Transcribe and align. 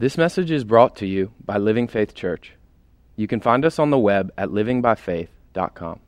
This 0.00 0.16
message 0.16 0.52
is 0.52 0.62
brought 0.62 0.94
to 0.98 1.06
you 1.06 1.32
by 1.44 1.58
Living 1.58 1.88
Faith 1.88 2.14
Church. 2.14 2.52
You 3.16 3.26
can 3.26 3.40
find 3.40 3.64
us 3.64 3.80
on 3.80 3.90
the 3.90 3.98
web 3.98 4.32
at 4.38 4.50
livingbyfaith.com. 4.50 5.98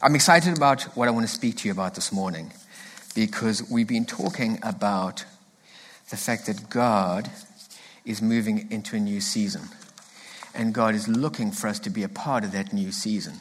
I'm 0.00 0.14
excited 0.14 0.56
about 0.56 0.84
what 0.96 1.08
I 1.08 1.10
want 1.10 1.26
to 1.26 1.32
speak 1.32 1.58
to 1.58 1.68
you 1.68 1.72
about 1.72 1.94
this 1.94 2.10
morning 2.10 2.54
because 3.14 3.70
we've 3.70 3.86
been 3.86 4.06
talking 4.06 4.58
about 4.62 5.26
the 6.08 6.16
fact 6.16 6.46
that 6.46 6.70
God 6.70 7.28
is 8.06 8.22
moving 8.22 8.72
into 8.72 8.96
a 8.96 8.98
new 8.98 9.20
season. 9.20 9.68
And 10.54 10.72
God 10.72 10.94
is 10.94 11.06
looking 11.06 11.50
for 11.50 11.68
us 11.68 11.78
to 11.80 11.90
be 11.90 12.02
a 12.02 12.08
part 12.08 12.44
of 12.44 12.52
that 12.52 12.72
new 12.72 12.92
season. 12.92 13.40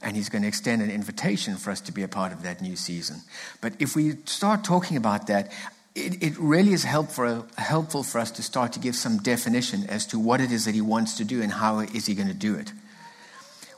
And 0.00 0.14
He's 0.14 0.28
going 0.28 0.42
to 0.42 0.48
extend 0.48 0.80
an 0.80 0.92
invitation 0.92 1.56
for 1.56 1.72
us 1.72 1.80
to 1.80 1.90
be 1.90 2.04
a 2.04 2.08
part 2.08 2.32
of 2.32 2.44
that 2.44 2.62
new 2.62 2.76
season. 2.76 3.22
But 3.60 3.72
if 3.80 3.96
we 3.96 4.12
start 4.26 4.62
talking 4.62 4.96
about 4.96 5.26
that, 5.26 5.50
it, 5.94 6.22
it 6.22 6.38
really 6.38 6.72
is 6.72 6.84
helpful, 6.84 7.46
helpful 7.56 8.02
for 8.02 8.18
us 8.18 8.30
to 8.32 8.42
start 8.42 8.72
to 8.72 8.80
give 8.80 8.96
some 8.96 9.18
definition 9.18 9.84
as 9.88 10.06
to 10.06 10.18
what 10.18 10.40
it 10.40 10.50
is 10.50 10.64
that 10.64 10.74
He 10.74 10.80
wants 10.80 11.16
to 11.18 11.24
do 11.24 11.40
and 11.40 11.52
how 11.52 11.78
is 11.80 12.06
He 12.06 12.14
going 12.14 12.28
to 12.28 12.34
do 12.34 12.56
it. 12.56 12.72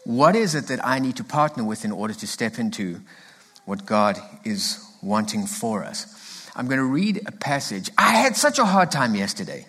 What 0.05 0.37
is 0.37 0.55
it 0.55 0.69
that 0.69 0.87
I 0.87 0.99
need 0.99 1.17
to 1.17 1.25
partner 1.25 1.65
with 1.65 1.85
in 1.85 1.93
order 1.93 2.15
to 2.15 2.27
step 2.27 2.59
into 2.59 3.01
what 3.65 3.85
God 3.85 4.19
is 4.45 4.83
wanting 5.03 5.47
for 5.47 5.85
us? 5.85 6.49
I'm 6.55 6.69
going 6.69 6.79
to 6.79 6.85
read 6.85 7.23
a 7.27 7.33
passage. 7.33 7.91
I 7.99 8.15
had 8.15 8.37
such 8.37 8.59
a 8.59 8.65
hard 8.65 8.91
time 8.91 9.15
yesterday 9.15 9.67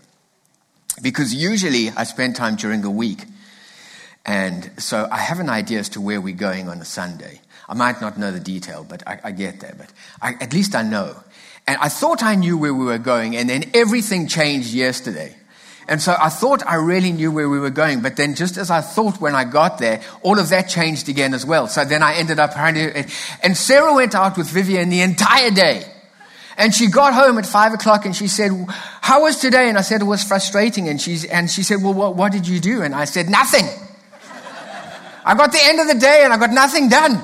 because 1.02 1.34
usually 1.34 1.90
I 1.90 2.05
spend 2.05 2.35
time 2.35 2.55
during 2.55 2.82
the 2.82 2.90
week. 2.90 3.26
And 4.26 4.71
so 4.77 5.07
I 5.12 5.18
have 5.18 5.40
an 5.40 5.49
idea 5.49 5.79
as 5.79 5.90
to 5.90 6.02
where 6.02 6.21
we're 6.21 6.35
going 6.35 6.70
on 6.70 6.79
a 6.79 6.85
Sunday. 6.85 7.41
I 7.68 7.73
might 7.73 7.99
not 7.99 8.18
know 8.18 8.32
the 8.32 8.40
detail, 8.40 8.85
but 8.88 9.05
I, 9.05 9.20
I 9.26 9.32
get 9.32 9.59
there. 9.59 9.76
But 9.77 9.91
I, 10.21 10.35
at 10.41 10.54
least 10.54 10.76
I 10.76 10.84
know. 10.84 11.18
And 11.67 11.77
I 11.81 11.89
thought 11.89 12.23
I 12.23 12.35
knew 12.35 12.57
where 12.57 12.73
we 12.73 12.85
were 12.85 12.98
going, 12.98 13.35
and 13.35 13.49
then 13.49 13.70
everything 13.73 14.27
changed 14.27 14.73
yesterday. 14.73 15.35
And 15.90 16.02
so 16.02 16.16
I 16.20 16.30
thought 16.30 16.66
I 16.66 16.76
really 16.76 17.12
knew 17.12 17.31
where 17.31 17.49
we 17.49 17.59
were 17.59 17.70
going, 17.70 18.02
but 18.02 18.17
then 18.17 18.35
just 18.35 18.57
as 18.57 18.70
I 18.70 18.81
thought 18.81 19.21
when 19.21 19.35
I 19.35 19.45
got 19.45 19.77
there, 19.77 20.01
all 20.21 20.38
of 20.38 20.49
that 20.49 20.63
changed 20.63 21.07
again 21.07 21.34
as 21.34 21.45
well. 21.45 21.68
So 21.68 21.85
then 21.85 22.04
I 22.04 22.15
ended 22.15 22.40
up 22.40 22.57
and 22.57 23.55
Sarah 23.55 23.93
went 23.93 24.13
out 24.13 24.38
with 24.38 24.48
Vivian 24.48 24.90
the 24.90 25.01
entire 25.01 25.51
day. 25.51 25.84
And 26.57 26.73
she 26.73 26.88
got 26.88 27.13
home 27.13 27.38
at 27.38 27.45
five 27.45 27.73
o'clock 27.73 28.05
and 28.05 28.15
she 28.15 28.27
said, 28.27 28.51
How 29.01 29.21
was 29.21 29.38
today? 29.38 29.70
And 29.70 29.77
I 29.77 29.82
said, 29.82 30.01
It 30.01 30.05
was 30.05 30.23
frustrating. 30.23 30.90
And, 30.90 30.99
she's, 30.99 31.23
and 31.23 31.49
she 31.49 31.62
said, 31.62 31.84
Well, 31.84 31.93
what, 31.93 32.15
what 32.15 32.32
did 32.32 32.48
you 32.48 32.60
do? 32.60 32.82
And 32.82 32.95
I 32.95 33.05
said, 33.05 33.29
Nothing. 33.29 33.65
I 35.23 35.35
got 35.35 35.51
the 35.51 35.60
end 35.62 35.79
of 35.79 35.88
the 35.88 35.99
day 35.99 36.21
and 36.23 36.34
I 36.34 36.38
got 36.38 36.51
nothing 36.51 36.90
done. 36.90 37.21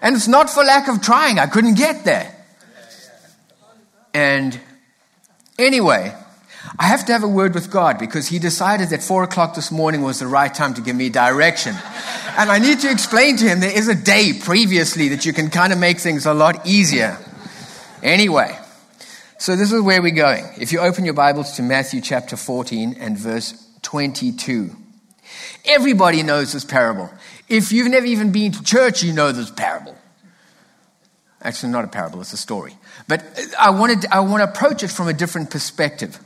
And 0.00 0.14
it's 0.14 0.28
not 0.28 0.48
for 0.48 0.62
lack 0.62 0.88
of 0.88 1.02
trying, 1.02 1.38
I 1.38 1.46
couldn't 1.46 1.74
get 1.74 2.04
there. 2.04 2.35
And 4.16 4.58
anyway, 5.58 6.14
I 6.78 6.84
have 6.84 7.04
to 7.04 7.12
have 7.12 7.22
a 7.22 7.28
word 7.28 7.52
with 7.52 7.70
God 7.70 7.98
because 7.98 8.26
He 8.26 8.38
decided 8.38 8.88
that 8.88 9.02
four 9.02 9.22
o'clock 9.24 9.54
this 9.54 9.70
morning 9.70 10.00
was 10.00 10.20
the 10.20 10.26
right 10.26 10.52
time 10.52 10.72
to 10.72 10.80
give 10.80 10.96
me 10.96 11.10
direction. 11.10 11.74
And 12.38 12.50
I 12.50 12.58
need 12.58 12.80
to 12.80 12.90
explain 12.90 13.36
to 13.36 13.44
Him 13.44 13.60
there 13.60 13.76
is 13.76 13.88
a 13.88 13.94
day 13.94 14.32
previously 14.32 15.08
that 15.08 15.26
you 15.26 15.34
can 15.34 15.50
kind 15.50 15.70
of 15.70 15.78
make 15.78 15.98
things 15.98 16.24
a 16.24 16.32
lot 16.32 16.66
easier. 16.66 17.18
Anyway, 18.02 18.58
so 19.36 19.54
this 19.54 19.70
is 19.70 19.82
where 19.82 20.00
we're 20.00 20.14
going. 20.14 20.46
If 20.58 20.72
you 20.72 20.78
open 20.78 21.04
your 21.04 21.12
Bibles 21.12 21.52
to 21.56 21.62
Matthew 21.62 22.00
chapter 22.00 22.38
14 22.38 22.96
and 22.98 23.18
verse 23.18 23.68
22. 23.82 24.70
Everybody 25.66 26.22
knows 26.22 26.54
this 26.54 26.64
parable. 26.64 27.10
If 27.50 27.70
you've 27.70 27.90
never 27.90 28.06
even 28.06 28.32
been 28.32 28.52
to 28.52 28.62
church, 28.62 29.02
you 29.02 29.12
know 29.12 29.32
this 29.32 29.50
parable. 29.50 29.94
Actually, 31.42 31.72
not 31.72 31.84
a 31.84 31.88
parable, 31.88 32.20
it's 32.20 32.32
a 32.32 32.36
story. 32.36 32.76
But 33.08 33.22
I, 33.58 33.70
wanted, 33.70 34.06
I 34.10 34.20
want 34.20 34.42
to 34.42 34.48
approach 34.48 34.82
it 34.82 34.88
from 34.88 35.08
a 35.08 35.12
different 35.12 35.50
perspective. 35.50 36.18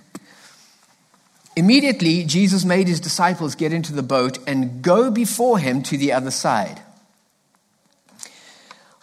Immediately, 1.56 2.24
Jesus 2.24 2.64
made 2.64 2.86
his 2.86 3.00
disciples 3.00 3.54
get 3.54 3.72
into 3.72 3.92
the 3.92 4.02
boat 4.02 4.38
and 4.46 4.82
go 4.82 5.10
before 5.10 5.58
him 5.58 5.82
to 5.84 5.98
the 5.98 6.12
other 6.12 6.30
side. 6.30 6.80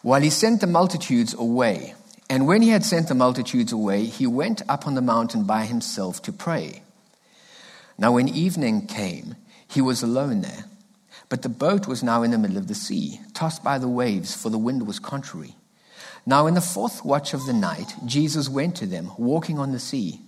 While 0.02 0.22
he 0.22 0.30
sent 0.30 0.62
the 0.62 0.68
multitudes 0.68 1.34
away, 1.34 1.94
and 2.30 2.48
when 2.48 2.62
he 2.62 2.70
had 2.70 2.86
sent 2.86 3.10
the 3.10 3.16
multitudes 3.16 3.74
away, 3.74 4.06
he 4.06 4.26
went 4.26 4.62
up 4.70 4.88
on 4.88 4.96
the 4.96 5.02
mountain 5.02 5.44
by 5.44 5.66
himself 5.66 6.22
to 6.24 6.32
pray. 6.32 6.82
Now, 7.98 8.14
when 8.14 8.30
evening 8.30 8.88
came, 8.88 9.36
he 9.68 9.82
was 9.82 10.02
alone 10.02 10.42
there. 10.42 10.66
But 11.30 11.42
the 11.42 11.50
boat 11.50 11.88
was 11.88 12.04
now 12.04 12.24
in 12.24 12.32
the 12.32 12.38
middle 12.38 12.58
of 12.58 12.68
the 12.68 12.76
sea, 12.76 13.20
tossed 13.34 13.64
by 13.64 13.78
the 13.78 13.90
waves, 13.90 14.34
for 14.34 14.50
the 14.50 14.58
wind 14.58 14.88
was 14.88 15.00
contrary. 15.00 15.57
Now, 16.28 16.46
in 16.46 16.56
the 16.56 16.62
fourth 16.62 17.06
watch 17.06 17.34
of 17.34 17.46
the 17.46 17.54
night, 17.54 17.96
Jesus 18.06 18.50
went 18.50 18.76
to 18.76 18.86
them, 18.86 19.14
walking 19.18 19.58
on 19.58 19.72
the 19.72 19.80
sea. 19.80 20.20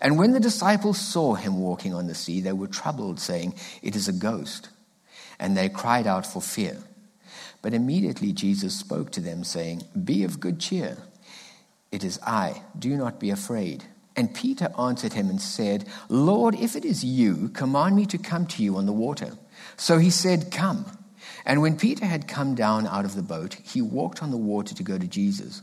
And 0.00 0.18
when 0.18 0.32
the 0.32 0.40
disciples 0.40 0.98
saw 0.98 1.34
him 1.34 1.60
walking 1.60 1.94
on 1.94 2.08
the 2.08 2.14
sea, 2.14 2.40
they 2.40 2.52
were 2.52 2.66
troubled, 2.66 3.20
saying, 3.20 3.54
It 3.80 3.94
is 3.94 4.08
a 4.08 4.12
ghost. 4.12 4.70
And 5.38 5.56
they 5.56 5.68
cried 5.68 6.08
out 6.08 6.26
for 6.26 6.42
fear. 6.42 6.78
But 7.62 7.72
immediately 7.72 8.32
Jesus 8.32 8.76
spoke 8.76 9.12
to 9.12 9.20
them, 9.20 9.44
saying, 9.44 9.84
Be 10.02 10.24
of 10.24 10.40
good 10.40 10.58
cheer. 10.58 10.98
It 11.92 12.02
is 12.02 12.18
I. 12.26 12.60
Do 12.76 12.96
not 12.96 13.20
be 13.20 13.30
afraid. 13.30 13.84
And 14.16 14.34
Peter 14.34 14.72
answered 14.76 15.12
him 15.12 15.30
and 15.30 15.40
said, 15.40 15.86
Lord, 16.08 16.56
if 16.56 16.74
it 16.74 16.84
is 16.84 17.04
you, 17.04 17.48
command 17.50 17.94
me 17.94 18.06
to 18.06 18.18
come 18.18 18.46
to 18.48 18.62
you 18.64 18.76
on 18.76 18.86
the 18.86 18.92
water. 18.92 19.38
So 19.76 19.98
he 19.98 20.10
said, 20.10 20.50
Come. 20.50 20.86
And 21.46 21.60
when 21.60 21.76
Peter 21.76 22.06
had 22.06 22.28
come 22.28 22.54
down 22.54 22.86
out 22.86 23.04
of 23.04 23.14
the 23.14 23.22
boat, 23.22 23.54
he 23.62 23.82
walked 23.82 24.22
on 24.22 24.30
the 24.30 24.36
water 24.36 24.74
to 24.74 24.82
go 24.82 24.98
to 24.98 25.06
Jesus. 25.06 25.62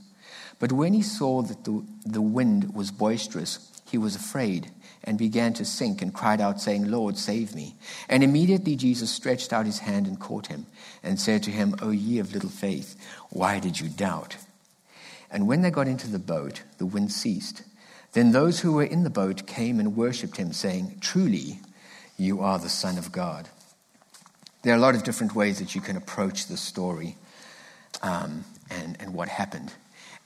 But 0.59 0.71
when 0.71 0.93
he 0.93 1.01
saw 1.01 1.41
that 1.41 1.63
the, 1.63 1.83
the 2.05 2.21
wind 2.21 2.75
was 2.75 2.91
boisterous, 2.91 3.71
he 3.89 3.97
was 3.97 4.15
afraid 4.15 4.71
and 5.03 5.17
began 5.17 5.53
to 5.53 5.65
sink 5.65 6.01
and 6.01 6.13
cried 6.13 6.39
out, 6.39 6.61
saying, 6.61 6.89
Lord, 6.89 7.17
save 7.17 7.55
me. 7.55 7.75
And 8.07 8.23
immediately 8.23 8.75
Jesus 8.75 9.09
stretched 9.09 9.51
out 9.51 9.65
his 9.65 9.79
hand 9.79 10.05
and 10.05 10.19
caught 10.19 10.47
him 10.47 10.67
and 11.01 11.19
said 11.19 11.41
to 11.43 11.51
him, 11.51 11.75
O 11.81 11.89
ye 11.89 12.19
of 12.19 12.33
little 12.33 12.49
faith, 12.49 12.95
why 13.29 13.59
did 13.59 13.79
you 13.79 13.89
doubt? 13.89 14.37
And 15.31 15.47
when 15.47 15.61
they 15.61 15.71
got 15.71 15.87
into 15.87 16.09
the 16.09 16.19
boat, 16.19 16.61
the 16.77 16.85
wind 16.85 17.11
ceased. 17.11 17.63
Then 18.13 18.31
those 18.31 18.59
who 18.59 18.73
were 18.73 18.83
in 18.83 19.03
the 19.03 19.09
boat 19.09 19.47
came 19.47 19.79
and 19.79 19.95
worshipped 19.95 20.37
him, 20.37 20.51
saying, 20.51 20.97
Truly, 20.99 21.59
you 22.17 22.41
are 22.41 22.59
the 22.59 22.69
Son 22.69 22.97
of 22.97 23.11
God. 23.11 23.49
There 24.61 24.73
are 24.73 24.77
a 24.77 24.79
lot 24.79 24.95
of 24.95 25.03
different 25.03 25.35
ways 25.35 25.59
that 25.59 25.73
you 25.73 25.81
can 25.81 25.97
approach 25.97 26.47
the 26.47 26.57
story 26.57 27.17
um, 28.01 28.45
and, 28.69 28.95
and 28.99 29.13
what 29.13 29.27
happened. 29.27 29.73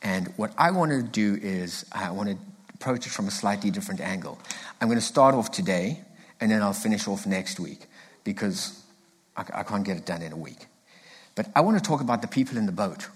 And 0.02 0.28
what 0.38 0.52
I 0.58 0.72
want 0.72 0.92
to 0.92 1.02
do 1.02 1.40
is, 1.42 1.86
I 1.92 2.12
want 2.12 2.30
to 2.30 2.38
approach 2.74 3.08
it 3.08 3.12
from 3.12 3.28
a 3.28 3.32
slightly 3.32 3.72
different 3.72 4.02
angle. 4.02 4.38
I'm 4.80 4.88
going 4.88 5.00
to 5.00 5.06
start 5.06 5.34
off 5.34 5.52
today, 5.52 6.02
and 6.40 6.52
then 6.52 6.62
I'll 6.62 6.74
finish 6.74 7.08
off 7.08 7.26
next 7.26 7.60
week 7.60 7.88
because 8.24 8.84
I, 9.38 9.46
I 9.54 9.64
can't 9.64 9.84
get 9.84 9.98
it 9.98 10.06
done 10.06 10.22
in 10.22 10.34
a 10.34 10.38
week. 10.38 10.68
But 11.34 11.48
I 11.56 11.62
want 11.62 11.78
to 11.78 11.84
talk 11.84 12.02
about 12.02 12.22
the 12.22 12.28
people 12.28 12.58
in 12.58 12.66
the 12.66 12.72
boat. 12.72 13.08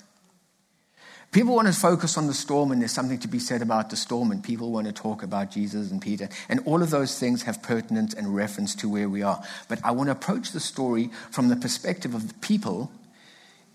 People 1.31 1.53
want 1.53 1.67
to 1.67 1.73
focus 1.73 2.17
on 2.17 2.25
the 2.25 2.33
storm, 2.33 2.71
and 2.71 2.81
there's 2.81 2.91
something 2.91 3.19
to 3.19 3.27
be 3.27 3.37
said 3.37 3.61
about 3.61 3.91
the 3.91 3.95
storm, 3.95 4.31
and 4.31 4.43
people 4.43 4.71
want 4.71 4.87
to 4.87 4.93
talk 4.93 5.21
about 5.21 5.51
Jesus 5.51 5.91
and 5.91 6.01
Peter. 6.01 6.27
And 6.47 6.59
all 6.65 6.81
of 6.81 6.89
those 6.89 7.19
things 7.19 7.43
have 7.43 7.61
pertinence 7.61 8.15
and 8.15 8.35
reference 8.35 8.73
to 8.75 8.89
where 8.89 9.07
we 9.07 9.21
are. 9.21 9.43
But 9.67 9.79
I 9.83 9.91
want 9.91 10.07
to 10.07 10.13
approach 10.13 10.51
the 10.51 10.59
story 10.59 11.11
from 11.29 11.49
the 11.49 11.55
perspective 11.55 12.15
of 12.15 12.27
the 12.27 12.33
people 12.35 12.91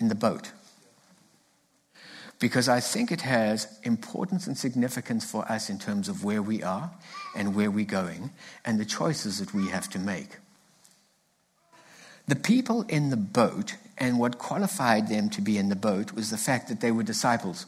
in 0.00 0.08
the 0.08 0.16
boat. 0.16 0.50
Because 2.40 2.68
I 2.68 2.80
think 2.80 3.12
it 3.12 3.20
has 3.20 3.78
importance 3.84 4.48
and 4.48 4.58
significance 4.58 5.24
for 5.24 5.44
us 5.50 5.70
in 5.70 5.78
terms 5.78 6.08
of 6.08 6.24
where 6.24 6.42
we 6.42 6.60
are 6.62 6.90
and 7.36 7.54
where 7.54 7.70
we're 7.70 7.84
going 7.84 8.30
and 8.64 8.80
the 8.80 8.84
choices 8.84 9.38
that 9.38 9.54
we 9.54 9.68
have 9.68 9.88
to 9.90 10.00
make. 10.00 10.38
The 12.26 12.36
people 12.36 12.82
in 12.82 13.10
the 13.10 13.16
boat 13.16 13.76
and 13.98 14.18
what 14.18 14.38
qualified 14.38 15.08
them 15.08 15.28
to 15.30 15.40
be 15.40 15.58
in 15.58 15.68
the 15.68 15.76
boat 15.76 16.12
was 16.12 16.30
the 16.30 16.36
fact 16.36 16.68
that 16.68 16.80
they 16.80 16.90
were 16.90 17.02
disciples. 17.02 17.66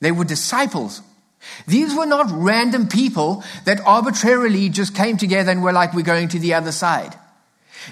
They 0.00 0.12
were 0.12 0.24
disciples. 0.24 1.02
These 1.66 1.94
were 1.94 2.06
not 2.06 2.26
random 2.30 2.88
people 2.88 3.44
that 3.64 3.80
arbitrarily 3.86 4.68
just 4.68 4.94
came 4.94 5.16
together 5.16 5.50
and 5.50 5.62
were 5.62 5.72
like, 5.72 5.94
we're 5.94 6.02
going 6.02 6.28
to 6.28 6.38
the 6.38 6.54
other 6.54 6.72
side. 6.72 7.16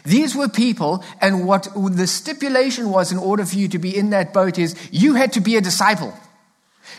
These 0.04 0.34
were 0.34 0.48
people, 0.48 1.04
and 1.20 1.46
what 1.46 1.68
the 1.74 2.06
stipulation 2.06 2.90
was 2.90 3.12
in 3.12 3.18
order 3.18 3.44
for 3.44 3.56
you 3.56 3.68
to 3.68 3.78
be 3.78 3.96
in 3.96 4.10
that 4.10 4.32
boat 4.32 4.58
is 4.58 4.74
you 4.90 5.14
had 5.14 5.32
to 5.34 5.40
be 5.40 5.56
a 5.56 5.60
disciple. 5.60 6.12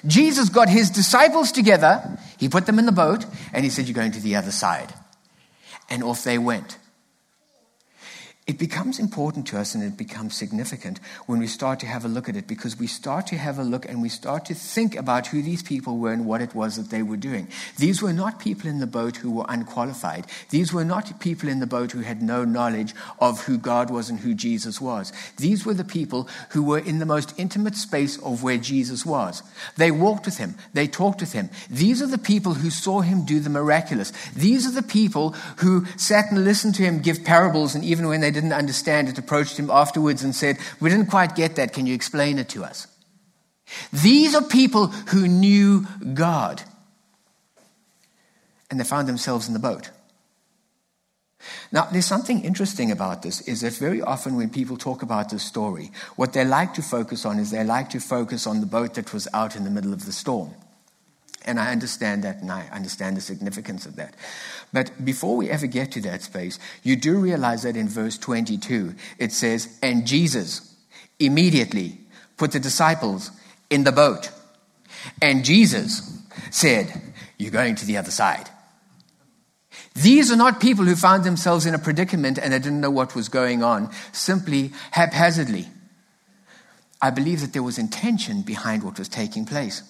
Jesus 0.06 0.50
got 0.50 0.70
his 0.70 0.90
disciples 0.90 1.52
together, 1.52 2.18
he 2.38 2.48
put 2.48 2.66
them 2.66 2.80
in 2.80 2.86
the 2.86 2.92
boat, 2.92 3.26
and 3.52 3.64
he 3.64 3.70
said, 3.70 3.86
You're 3.86 3.96
going 3.96 4.12
to 4.14 4.22
the 4.22 4.36
other 4.36 4.52
side. 4.52 4.94
And 5.90 6.04
off 6.04 6.24
they 6.24 6.38
went. 6.38 6.78
It 8.48 8.60
becomes 8.60 9.00
important 9.00 9.48
to 9.48 9.58
us 9.58 9.74
and 9.74 9.84
it 9.84 9.98
becomes 9.98 10.36
significant 10.36 11.00
when 11.26 11.40
we 11.40 11.48
start 11.48 11.80
to 11.80 11.88
have 11.88 12.06
a 12.06 12.08
look 12.08 12.30
at 12.30 12.36
it 12.36 12.46
because 12.48 12.78
we 12.78 12.86
start 12.86 13.26
to 13.26 13.38
have 13.38 13.58
a 13.58 13.64
look 13.64 13.90
and 13.90 14.04
we 14.04 14.10
start 14.10 14.46
to 14.46 14.54
think 14.54 14.96
about 14.96 15.26
who 15.26 15.42
these 15.42 15.64
people 15.64 15.98
were 15.98 16.14
and 16.14 16.28
what 16.28 16.42
it 16.42 16.54
was 16.54 16.76
that 16.76 16.92
they 16.92 17.02
were 17.02 17.18
doing. 17.18 17.48
These 17.80 18.04
were 18.04 18.14
not 18.14 18.40
people 18.40 18.70
in 18.70 18.80
the 18.80 18.86
boat 18.86 19.18
who 19.18 19.32
were 19.32 19.48
unqualified. 19.50 20.28
These 20.52 20.72
were 20.72 20.86
not 20.86 21.20
people 21.20 21.50
in 21.50 21.60
the 21.60 21.66
boat 21.66 21.92
who 21.92 22.02
had 22.02 22.22
no 22.22 22.46
knowledge 22.46 22.94
of 23.18 23.46
who 23.46 23.58
God 23.58 23.90
was 23.90 24.12
and 24.12 24.20
who 24.20 24.36
Jesus 24.36 24.80
was. 24.80 25.12
These 25.38 25.66
were 25.66 25.74
the 25.74 25.84
people 25.84 26.30
who 26.52 26.62
were 26.62 26.78
in 26.78 27.00
the 27.00 27.06
most 27.08 27.34
intimate 27.40 27.76
space 27.76 28.20
of 28.20 28.44
where 28.44 28.60
Jesus 28.60 29.08
was. 29.08 29.42
They 29.76 29.90
walked 29.90 30.26
with 30.26 30.38
him, 30.38 30.54
they 30.72 30.88
talked 30.88 31.22
with 31.22 31.34
him. 31.34 31.50
These 31.68 32.00
are 32.00 32.08
the 32.08 32.20
people 32.20 32.54
who 32.54 32.70
saw 32.70 33.02
him 33.02 33.26
do 33.26 33.40
the 33.40 33.50
miraculous. 33.50 34.14
These 34.36 34.68
are 34.68 34.72
the 34.72 34.88
people 34.88 35.32
who 35.58 35.88
sat 35.98 36.26
and 36.30 36.46
listened 36.46 36.76
to 36.76 36.84
him 36.84 37.02
give 37.02 37.24
parables 37.24 37.74
and 37.74 37.84
even 37.84 38.08
when 38.08 38.22
they 38.22 38.35
didn't 38.36 38.54
understand 38.54 39.08
it, 39.08 39.18
approached 39.18 39.58
him 39.58 39.72
afterwards 39.72 40.22
and 40.22 40.36
said, 40.36 40.58
We 40.80 40.90
didn't 40.90 41.08
quite 41.08 41.36
get 41.36 41.56
that. 41.56 41.74
Can 41.74 41.88
you 41.88 41.96
explain 41.96 42.38
it 42.38 42.50
to 42.50 42.64
us? 42.64 42.88
These 43.92 44.36
are 44.36 44.44
people 44.44 44.88
who 44.88 45.28
knew 45.28 45.88
God. 46.14 46.62
And 48.70 48.80
they 48.80 48.84
found 48.84 49.08
themselves 49.08 49.48
in 49.48 49.54
the 49.54 49.60
boat. 49.60 49.90
Now, 51.72 51.86
there's 51.92 52.06
something 52.06 52.44
interesting 52.44 52.92
about 52.92 53.22
this 53.22 53.42
is 53.42 53.62
that 53.62 53.74
very 53.74 54.02
often 54.02 54.36
when 54.36 54.50
people 54.50 54.78
talk 54.78 55.02
about 55.02 55.30
this 55.30 55.44
story, 55.44 55.92
what 56.16 56.34
they 56.34 56.44
like 56.44 56.74
to 56.74 56.82
focus 56.82 57.26
on 57.26 57.40
is 57.40 57.52
they 57.52 57.64
like 57.64 57.90
to 57.92 58.00
focus 58.00 58.46
on 58.48 58.60
the 58.60 58.66
boat 58.66 58.96
that 58.96 59.14
was 59.14 59.28
out 59.34 59.56
in 59.56 59.64
the 59.64 59.70
middle 59.70 59.94
of 59.94 60.06
the 60.06 60.12
storm. 60.12 60.54
And 61.46 61.60
I 61.60 61.72
understand 61.72 62.24
that 62.24 62.42
and 62.42 62.52
I 62.52 62.68
understand 62.72 63.16
the 63.16 63.22
significance 63.22 63.86
of 63.86 63.96
that. 63.96 64.16
But 64.74 65.06
before 65.06 65.38
we 65.38 65.50
ever 65.50 65.68
get 65.68 65.92
to 65.94 66.02
that 66.02 66.24
space, 66.24 66.60
you 66.84 66.96
do 66.96 67.18
realize 67.18 67.64
that 67.64 67.78
in 67.78 67.88
verse 67.88 68.18
22, 68.18 68.96
it 69.20 69.32
says, 69.32 69.78
And 69.82 70.08
Jesus 70.08 70.76
immediately 71.20 72.00
put 72.38 72.52
the 72.52 72.60
disciples 72.60 73.32
in 73.70 73.84
the 73.84 73.92
boat. 73.92 74.32
And 75.22 75.46
Jesus 75.46 76.20
said, 76.50 76.92
You're 77.38 77.52
going 77.52 77.76
to 77.76 77.86
the 77.86 77.98
other 77.98 78.12
side. 78.12 78.50
These 79.94 80.32
are 80.32 80.36
not 80.36 80.60
people 80.60 80.84
who 80.84 80.96
found 80.96 81.24
themselves 81.24 81.66
in 81.66 81.74
a 81.74 81.80
predicament 81.80 82.38
and 82.38 82.52
they 82.52 82.60
didn't 82.60 82.82
know 82.82 82.92
what 82.92 83.16
was 83.16 83.30
going 83.30 83.64
on, 83.64 83.92
simply 84.12 84.72
haphazardly. 84.92 85.68
I 87.02 87.12
believe 87.12 87.42
that 87.42 87.54
there 87.54 87.64
was 87.64 87.78
intention 87.78 88.42
behind 88.42 88.84
what 88.84 89.00
was 89.00 89.08
taking 89.08 89.46
place. 89.46 89.84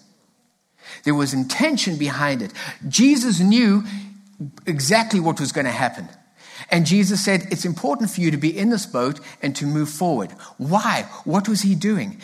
There 1.04 1.16
was 1.16 1.34
intention 1.34 1.98
behind 1.98 2.42
it. 2.42 2.52
Jesus 2.88 3.40
knew 3.40 3.84
exactly 4.66 5.20
what 5.20 5.40
was 5.40 5.52
going 5.52 5.66
to 5.66 5.72
happen. 5.72 6.10
And 6.70 6.86
Jesus 6.86 7.24
said, 7.24 7.48
It's 7.52 7.66
important 7.66 8.10
for 8.10 8.22
you 8.22 8.32
to 8.32 8.38
be 8.38 8.58
in 8.58 8.70
this 8.70 8.86
boat 8.86 9.20
and 9.42 9.56
to 9.58 9.66
move 9.66 9.90
forward. 9.90 10.32
Why? 10.58 11.08
What 11.24 11.48
was 11.48 11.62
he 11.62 11.76
doing? 11.76 12.20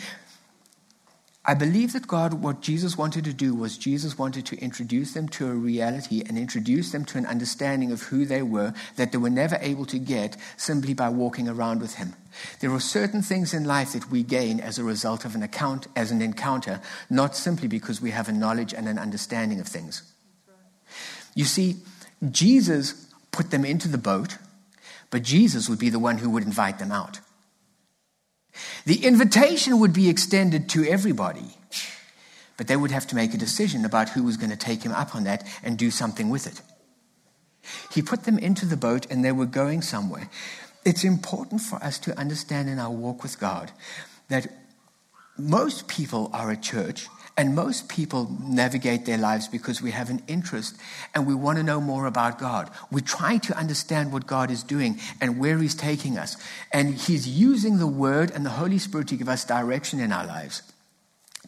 I 1.44 1.54
believe 1.54 1.92
that 1.92 2.06
God, 2.06 2.34
what 2.34 2.60
Jesus 2.60 2.96
wanted 2.96 3.24
to 3.24 3.32
do 3.32 3.52
was 3.52 3.76
Jesus 3.76 4.16
wanted 4.16 4.46
to 4.46 4.58
introduce 4.58 5.12
them 5.12 5.28
to 5.30 5.48
a 5.48 5.54
reality 5.54 6.22
and 6.24 6.38
introduce 6.38 6.92
them 6.92 7.04
to 7.06 7.18
an 7.18 7.26
understanding 7.26 7.90
of 7.90 8.02
who 8.02 8.24
they 8.24 8.42
were 8.42 8.72
that 8.94 9.10
they 9.10 9.18
were 9.18 9.28
never 9.28 9.58
able 9.60 9.84
to 9.86 9.98
get 9.98 10.36
simply 10.56 10.94
by 10.94 11.08
walking 11.08 11.48
around 11.48 11.80
with 11.80 11.94
Him. 11.94 12.14
There 12.60 12.72
are 12.72 12.78
certain 12.78 13.22
things 13.22 13.52
in 13.52 13.64
life 13.64 13.92
that 13.92 14.08
we 14.08 14.22
gain 14.22 14.60
as 14.60 14.78
a 14.78 14.84
result 14.84 15.24
of 15.24 15.34
an 15.34 15.42
account, 15.42 15.88
as 15.96 16.12
an 16.12 16.22
encounter, 16.22 16.80
not 17.10 17.34
simply 17.34 17.66
because 17.66 18.00
we 18.00 18.12
have 18.12 18.28
a 18.28 18.32
knowledge 18.32 18.72
and 18.72 18.86
an 18.86 18.98
understanding 18.98 19.58
of 19.58 19.66
things. 19.66 20.04
You 21.34 21.44
see, 21.44 21.78
Jesus 22.30 23.12
put 23.32 23.50
them 23.50 23.64
into 23.64 23.88
the 23.88 23.98
boat, 23.98 24.38
but 25.10 25.24
Jesus 25.24 25.68
would 25.68 25.80
be 25.80 25.90
the 25.90 25.98
one 25.98 26.18
who 26.18 26.30
would 26.30 26.44
invite 26.44 26.78
them 26.78 26.92
out. 26.92 27.18
The 28.84 29.04
invitation 29.04 29.78
would 29.78 29.92
be 29.92 30.08
extended 30.08 30.68
to 30.70 30.84
everybody, 30.84 31.56
but 32.56 32.66
they 32.66 32.76
would 32.76 32.90
have 32.90 33.06
to 33.08 33.16
make 33.16 33.34
a 33.34 33.38
decision 33.38 33.84
about 33.84 34.10
who 34.10 34.22
was 34.22 34.36
going 34.36 34.50
to 34.50 34.56
take 34.56 34.82
him 34.82 34.92
up 34.92 35.14
on 35.14 35.24
that 35.24 35.46
and 35.62 35.78
do 35.78 35.90
something 35.90 36.30
with 36.30 36.46
it. 36.46 36.60
He 37.92 38.02
put 38.02 38.24
them 38.24 38.38
into 38.38 38.66
the 38.66 38.76
boat 38.76 39.06
and 39.10 39.24
they 39.24 39.32
were 39.32 39.46
going 39.46 39.82
somewhere. 39.82 40.28
It's 40.84 41.04
important 41.04 41.60
for 41.60 41.76
us 41.76 41.98
to 42.00 42.18
understand 42.18 42.68
in 42.68 42.78
our 42.78 42.90
walk 42.90 43.22
with 43.22 43.38
God 43.38 43.70
that 44.28 44.48
most 45.38 45.88
people 45.88 46.28
are 46.32 46.50
a 46.50 46.56
church 46.56 47.08
and 47.36 47.54
most 47.54 47.88
people 47.88 48.30
navigate 48.42 49.06
their 49.06 49.16
lives 49.16 49.48
because 49.48 49.80
we 49.80 49.90
have 49.92 50.10
an 50.10 50.22
interest 50.28 50.76
and 51.14 51.26
we 51.26 51.34
want 51.34 51.56
to 51.58 51.62
know 51.64 51.80
more 51.80 52.06
about 52.06 52.38
God. 52.38 52.70
We 52.90 53.00
try 53.00 53.38
to 53.38 53.56
understand 53.56 54.12
what 54.12 54.26
God 54.26 54.50
is 54.50 54.62
doing 54.62 54.98
and 55.20 55.38
where 55.38 55.58
He's 55.58 55.74
taking 55.74 56.18
us. 56.18 56.36
And 56.72 56.94
He's 56.94 57.26
using 57.26 57.78
the 57.78 57.86
Word 57.86 58.30
and 58.30 58.44
the 58.44 58.50
Holy 58.50 58.78
Spirit 58.78 59.08
to 59.08 59.16
give 59.16 59.28
us 59.28 59.44
direction 59.44 59.98
in 59.98 60.12
our 60.12 60.26
lives. 60.26 60.62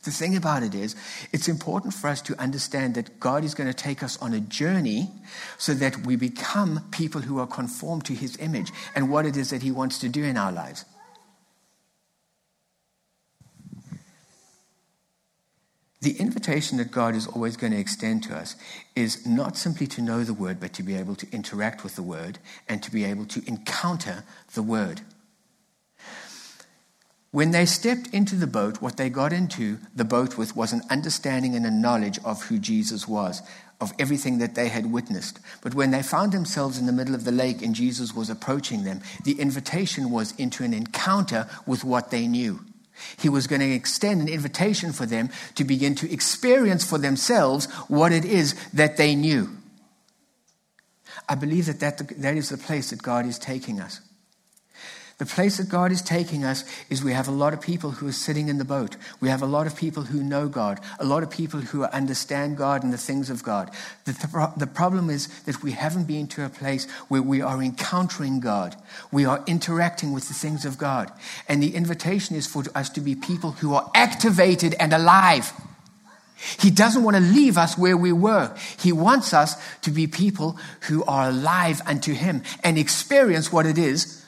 The 0.05 0.11
thing 0.11 0.37
about 0.37 0.63
it 0.63 0.75
is, 0.75 0.97
it's 1.33 1.49
important 1.49 1.95
for 1.95 2.09
us 2.09 2.21
to 2.23 2.39
understand 2.39 2.95
that 2.95 3.19
God 3.21 3.43
is 3.43 3.55
going 3.55 3.69
to 3.69 3.75
take 3.75 4.03
us 4.03 4.19
on 4.19 4.35
a 4.35 4.41
journey 4.41 5.11
so 5.57 5.73
that 5.75 6.05
we 6.05 6.17
become 6.17 6.87
people 6.91 7.23
who 7.23 7.39
are 7.39 7.47
conformed 7.47 8.05
to 8.07 8.15
His 8.15 8.37
image 8.39 8.71
and 8.95 9.11
what 9.11 9.25
it 9.25 9.37
is 9.37 9.51
that 9.51 9.63
He 9.63 9.71
wants 9.71 9.99
to 10.01 10.09
do 10.09 10.23
in 10.23 10.37
our 10.37 10.53
lives. 10.53 10.85
The 16.05 16.19
invitation 16.19 16.77
that 16.77 16.91
God 16.91 17.15
is 17.15 17.27
always 17.27 17.57
going 17.57 17.73
to 17.73 17.79
extend 17.79 18.25
to 18.25 18.37
us 18.37 18.57
is 18.95 19.27
not 19.27 19.57
simply 19.57 19.87
to 19.87 20.03
know 20.03 20.23
the 20.23 20.35
Word, 20.35 20.61
but 20.61 20.75
to 20.75 20.83
be 20.83 20.95
able 20.97 21.15
to 21.15 21.27
interact 21.33 21.83
with 21.83 21.97
the 21.97 22.03
Word 22.03 22.39
and 22.69 22.83
to 22.83 22.91
be 22.91 23.05
able 23.05 23.25
to 23.25 23.43
encounter 23.47 24.23
the 24.53 24.63
Word. 24.63 25.01
When 27.31 27.53
they 27.53 27.65
stepped 27.65 28.09
into 28.09 28.37
the 28.37 28.47
boat, 28.47 28.83
what 28.83 28.99
they 28.99 29.09
got 29.09 29.33
into 29.33 29.79
the 29.97 30.05
boat 30.05 30.37
with 30.37 30.55
was 30.55 30.75
an 30.75 30.83
understanding 30.91 31.57
and 31.57 31.65
a 31.65 31.71
knowledge 31.71 32.19
of 32.23 32.43
who 32.43 32.59
Jesus 32.59 33.09
was, 33.09 33.41
of 33.81 33.95
everything 33.99 34.37
that 34.41 34.55
they 34.55 34.69
had 34.69 34.93
witnessed. 34.93 35.41
But 35.63 35.75
when 35.75 35.91
they 35.91 36.03
found 36.03 36.33
themselves 36.33 36.77
in 36.77 36.85
the 36.85 36.93
middle 36.93 37.15
of 37.15 37.25
the 37.25 37.33
lake 37.33 37.63
and 37.63 37.75
Jesus 37.75 38.15
was 38.15 38.29
approaching 38.29 38.85
them, 38.85 39.01
the 39.25 39.41
invitation 39.41 40.11
was 40.11 40.33
into 40.39 40.65
an 40.65 40.75
encounter 40.75 41.49
with 41.67 41.83
what 41.83 42.11
they 42.11 42.27
knew. 42.27 42.61
He 43.17 43.29
was 43.29 43.47
going 43.47 43.61
to 43.61 43.73
extend 43.73 44.21
an 44.21 44.29
invitation 44.29 44.93
for 44.93 45.07
them 45.07 45.31
to 45.57 45.65
begin 45.65 45.95
to 45.97 46.13
experience 46.13 46.85
for 46.85 46.99
themselves 46.99 47.67
what 47.89 48.13
it 48.13 48.25
is 48.25 48.55
that 48.73 48.97
they 48.97 49.15
knew. 49.15 49.51
I 51.29 51.35
believe 51.35 51.67
that 51.67 51.81
that, 51.81 52.21
that 52.21 52.37
is 52.37 52.51
the 52.51 52.59
place 52.59 52.91
that 52.91 53.03
God 53.03 53.27
is 53.27 53.39
taking 53.39 53.81
us. 53.81 54.01
The 55.19 55.27
place 55.27 55.59
that 55.59 55.69
God 55.69 55.93
is 55.93 56.03
taking 56.03 56.43
us 56.45 56.65
is 56.91 57.05
we 57.05 57.13
have 57.13 57.29
a 57.29 57.33
lot 57.33 57.55
of 57.55 57.61
people 57.61 57.93
who 57.93 58.09
are 58.09 58.13
sitting 58.13 58.49
in 58.49 58.59
the 58.59 58.65
boat. 58.65 58.97
We 59.21 59.29
have 59.29 59.43
a 59.43 59.47
lot 59.47 59.69
of 59.69 59.77
people 59.77 60.03
who 60.03 60.25
know 60.25 60.49
God, 60.49 60.81
a 60.99 61.05
lot 61.05 61.23
of 61.23 61.31
people 61.31 61.61
who 61.61 61.85
understand 61.85 62.57
God 62.57 62.83
and 62.83 62.93
the 62.93 62.99
things 62.99 63.31
of 63.31 63.45
God. 63.45 63.71
The, 64.07 64.13
the, 64.13 64.53
the, 64.57 64.67
problem 64.67 65.11
is 65.11 65.29
that 65.43 65.63
we 65.63 65.71
haven't 65.71 66.09
been 66.09 66.27
to 66.29 66.45
a 66.45 66.49
place 66.49 66.91
where 67.07 67.23
we 67.23 67.41
are 67.41 67.63
encountering 67.63 68.41
God. 68.41 68.75
We 69.13 69.25
are 69.25 69.45
interacting 69.47 70.13
with 70.13 70.27
the 70.27 70.35
things 70.35 70.65
of 70.65 70.79
God. 70.79 71.13
And 71.49 71.63
the 71.63 71.77
invitation 71.77 72.35
is 72.35 72.49
for 72.49 72.65
us 72.75 72.91
to 72.91 73.01
be 73.01 73.15
people 73.15 73.53
who 73.53 73.73
are 73.75 73.89
activated 73.95 74.75
and 74.81 74.93
alive. 74.93 75.53
He 76.59 76.73
doesn't 76.73 77.05
want 77.05 77.17
to 77.17 77.23
leave 77.23 77.57
us 77.57 77.79
where 77.79 77.97
we 77.97 78.13
were. 78.13 78.53
He 78.81 78.91
wants 78.91 79.33
us 79.33 79.55
to 79.83 79.93
be 79.93 80.09
people 80.09 80.59
who 80.89 81.05
are 81.05 81.29
alive 81.29 81.81
unto 81.87 82.13
Him 82.15 82.43
and 82.65 82.77
experience 82.77 83.53
what 83.53 83.65
it 83.65 83.79
is 83.79 84.24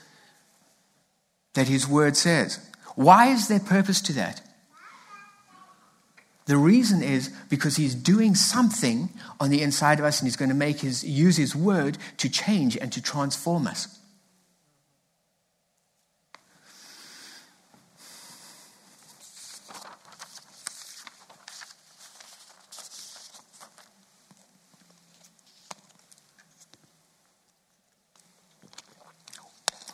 that 1.57 1.69
His 1.69 1.89
Word 1.89 2.17
says. 2.17 2.61
Why 2.95 3.27
is 3.27 3.49
there 3.49 3.61
purpose 3.61 4.01
to 4.03 4.13
that? 4.15 4.41
The 6.47 6.57
reason 6.57 7.03
is 7.03 7.31
because 7.49 7.77
he's 7.77 7.95
doing 7.95 8.37
something 8.37 9.11
on 9.41 9.51
the 9.51 9.63
inside 9.63 9.99
of 9.99 10.05
us 10.05 10.21
and 10.21 10.29
he's 10.29 10.37
going 10.37 10.49
to 10.49 10.55
make 10.55 10.79
his, 10.79 11.03
use 11.03 11.37
his 11.37 11.57
word 11.57 11.99
to 12.19 12.29
change 12.29 12.77
and 12.77 12.93
to 12.93 13.03
transform 13.03 13.67
us. 13.67 13.99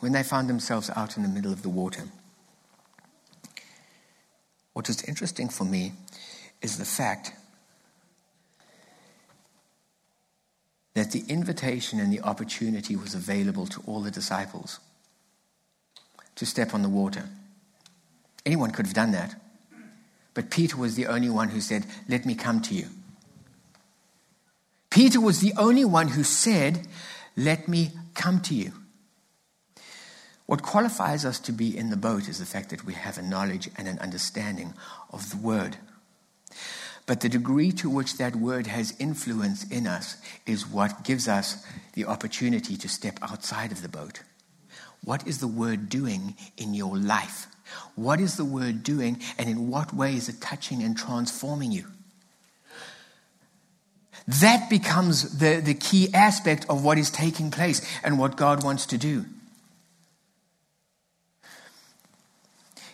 When 0.03 0.11
they 0.11 0.25
found 0.25 0.49
themselves 0.49 0.91
out 0.97 1.17
in 1.17 1.23
the 1.23 1.29
middle 1.29 1.53
of 1.53 1.63
the 1.63 1.69
water. 1.69 2.03
What 4.73 4.89
was 4.89 5.01
interesting 5.05 5.49
for 5.49 5.63
me 5.63 5.93
is 6.61 6.77
the 6.77 6.85
fact 6.85 7.33
that 10.95 11.13
the 11.13 11.23
invitation 11.29 12.01
and 12.01 12.13
the 12.13 12.21
opportunity 12.21 12.97
was 12.97 13.15
available 13.15 13.65
to 13.69 13.81
all 13.87 14.01
the 14.01 14.11
disciples 14.11 14.81
to 16.35 16.45
step 16.47 16.75
on 16.75 16.83
the 16.83 16.89
water. 16.89 17.29
Anyone 18.45 18.73
could 18.73 18.87
have 18.87 18.97
done 18.97 19.13
that. 19.13 19.41
But 20.35 20.51
Peter 20.51 20.77
was 20.77 20.97
the 20.97 21.07
only 21.07 21.31
one 21.31 21.51
who 21.51 21.61
said, 21.61 21.87
Let 22.09 22.27
me 22.27 22.35
come 22.35 22.61
to 22.63 22.75
you. 22.75 22.89
Peter 24.91 25.21
was 25.21 25.39
the 25.39 25.53
only 25.57 25.85
one 25.85 26.09
who 26.09 26.25
said, 26.25 26.89
Let 27.37 27.69
me 27.69 27.93
come 28.15 28.41
to 28.41 28.55
you. 28.57 28.73
What 30.53 30.61
qualifies 30.61 31.25
us 31.25 31.41
to 31.41 31.51
be 31.51 31.75
in 31.75 31.89
the 31.89 31.97
boat 31.97 32.29
is 32.29 32.39
the 32.39 32.45
fact 32.45 32.69
that 32.69 32.85
we 32.85 32.93
have 32.93 33.17
a 33.17 33.23
knowledge 33.23 33.71
and 33.79 33.89
an 33.89 33.99
understanding 34.01 34.75
of 35.11 35.31
the 35.31 35.39
word. 35.39 35.79
But 37.07 37.21
the 37.21 37.31
degree 37.31 37.73
to 37.73 37.89
which 37.89 38.19
that 38.19 38.37
word 38.37 38.67
has 38.67 38.95
influence 38.99 39.65
in 39.71 39.87
us 39.87 40.19
is 40.47 40.67
what 40.67 41.05
gives 41.05 41.27
us 41.27 41.65
the 41.95 42.05
opportunity 42.05 42.77
to 42.77 42.87
step 42.87 43.19
outside 43.23 43.73
of 43.73 43.81
the 43.81 43.89
boat. 43.89 44.21
What 45.03 45.27
is 45.27 45.39
the 45.39 45.49
word 45.49 45.89
doing 45.89 46.37
in 46.59 46.75
your 46.75 46.99
life? 46.99 47.47
What 47.95 48.21
is 48.21 48.37
the 48.37 48.45
word 48.45 48.83
doing, 48.83 49.23
and 49.39 49.49
in 49.49 49.71
what 49.71 49.95
way 49.95 50.17
is 50.17 50.29
it 50.29 50.43
touching 50.43 50.83
and 50.83 50.95
transforming 50.95 51.73
you? 51.73 51.87
That 54.29 54.69
becomes 54.69 55.39
the, 55.39 55.63
the 55.65 55.73
key 55.73 56.13
aspect 56.13 56.67
of 56.69 56.85
what 56.85 56.99
is 56.99 57.09
taking 57.09 57.51
place 57.51 57.81
and 58.05 58.19
what 58.19 58.37
God 58.37 58.63
wants 58.63 58.85
to 58.85 58.99
do. 58.99 59.25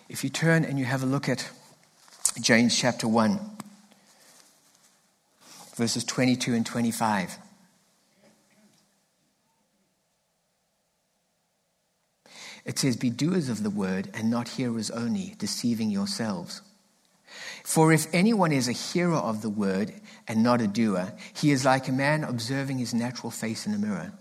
If 0.08 0.24
you 0.24 0.30
turn 0.30 0.64
and 0.64 0.78
you 0.78 0.86
have 0.86 1.02
a 1.02 1.06
look 1.06 1.28
at 1.28 1.50
James 2.40 2.76
chapter 2.76 3.06
1, 3.06 3.38
verses 5.76 6.02
22 6.04 6.54
and 6.54 6.64
25. 6.64 7.38
It 12.64 12.78
says, 12.78 12.96
Be 12.96 13.10
doers 13.10 13.48
of 13.48 13.62
the 13.62 13.70
word 13.70 14.10
and 14.14 14.30
not 14.30 14.48
hearers 14.48 14.90
only, 14.90 15.34
deceiving 15.38 15.90
yourselves. 15.90 16.62
For 17.62 17.92
if 17.92 18.06
anyone 18.14 18.52
is 18.52 18.68
a 18.68 18.72
hearer 18.72 19.16
of 19.16 19.42
the 19.42 19.50
word 19.50 19.92
and 20.26 20.42
not 20.42 20.62
a 20.62 20.66
doer, 20.66 21.12
he 21.34 21.50
is 21.50 21.64
like 21.64 21.88
a 21.88 21.92
man 21.92 22.24
observing 22.24 22.78
his 22.78 22.94
natural 22.94 23.30
face 23.30 23.66
in 23.66 23.74
a 23.74 23.78
mirror. 23.78 24.12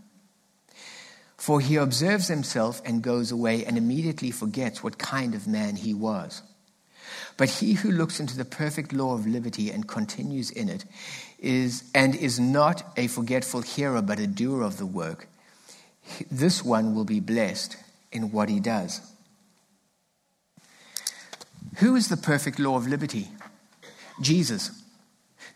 For 1.37 1.61
he 1.61 1.75
observes 1.75 2.27
himself 2.27 2.81
and 2.83 3.01
goes 3.01 3.31
away 3.31 3.63
and 3.63 3.77
immediately 3.77 4.31
forgets 4.31 4.83
what 4.83 4.97
kind 4.97 5.35
of 5.35 5.47
man 5.47 5.75
he 5.75 5.93
was. 5.93 6.41
But 7.37 7.49
he 7.49 7.73
who 7.73 7.91
looks 7.91 8.19
into 8.19 8.35
the 8.35 8.45
perfect 8.45 8.91
law 8.91 9.13
of 9.13 9.27
liberty 9.27 9.69
and 9.69 9.87
continues 9.87 10.49
in 10.49 10.67
it 10.67 10.85
is 11.39 11.89
and 11.93 12.15
is 12.15 12.39
not 12.39 12.83
a 12.97 13.07
forgetful 13.07 13.61
hearer 13.61 14.01
but 14.01 14.19
a 14.19 14.27
doer 14.27 14.63
of 14.63 14.77
the 14.77 14.85
work, 14.85 15.27
this 16.31 16.63
one 16.63 16.95
will 16.95 17.05
be 17.05 17.19
blessed 17.19 17.77
in 18.11 18.31
what 18.31 18.49
he 18.49 18.59
does. 18.59 19.01
Who 21.77 21.95
is 21.95 22.07
the 22.07 22.17
perfect 22.17 22.57
law 22.59 22.75
of 22.75 22.87
liberty? 22.87 23.27
Jesus. 24.21 24.83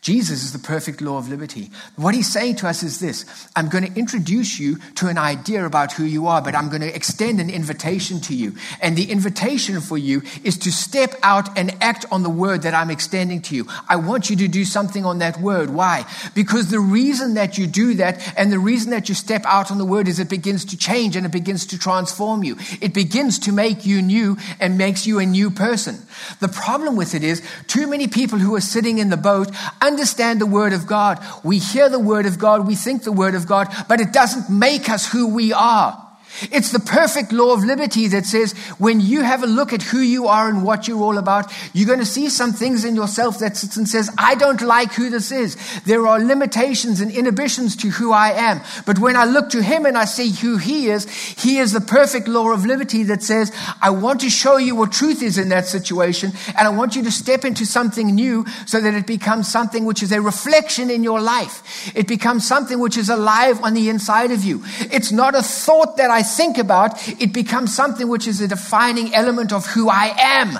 Jesus 0.01 0.43
is 0.43 0.51
the 0.51 0.57
perfect 0.57 0.99
law 0.99 1.19
of 1.19 1.29
liberty. 1.29 1.69
What 1.95 2.15
he's 2.15 2.31
saying 2.31 2.55
to 2.57 2.67
us 2.67 2.81
is 2.81 2.99
this 2.99 3.23
I'm 3.55 3.69
going 3.69 3.85
to 3.85 3.99
introduce 3.99 4.59
you 4.59 4.77
to 4.95 5.09
an 5.09 5.19
idea 5.19 5.63
about 5.63 5.93
who 5.93 6.03
you 6.03 6.25
are, 6.25 6.41
but 6.41 6.55
I'm 6.55 6.69
going 6.69 6.81
to 6.81 6.95
extend 6.95 7.39
an 7.39 7.51
invitation 7.51 8.19
to 8.21 8.35
you. 8.35 8.55
And 8.81 8.97
the 8.97 9.11
invitation 9.11 9.79
for 9.79 9.99
you 9.99 10.23
is 10.43 10.57
to 10.59 10.71
step 10.71 11.13
out 11.21 11.55
and 11.55 11.75
act 11.83 12.07
on 12.11 12.23
the 12.23 12.31
word 12.31 12.63
that 12.63 12.73
I'm 12.73 12.89
extending 12.89 13.43
to 13.43 13.55
you. 13.55 13.67
I 13.87 13.97
want 13.97 14.31
you 14.31 14.35
to 14.37 14.47
do 14.47 14.65
something 14.65 15.05
on 15.05 15.19
that 15.19 15.39
word. 15.39 15.69
Why? 15.69 16.07
Because 16.33 16.71
the 16.71 16.79
reason 16.79 17.35
that 17.35 17.59
you 17.59 17.67
do 17.67 17.93
that 17.95 18.33
and 18.35 18.51
the 18.51 18.57
reason 18.57 18.89
that 18.89 19.07
you 19.07 19.13
step 19.13 19.43
out 19.45 19.69
on 19.69 19.77
the 19.77 19.85
word 19.85 20.07
is 20.07 20.19
it 20.19 20.29
begins 20.29 20.65
to 20.65 20.77
change 20.77 21.15
and 21.15 21.27
it 21.27 21.31
begins 21.31 21.67
to 21.67 21.77
transform 21.77 22.43
you. 22.43 22.57
It 22.81 22.95
begins 22.95 23.37
to 23.39 23.51
make 23.51 23.85
you 23.85 24.01
new 24.01 24.37
and 24.59 24.79
makes 24.79 25.05
you 25.05 25.19
a 25.19 25.27
new 25.27 25.51
person. 25.51 25.99
The 26.39 26.47
problem 26.47 26.95
with 26.95 27.13
it 27.13 27.23
is 27.23 27.43
too 27.67 27.85
many 27.85 28.07
people 28.07 28.39
who 28.39 28.55
are 28.55 28.61
sitting 28.61 28.97
in 28.97 29.11
the 29.11 29.17
boat 29.17 29.51
understand 29.91 30.39
the 30.39 30.45
Word 30.45 30.73
of 30.73 30.87
God. 30.87 31.19
We 31.43 31.59
hear 31.59 31.89
the 31.89 31.99
Word 31.99 32.25
of 32.25 32.39
God, 32.39 32.65
we 32.65 32.75
think 32.75 33.03
the 33.03 33.11
Word 33.11 33.35
of 33.35 33.45
God, 33.45 33.67
but 33.87 33.99
it 33.99 34.13
doesn't 34.13 34.49
make 34.49 34.89
us 34.89 35.11
who 35.11 35.33
we 35.33 35.53
are. 35.53 36.10
It's 36.51 36.71
the 36.71 36.79
perfect 36.79 37.31
law 37.31 37.53
of 37.53 37.63
liberty 37.63 38.07
that 38.07 38.25
says 38.25 38.53
when 38.77 38.99
you 38.99 39.21
have 39.21 39.43
a 39.43 39.47
look 39.47 39.73
at 39.73 39.81
who 39.81 39.99
you 39.99 40.27
are 40.27 40.49
and 40.49 40.63
what 40.63 40.87
you're 40.87 41.01
all 41.01 41.17
about, 41.17 41.51
you're 41.73 41.87
going 41.87 41.99
to 41.99 42.05
see 42.05 42.29
some 42.29 42.53
things 42.53 42.85
in 42.85 42.95
yourself 42.95 43.39
that 43.39 43.57
sits 43.57 43.77
and 43.77 43.87
says, 43.87 44.09
I 44.17 44.35
don't 44.35 44.61
like 44.61 44.93
who 44.93 45.09
this 45.09 45.31
is. 45.31 45.57
There 45.81 46.07
are 46.07 46.19
limitations 46.19 47.01
and 47.01 47.11
inhibitions 47.11 47.75
to 47.77 47.89
who 47.89 48.11
I 48.11 48.31
am. 48.31 48.61
But 48.85 48.99
when 48.99 49.15
I 49.15 49.25
look 49.25 49.49
to 49.51 49.61
him 49.61 49.85
and 49.85 49.97
I 49.97 50.05
see 50.05 50.31
who 50.31 50.57
he 50.57 50.89
is, 50.89 51.09
he 51.09 51.57
is 51.57 51.73
the 51.73 51.81
perfect 51.81 52.27
law 52.27 52.51
of 52.51 52.65
liberty 52.65 53.03
that 53.03 53.23
says, 53.23 53.51
I 53.81 53.91
want 53.91 54.21
to 54.21 54.29
show 54.29 54.57
you 54.57 54.75
what 54.75 54.91
truth 54.91 55.21
is 55.21 55.37
in 55.37 55.49
that 55.49 55.67
situation 55.67 56.31
and 56.57 56.67
I 56.67 56.69
want 56.69 56.95
you 56.95 57.03
to 57.03 57.11
step 57.11 57.45
into 57.45 57.65
something 57.65 58.15
new 58.15 58.45
so 58.65 58.79
that 58.81 58.93
it 58.93 59.05
becomes 59.05 59.51
something 59.51 59.85
which 59.85 60.03
is 60.03 60.11
a 60.11 60.21
reflection 60.21 60.89
in 60.89 61.03
your 61.03 61.21
life. 61.21 61.91
It 61.95 62.07
becomes 62.07 62.47
something 62.47 62.79
which 62.79 62.97
is 62.97 63.09
alive 63.09 63.61
on 63.63 63.73
the 63.73 63.89
inside 63.89 64.31
of 64.31 64.43
you. 64.43 64.63
It's 64.79 65.11
not 65.11 65.35
a 65.35 65.43
thought 65.43 65.97
that 65.97 66.09
I 66.09 66.20
think 66.23 66.57
about, 66.57 67.07
it 67.21 67.33
becomes 67.33 67.75
something 67.75 68.07
which 68.07 68.27
is 68.27 68.41
a 68.41 68.47
defining 68.47 69.13
element 69.13 69.51
of 69.51 69.65
who 69.65 69.89
I 69.89 70.13
am. 70.17 70.59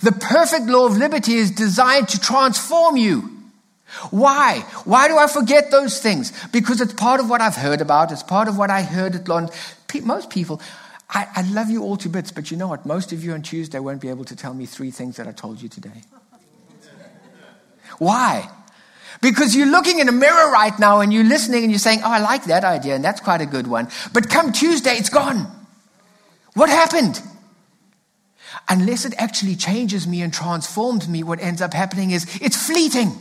The 0.00 0.12
perfect 0.12 0.66
law 0.66 0.86
of 0.86 0.96
liberty 0.96 1.34
is 1.34 1.50
designed 1.50 2.08
to 2.08 2.20
transform 2.20 2.96
you. 2.96 3.30
Why? 4.10 4.60
Why 4.84 5.08
do 5.08 5.16
I 5.16 5.26
forget 5.26 5.70
those 5.70 6.00
things? 6.00 6.32
Because 6.48 6.80
it's 6.80 6.92
part 6.92 7.20
of 7.20 7.30
what 7.30 7.40
I've 7.40 7.54
heard 7.54 7.80
about. 7.80 8.10
It's 8.10 8.22
part 8.22 8.48
of 8.48 8.58
what 8.58 8.70
I 8.70 8.82
heard 8.82 9.14
at 9.14 9.28
London. 9.28 9.54
Most 10.02 10.30
people, 10.30 10.60
I, 11.08 11.28
I, 11.36 11.42
love 11.52 11.70
you 11.70 11.84
all 11.84 11.96
to 11.98 12.08
bits, 12.08 12.32
but 12.32 12.50
you 12.50 12.56
know 12.56 12.66
what? 12.66 12.84
Most 12.84 13.12
of 13.12 13.22
you 13.22 13.32
on 13.32 13.42
Tuesday 13.42 13.78
won't 13.78 14.00
be 14.00 14.08
able 14.08 14.24
to 14.24 14.34
tell 14.34 14.52
me 14.52 14.66
three 14.66 14.90
things 14.90 15.16
that 15.16 15.28
I 15.28 15.32
told 15.32 15.62
you 15.62 15.68
today. 15.68 16.02
Why? 17.98 18.50
Because 19.24 19.56
you're 19.56 19.70
looking 19.70 20.00
in 20.00 20.08
a 20.10 20.12
mirror 20.12 20.50
right 20.52 20.78
now 20.78 21.00
and 21.00 21.10
you're 21.10 21.24
listening 21.24 21.62
and 21.62 21.72
you're 21.72 21.78
saying, 21.78 22.00
Oh, 22.04 22.10
I 22.10 22.18
like 22.18 22.44
that 22.44 22.62
idea, 22.62 22.94
and 22.94 23.02
that's 23.02 23.22
quite 23.22 23.40
a 23.40 23.46
good 23.46 23.66
one. 23.66 23.88
But 24.12 24.28
come 24.28 24.52
Tuesday, 24.52 24.96
it's 24.96 25.08
gone. 25.08 25.50
What 26.52 26.68
happened? 26.68 27.22
Unless 28.68 29.06
it 29.06 29.14
actually 29.16 29.56
changes 29.56 30.06
me 30.06 30.20
and 30.20 30.30
transforms 30.30 31.08
me, 31.08 31.22
what 31.22 31.40
ends 31.40 31.62
up 31.62 31.72
happening 31.72 32.10
is 32.10 32.38
it's 32.42 32.66
fleeting. 32.66 33.12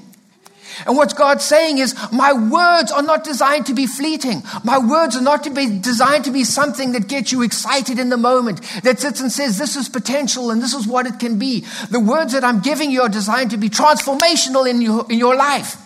And 0.86 0.98
what 0.98 1.16
God's 1.16 1.46
saying 1.46 1.78
is, 1.78 1.96
my 2.12 2.34
words 2.34 2.92
are 2.92 3.02
not 3.02 3.24
designed 3.24 3.68
to 3.68 3.74
be 3.74 3.88
fleeting. 3.88 4.44
My 4.66 4.80
words 4.80 5.16
are 5.16 5.22
not 5.22 5.46
to 5.46 5.52
be 5.52 5.80
designed 5.80 6.26
to 6.26 6.32
be 6.32 6.44
something 6.44 6.92
that 6.92 7.08
gets 7.08 7.32
you 7.32 7.44
excited 7.44 7.98
in 7.98 8.10
the 8.10 8.18
moment, 8.18 8.60
that 8.84 9.00
sits 9.00 9.22
and 9.22 9.32
says, 9.32 9.58
this 9.58 9.78
is 9.78 9.88
potential 9.88 10.52
and 10.52 10.62
this 10.62 10.74
is 10.74 10.86
what 10.86 11.06
it 11.06 11.18
can 11.18 11.40
be. 11.40 11.64
The 11.92 12.02
words 12.02 12.34
that 12.34 12.44
I'm 12.44 12.60
giving 12.60 12.92
you 12.92 13.04
are 13.04 13.10
designed 13.10 13.52
to 13.52 13.58
be 13.58 13.70
transformational 13.70 14.70
in 14.70 14.82
your, 14.82 15.06
in 15.10 15.18
your 15.18 15.38
life. 15.38 15.78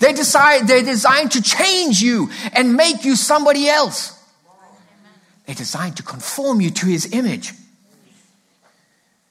They 0.00 0.12
decide, 0.12 0.68
they're 0.68 0.82
designed 0.82 1.32
to 1.32 1.42
change 1.42 2.02
you 2.02 2.30
and 2.52 2.74
make 2.74 3.04
you 3.04 3.16
somebody 3.16 3.68
else. 3.68 4.14
They're 5.46 5.54
designed 5.54 5.96
to 5.96 6.02
conform 6.02 6.60
you 6.60 6.70
to 6.70 6.86
his 6.86 7.12
image. 7.12 7.52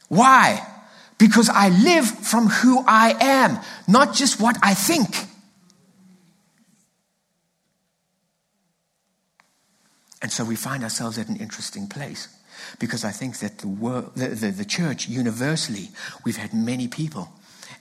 Why? 0.08 0.66
Because 1.18 1.50
I 1.50 1.70
live 1.70 2.08
from 2.08 2.48
who 2.48 2.84
I 2.88 3.16
am, 3.20 3.60
not 3.88 4.16
just 4.16 4.40
what 4.40 4.58
I 4.64 4.74
think. 4.74 5.16
And 10.22 10.32
so 10.32 10.44
we 10.44 10.56
find 10.56 10.84
ourselves 10.84 11.18
at 11.18 11.28
an 11.30 11.36
interesting 11.36 11.88
place 11.88 12.28
because 12.80 13.06
I 13.06 13.12
think 13.12 13.40
that 13.40 13.60
the, 13.60 13.68
world, 13.68 14.12
the, 14.16 14.30
the, 14.30 14.52
the 14.52 14.66
church 14.66 15.08
universally, 15.08 15.90
we've 16.26 16.38
had 16.38 16.54
many 16.54 16.88
people 16.88 17.32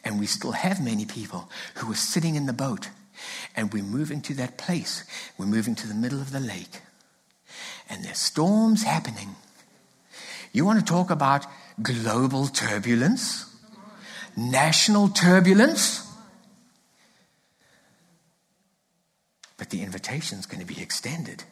and 0.07 0.21
we 0.21 0.27
still 0.27 0.53
have 0.53 0.81
many 0.81 1.05
people 1.05 1.51
who 1.75 1.91
are 1.91 1.97
sitting 1.97 2.37
in 2.37 2.47
the 2.47 2.53
boat. 2.53 2.91
And 3.57 3.73
we're 3.73 3.83
moving 3.83 4.21
to 4.23 4.35
that 4.35 4.57
place. 4.57 5.05
We're 5.37 5.47
moving 5.47 5.75
to 5.75 5.89
the 5.89 5.95
middle 5.95 6.21
of 6.21 6.31
the 6.31 6.39
lake. 6.39 6.81
And 7.91 8.05
there's 8.05 8.19
storms 8.19 8.85
happening. 8.85 9.35
You 10.53 10.65
want 10.65 10.79
to 10.79 10.85
talk 10.85 11.11
about 11.11 11.45
global 11.83 12.47
turbulence? 12.47 13.53
National 14.37 15.09
turbulence? 15.09 16.09
But 19.57 19.71
the 19.71 19.83
invitation 19.83 20.39
is 20.39 20.47
going 20.47 20.65
to 20.65 20.73
be 20.73 20.81
extended. 20.81 21.43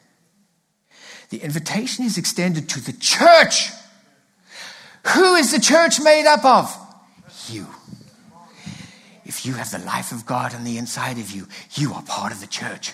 The 1.29 1.39
invitation 1.39 2.05
is 2.05 2.17
extended 2.17 2.69
to 2.69 2.79
the 2.79 2.93
church. 2.93 3.71
Who 5.07 5.35
is 5.35 5.51
the 5.51 5.59
church 5.59 5.99
made 5.99 6.25
up 6.25 6.45
of? 6.45 6.73
You. 7.49 7.67
If 9.25 9.45
you 9.45 9.53
have 9.53 9.71
the 9.71 9.79
life 9.79 10.11
of 10.11 10.25
God 10.25 10.53
on 10.53 10.63
the 10.63 10.77
inside 10.77 11.17
of 11.17 11.31
you, 11.31 11.47
you 11.73 11.93
are 11.93 12.03
part 12.03 12.31
of 12.31 12.41
the 12.41 12.47
church. 12.47 12.93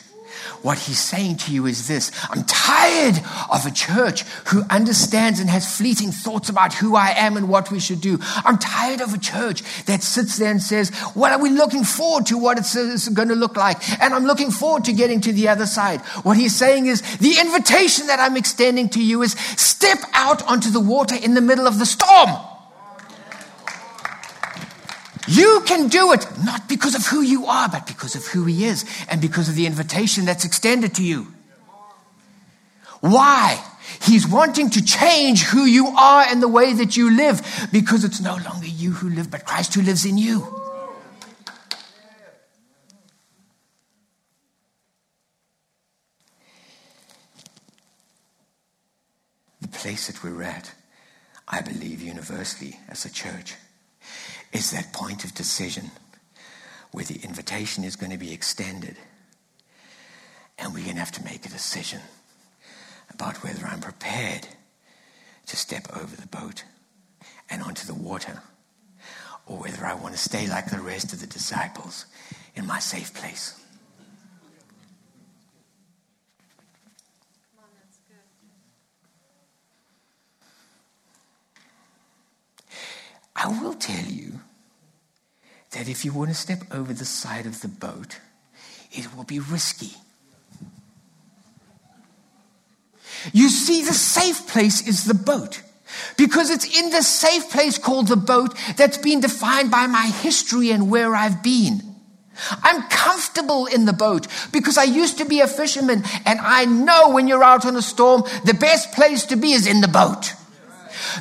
What 0.61 0.77
he's 0.77 0.99
saying 0.99 1.37
to 1.37 1.51
you 1.51 1.65
is 1.65 1.89
this 1.89 2.11
I'm 2.29 2.43
tired 2.45 3.21
of 3.51 3.65
a 3.65 3.71
church 3.71 4.21
who 4.47 4.63
understands 4.69 5.39
and 5.39 5.49
has 5.49 5.77
fleeting 5.77 6.11
thoughts 6.11 6.47
about 6.47 6.73
who 6.73 6.95
I 6.95 7.09
am 7.09 7.35
and 7.35 7.49
what 7.49 7.69
we 7.69 7.81
should 7.81 7.99
do. 7.99 8.17
I'm 8.21 8.57
tired 8.57 9.01
of 9.01 9.13
a 9.13 9.17
church 9.17 9.61
that 9.85 10.03
sits 10.03 10.37
there 10.37 10.51
and 10.51 10.61
says, 10.61 10.89
What 11.13 11.33
are 11.33 11.41
we 11.41 11.49
looking 11.49 11.83
forward 11.83 12.27
to? 12.27 12.37
What 12.37 12.57
it's 12.57 13.09
going 13.09 13.27
to 13.27 13.35
look 13.35 13.57
like? 13.57 13.77
And 14.01 14.13
I'm 14.13 14.25
looking 14.25 14.51
forward 14.51 14.85
to 14.85 14.93
getting 14.93 15.19
to 15.21 15.33
the 15.33 15.49
other 15.49 15.65
side. 15.65 16.01
What 16.23 16.37
he's 16.37 16.55
saying 16.55 16.85
is, 16.85 17.01
The 17.17 17.37
invitation 17.39 18.07
that 18.07 18.19
I'm 18.19 18.37
extending 18.37 18.89
to 18.89 19.03
you 19.03 19.21
is 19.23 19.33
step 19.33 19.99
out 20.13 20.47
onto 20.47 20.69
the 20.69 20.79
water 20.79 21.15
in 21.15 21.33
the 21.33 21.41
middle 21.41 21.67
of 21.67 21.77
the 21.77 21.85
storm. 21.85 22.29
You 25.27 25.61
can 25.65 25.87
do 25.87 26.13
it, 26.13 26.25
not 26.43 26.67
because 26.67 26.95
of 26.95 27.05
who 27.05 27.21
you 27.21 27.45
are, 27.45 27.69
but 27.69 27.85
because 27.85 28.15
of 28.15 28.25
who 28.25 28.45
He 28.45 28.65
is 28.65 28.85
and 29.09 29.21
because 29.21 29.49
of 29.49 29.55
the 29.55 29.65
invitation 29.65 30.25
that's 30.25 30.45
extended 30.45 30.95
to 30.95 31.03
you. 31.03 31.27
Why? 33.01 33.63
He's 34.01 34.27
wanting 34.27 34.69
to 34.71 34.83
change 34.83 35.43
who 35.43 35.65
you 35.65 35.87
are 35.87 36.23
and 36.23 36.41
the 36.41 36.47
way 36.47 36.73
that 36.73 36.95
you 36.97 37.15
live 37.15 37.67
because 37.71 38.03
it's 38.03 38.21
no 38.21 38.37
longer 38.37 38.67
you 38.67 38.91
who 38.91 39.09
live, 39.09 39.29
but 39.29 39.45
Christ 39.45 39.73
who 39.73 39.81
lives 39.81 40.05
in 40.05 40.17
you. 40.17 40.47
The 49.61 49.67
place 49.67 50.07
that 50.07 50.23
we're 50.23 50.41
at, 50.43 50.73
I 51.47 51.61
believe 51.61 52.01
universally 52.01 52.79
as 52.87 53.05
a 53.05 53.11
church, 53.11 53.55
is 54.51 54.71
that 54.71 54.93
point 54.93 55.23
of 55.23 55.33
decision 55.33 55.91
where 56.91 57.05
the 57.05 57.21
invitation 57.23 57.83
is 57.83 57.95
going 57.95 58.11
to 58.11 58.17
be 58.17 58.33
extended 58.33 58.97
and 60.57 60.73
we're 60.73 60.83
going 60.83 60.95
to 60.95 60.99
have 60.99 61.11
to 61.11 61.23
make 61.23 61.45
a 61.45 61.49
decision 61.49 62.01
about 63.13 63.43
whether 63.43 63.65
I'm 63.65 63.81
prepared 63.81 64.47
to 65.47 65.57
step 65.57 65.87
over 65.95 66.15
the 66.15 66.27
boat 66.27 66.63
and 67.49 67.61
onto 67.61 67.85
the 67.85 67.93
water, 67.93 68.41
or 69.45 69.57
whether 69.57 69.85
I 69.85 69.93
want 69.95 70.13
to 70.13 70.19
stay 70.19 70.47
like 70.47 70.69
the 70.69 70.79
rest 70.79 71.11
of 71.11 71.19
the 71.19 71.27
disciples 71.27 72.05
in 72.55 72.65
my 72.65 72.79
safe 72.79 73.13
place. 73.13 73.60
I 83.43 83.47
will 83.47 83.73
tell 83.73 84.05
you 84.05 84.41
that 85.71 85.89
if 85.89 86.05
you 86.05 86.13
want 86.13 86.29
to 86.29 86.35
step 86.35 86.59
over 86.71 86.93
the 86.93 87.05
side 87.05 87.45
of 87.45 87.61
the 87.61 87.67
boat, 87.67 88.19
it 88.91 89.15
will 89.15 89.23
be 89.23 89.39
risky. 89.39 89.95
You 93.33 93.49
see, 93.49 93.83
the 93.83 93.93
safe 93.93 94.47
place 94.47 94.87
is 94.87 95.05
the 95.05 95.13
boat. 95.13 95.61
Because 96.17 96.49
it's 96.49 96.79
in 96.79 96.89
the 96.89 97.01
safe 97.01 97.49
place 97.49 97.77
called 97.77 98.07
the 98.07 98.15
boat 98.15 98.55
that's 98.77 98.97
been 98.97 99.21
defined 99.21 99.71
by 99.71 99.87
my 99.87 100.05
history 100.05 100.71
and 100.71 100.89
where 100.89 101.15
I've 101.15 101.43
been. 101.43 101.81
I'm 102.63 102.83
comfortable 102.89 103.65
in 103.65 103.85
the 103.85 103.93
boat 103.93 104.27
because 104.51 104.77
I 104.77 104.83
used 104.83 105.17
to 105.17 105.25
be 105.25 105.41
a 105.41 105.47
fisherman 105.47 106.03
and 106.25 106.39
I 106.39 106.65
know 106.65 107.09
when 107.09 107.27
you're 107.27 107.43
out 107.43 107.65
on 107.65 107.75
a 107.75 107.81
storm, 107.81 108.23
the 108.45 108.53
best 108.53 108.93
place 108.93 109.25
to 109.25 109.35
be 109.35 109.51
is 109.51 109.67
in 109.67 109.81
the 109.81 109.87
boat. 109.87 110.33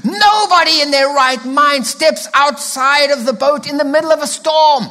Nobody 0.05 0.81
in 0.81 0.91
their 0.91 1.09
right 1.09 1.45
mind 1.45 1.87
steps 1.87 2.29
outside 2.35 3.11
of 3.11 3.27
the 3.27 3.33
boat 3.33 3.69
in 3.69 3.77
the 3.77 3.85
middle 3.85 4.13
of 4.13 4.23
a 4.23 4.27
storm. 4.27 4.87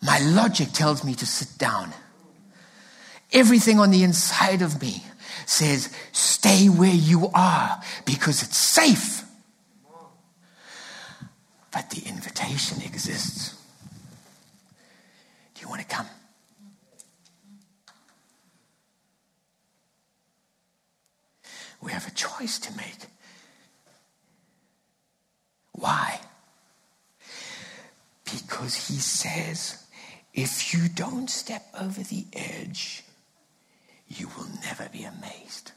My 0.00 0.18
logic 0.18 0.72
tells 0.72 1.04
me 1.04 1.14
to 1.14 1.26
sit 1.26 1.58
down 1.58 1.92
Everything 3.32 3.80
on 3.80 3.90
the 3.90 4.02
inside 4.02 4.60
of 4.60 4.80
me 4.80 5.02
says, 5.46 5.88
stay 6.12 6.68
where 6.68 6.92
you 6.92 7.30
are 7.34 7.80
because 8.04 8.42
it's 8.42 8.58
safe. 8.58 9.24
But 11.72 11.88
the 11.90 12.02
invitation 12.06 12.82
exists. 12.82 13.56
Do 15.54 15.62
you 15.62 15.68
want 15.68 15.80
to 15.80 15.86
come? 15.86 16.06
We 21.82 21.90
have 21.90 22.06
a 22.06 22.12
choice 22.12 22.58
to 22.60 22.76
make. 22.76 23.06
Why? 25.72 26.20
Because 28.24 28.88
he 28.88 28.94
says, 28.94 29.84
if 30.32 30.72
you 30.72 30.88
don't 30.88 31.28
step 31.28 31.66
over 31.78 32.00
the 32.02 32.24
edge, 32.32 33.02
you 34.08 34.28
will 34.36 34.46
never 34.64 34.88
be 34.90 35.02
amazed. 35.02 35.72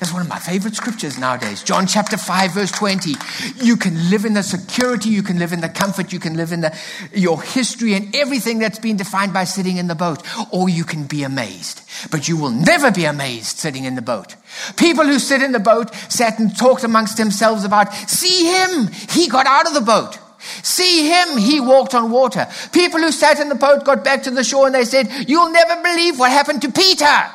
It's 0.00 0.12
one 0.12 0.22
of 0.22 0.28
my 0.28 0.38
favorite 0.38 0.74
scriptures 0.74 1.18
nowadays. 1.18 1.62
John 1.62 1.86
chapter 1.86 2.16
5, 2.16 2.52
verse 2.52 2.72
20. 2.72 3.14
You 3.62 3.76
can 3.76 4.10
live 4.10 4.24
in 4.24 4.34
the 4.34 4.42
security, 4.42 5.08
you 5.08 5.22
can 5.22 5.38
live 5.38 5.52
in 5.52 5.60
the 5.60 5.68
comfort, 5.68 6.12
you 6.12 6.18
can 6.18 6.36
live 6.36 6.52
in 6.52 6.62
the, 6.62 6.76
your 7.12 7.40
history 7.40 7.94
and 7.94 8.14
everything 8.14 8.58
that's 8.58 8.78
been 8.78 8.96
defined 8.96 9.32
by 9.32 9.44
sitting 9.44 9.76
in 9.76 9.86
the 9.86 9.94
boat, 9.94 10.22
or 10.52 10.68
you 10.68 10.84
can 10.84 11.04
be 11.04 11.22
amazed. 11.22 11.82
But 12.10 12.28
you 12.28 12.36
will 12.36 12.50
never 12.50 12.90
be 12.90 13.04
amazed 13.04 13.58
sitting 13.58 13.84
in 13.84 13.94
the 13.94 14.02
boat. 14.02 14.34
People 14.76 15.04
who 15.04 15.18
sit 15.18 15.42
in 15.42 15.52
the 15.52 15.60
boat 15.60 15.94
sat 16.08 16.38
and 16.38 16.56
talked 16.56 16.84
amongst 16.84 17.16
themselves 17.16 17.64
about, 17.64 17.94
see 17.94 18.46
him, 18.46 18.88
he 19.10 19.28
got 19.28 19.46
out 19.46 19.66
of 19.66 19.74
the 19.74 19.80
boat. 19.80 20.18
See 20.62 21.08
him, 21.08 21.38
he 21.38 21.60
walked 21.60 21.94
on 21.94 22.10
water. 22.10 22.46
People 22.72 23.00
who 23.00 23.12
sat 23.12 23.40
in 23.40 23.48
the 23.48 23.54
boat 23.54 23.84
got 23.84 24.04
back 24.04 24.24
to 24.24 24.30
the 24.30 24.44
shore 24.44 24.66
and 24.66 24.74
they 24.74 24.84
said, 24.84 25.08
You'll 25.28 25.50
never 25.50 25.82
believe 25.82 26.18
what 26.18 26.30
happened 26.30 26.62
to 26.62 26.70
Peter. 26.70 27.30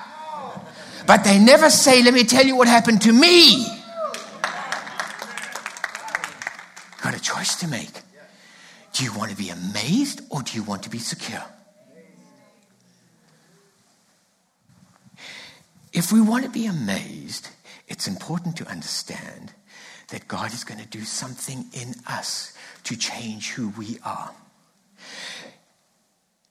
But 1.10 1.24
they 1.24 1.40
never 1.40 1.72
say, 1.72 2.04
Let 2.04 2.14
me 2.14 2.24
tell 2.24 2.46
you 2.46 2.56
what 2.56 2.68
happened 2.68 3.02
to 3.02 3.12
me. 3.12 3.66
Got 7.02 7.16
a 7.16 7.20
choice 7.20 7.56
to 7.62 7.68
make. 7.68 7.90
Do 8.94 9.04
you 9.04 9.12
want 9.18 9.32
to 9.32 9.36
be 9.36 9.50
amazed 9.50 10.22
or 10.30 10.44
do 10.44 10.56
you 10.56 10.62
want 10.62 10.84
to 10.84 10.90
be 10.92 11.00
secure? 11.00 11.44
If 15.94 16.12
we 16.12 16.22
want 16.22 16.44
to 16.44 16.52
be 16.52 16.68
amazed, 16.68 17.50
it's 17.88 18.08
important 18.08 18.56
to 18.58 18.68
understand 18.68 19.54
that 20.10 20.28
God 20.28 20.54
is 20.54 20.64
going 20.64 20.80
to 20.80 20.88
do 20.88 21.02
something 21.06 21.66
in 21.74 21.96
us 22.06 22.54
to 22.84 22.96
change 22.96 23.54
who 23.54 23.70
we 23.70 23.98
are. 24.06 24.30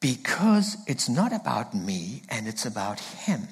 Because 0.01 0.79
it's 0.89 1.09
not 1.09 1.33
about 1.33 1.77
me 1.77 2.23
and 2.29 2.49
it's 2.49 2.67
about 2.67 2.99
Him. 2.99 3.47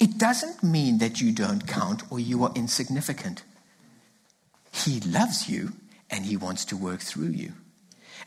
It 0.00 0.16
doesn't 0.16 0.62
mean 0.62 0.96
that 0.98 1.20
you 1.20 1.30
don't 1.30 1.66
count 1.66 2.02
or 2.10 2.18
you 2.18 2.42
are 2.42 2.52
insignificant. 2.54 3.44
He 4.72 4.98
loves 5.00 5.48
you 5.48 5.74
and 6.08 6.24
He 6.24 6.38
wants 6.38 6.64
to 6.66 6.76
work 6.76 7.00
through 7.00 7.28
you. 7.28 7.52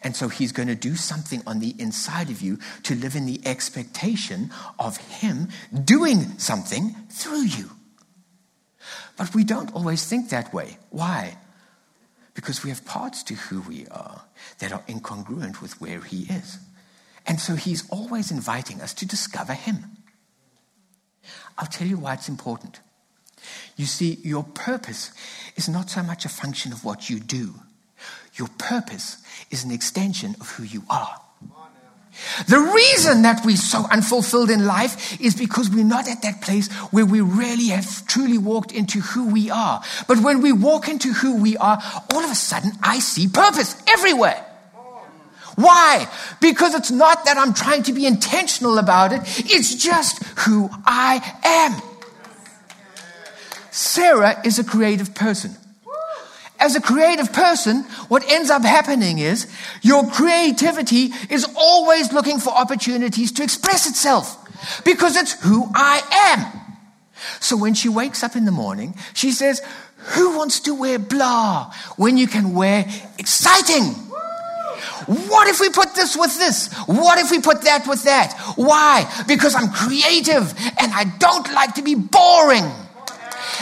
And 0.04 0.16
so 0.16 0.30
He's 0.30 0.52
going 0.52 0.68
to 0.68 0.76
do 0.76 0.96
something 0.96 1.42
on 1.48 1.60
the 1.60 1.74
inside 1.80 2.30
of 2.30 2.42
you 2.42 2.60
to 2.84 2.94
live 2.94 3.16
in 3.16 3.26
the 3.26 3.42
expectation 3.44 4.52
of 4.78 4.98
Him 4.98 5.50
doing 5.84 6.38
something 6.38 6.96
through 7.10 7.44
you. 7.44 7.72
But 9.18 9.34
we 9.34 9.44
don't 9.44 9.74
always 9.74 10.06
think 10.06 10.30
that 10.30 10.54
way. 10.54 10.78
Why? 10.92 11.38
Because 12.36 12.64
we 12.64 12.70
have 12.70 12.86
parts 12.86 13.24
to 13.24 13.34
who 13.34 13.62
we 13.62 13.88
are 13.88 14.24
that 14.60 14.72
are 14.72 14.84
incongruent 14.88 15.62
with 15.62 15.82
where 15.82 16.02
He 16.02 16.24
is. 16.24 16.60
And 17.26 17.40
so 17.40 17.56
He's 17.56 17.90
always 17.90 18.30
inviting 18.30 18.80
us 18.80 18.94
to 18.96 19.08
discover 19.08 19.54
Him. 19.54 19.98
I'll 21.58 21.68
tell 21.68 21.88
you 21.88 21.98
why 21.98 22.14
it's 22.14 22.30
important. 22.30 22.80
You 23.76 23.86
see, 23.86 24.20
your 24.24 24.44
purpose 24.44 25.12
is 25.56 25.68
not 25.68 25.90
so 25.90 26.04
much 26.04 26.26
a 26.26 26.30
function 26.30 26.72
of 26.72 26.86
what 26.86 27.10
you 27.10 27.20
do, 27.20 27.56
your 28.36 28.50
purpose 28.58 29.18
is 29.52 29.64
an 29.64 29.72
extension 29.72 30.36
of 30.40 30.50
who 30.52 30.64
you 30.64 30.84
are. 30.90 31.20
The 32.48 32.60
reason 32.60 33.24
that 33.24 33.44
we're 33.44 33.58
so 33.58 33.86
unfulfilled 33.90 34.52
in 34.52 34.66
life 34.68 35.20
is 35.20 35.36
because 35.36 35.70
we're 35.70 35.84
not 35.84 36.08
at 36.08 36.22
that 36.22 36.42
place 36.42 36.72
where 36.92 37.06
we 37.06 37.22
really 37.22 37.68
have 37.70 38.06
truly 38.06 38.38
walked 38.38 38.72
into 38.72 39.00
who 39.00 39.30
we 39.30 39.50
are. 39.50 39.82
But 40.08 40.20
when 40.20 40.42
we 40.42 40.52
walk 40.52 40.88
into 40.88 41.12
who 41.12 41.42
we 41.42 41.58
are, 41.58 41.82
all 42.14 42.24
of 42.24 42.30
a 42.30 42.36
sudden 42.36 42.72
I 42.84 43.00
see 43.00 43.28
purpose 43.28 43.76
everywhere. 43.88 44.46
Why? 45.56 46.08
Because 46.42 46.74
it's 46.74 46.92
not 46.92 47.26
that 47.26 47.38
I'm 47.38 47.54
trying 47.54 47.84
to 47.84 47.94
be 47.94 48.06
intentional 48.06 48.78
about 48.78 49.14
it, 49.14 49.22
it's 49.38 49.76
just 49.76 50.24
who 50.40 50.70
I 50.86 51.22
am. 51.44 51.82
Sarah 53.72 54.42
is 54.46 54.60
a 54.60 54.64
creative 54.64 55.16
person 55.16 55.56
as 56.64 56.78
a 56.78 56.82
creative 56.82 57.34
person, 57.34 57.84
what 58.08 58.24
ends 58.32 58.50
up 58.50 58.64
happening 58.64 59.20
is 59.20 59.48
your 59.82 60.10
creativity 60.10 61.12
is 61.30 61.46
always 61.58 62.14
looking 62.14 62.40
for 62.40 62.52
opportunities 62.52 63.34
to 63.34 63.44
express 63.44 63.86
itself 63.86 64.38
because 64.86 65.18
it's 65.18 65.34
who 65.44 65.70
I 65.76 66.02
am. 66.32 66.62
So 67.42 67.58
when 67.58 67.74
she 67.74 67.90
wakes 67.90 68.24
up 68.24 68.38
in 68.38 68.46
the 68.46 68.52
morning, 68.52 68.96
she 69.14 69.32
says, 69.32 69.62
Who 70.16 70.38
wants 70.38 70.62
to 70.62 70.74
wear 70.74 71.00
blah 71.00 71.74
when 71.98 72.16
you 72.16 72.28
can 72.28 72.54
wear 72.54 72.86
exciting? 73.20 73.96
What 75.08 75.48
if 75.48 75.60
we 75.60 75.70
put 75.70 75.96
this 75.96 76.16
with 76.16 76.38
this? 76.38 76.74
What 76.86 77.20
if 77.20 77.32
we 77.32 77.42
put 77.42 77.64
that 77.64 77.88
with 77.88 78.04
that? 78.04 78.34
Why? 78.56 79.10
Because 79.28 79.56
I'm 79.56 79.70
creative 79.72 80.54
and 80.80 80.92
I 80.94 81.06
don't 81.20 81.52
like 81.54 81.76
to 81.76 81.82
be 81.82 81.96
boring. 81.96 82.70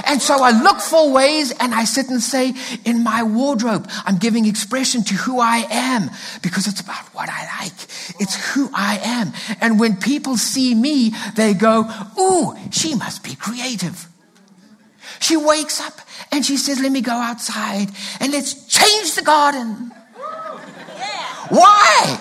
And 0.06 0.22
so 0.22 0.42
I 0.42 0.52
look 0.52 0.80
for 0.80 1.12
ways 1.12 1.52
and 1.52 1.74
I 1.74 1.84
sit 1.84 2.10
and 2.10 2.22
say, 2.22 2.54
in 2.86 3.04
my 3.04 3.24
wardrobe, 3.24 3.90
I'm 4.06 4.18
giving 4.18 4.46
expression 4.46 5.04
to 5.06 5.14
who 5.16 5.40
I 5.40 5.66
am 5.70 6.10
because 6.42 6.68
it's 6.68 6.82
about 6.82 7.06
what 7.14 7.30
I 7.30 7.46
like. 7.60 7.74
It's 8.20 8.54
who 8.54 8.70
I 8.74 9.00
am. 9.04 9.34
And 9.60 9.80
when 9.80 9.98
people 9.98 10.38
see 10.38 10.74
me, 10.74 11.14
they 11.36 11.54
go, 11.54 11.90
Ooh, 12.20 12.56
she 12.72 12.96
must 12.96 13.24
be 13.24 13.36
creative. 13.36 14.08
She 15.20 15.38
wakes 15.38 15.80
up 15.80 16.00
and 16.32 16.46
she 16.46 16.58
says, 16.58 16.80
Let 16.80 16.92
me 16.92 17.02
go 17.02 17.14
outside 17.14 17.90
and 18.20 18.32
let's 18.32 18.66
change 18.68 19.16
the 19.16 19.22
garden. 19.24 19.92
Why? 21.52 22.20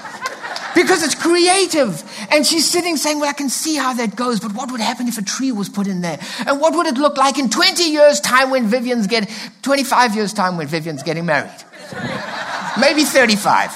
Because 0.74 1.02
it's 1.02 1.14
creative 1.14 2.02
And 2.32 2.46
she's 2.46 2.68
sitting 2.68 2.96
saying, 2.96 3.20
Well, 3.20 3.28
I 3.28 3.32
can 3.32 3.48
see 3.48 3.76
how 3.76 3.94
that 3.94 4.14
goes, 4.16 4.40
but 4.40 4.54
what 4.54 4.70
would 4.70 4.80
happen 4.80 5.08
if 5.08 5.18
a 5.18 5.22
tree 5.22 5.52
was 5.52 5.68
put 5.68 5.86
in 5.86 6.00
there? 6.00 6.18
And 6.46 6.60
what 6.60 6.74
would 6.74 6.86
it 6.86 6.94
look 6.94 7.16
like 7.16 7.38
in 7.38 7.50
20 7.50 7.84
years' 7.84 8.20
time 8.20 8.50
when 8.50 8.66
Vivian's 8.66 9.06
getting, 9.06 9.32
25 9.62 10.14
years' 10.14 10.32
time 10.32 10.56
when 10.56 10.66
Vivian's 10.66 11.02
getting 11.02 11.26
married? 11.26 11.50
Maybe 12.78 13.04
35. 13.04 13.72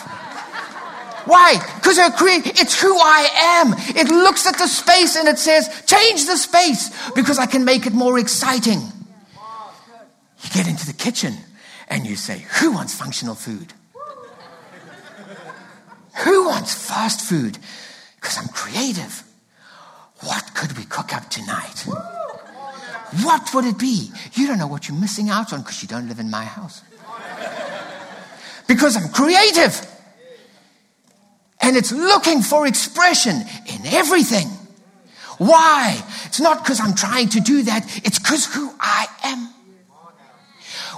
Why? 1.27 1.59
Because 1.77 1.99
her 1.99 2.11
it's 2.19 2.81
who 2.81 2.97
I 2.97 3.29
am. 3.61 3.75
It 3.97 4.09
looks 4.09 4.47
at 4.47 4.59
the 4.59 4.69
space 4.69 5.17
and 5.17 5.27
it 5.27 5.39
says, 5.39 5.69
change 5.87 6.27
the 6.27 6.37
space 6.37 6.91
because 7.13 7.39
I 7.39 7.47
can 7.47 7.65
make 7.65 7.87
it 7.87 7.93
more 7.93 8.19
exciting. 8.19 8.81
You 10.43 10.51
get 10.53 10.69
into 10.69 10.87
the 10.87 10.93
kitchen 10.93 11.35
and 11.89 12.07
you 12.07 12.17
say, 12.17 12.45
who 12.61 12.73
wants 12.73 12.95
functional 12.95 13.35
food? 13.35 13.73
Who 16.17 16.47
wants 16.47 16.75
fast 16.75 17.21
food? 17.23 17.59
Because 18.17 18.39
I'm 18.39 18.49
creative. 18.49 19.23
What 20.21 20.55
could 20.55 20.77
we 20.79 20.85
cook 20.85 21.15
up 21.15 21.29
tonight? 21.29 21.85
What 23.23 23.53
would 23.55 23.65
it 23.65 23.79
be? 23.79 24.11
You 24.33 24.47
don't 24.47 24.59
know 24.59 24.67
what 24.67 24.89
you're 24.89 24.99
missing 24.99 25.29
out 25.29 25.53
on 25.53 25.61
because 25.61 25.83
you 25.83 25.89
don't 25.89 26.09
live 26.09 26.19
in 26.19 26.31
my 26.31 26.45
house. 26.45 26.83
Because 28.67 28.97
I'm 28.97 29.11
creative. 29.11 29.81
And 31.61 31.77
it's 31.77 31.93
looking 31.93 32.43
for 32.43 32.67
expression 32.67 33.37
in 33.67 33.87
everything. 33.87 34.49
Why? 35.39 36.03
It's 36.27 36.41
not 36.41 36.63
because 36.63 36.81
I'm 36.81 36.95
trying 36.95 37.29
to 37.31 37.41
do 37.41 37.63
that, 37.65 37.85
it's 38.05 38.19
because 38.19 38.47
who 38.55 38.73
I 38.81 39.07
am. 39.25 39.51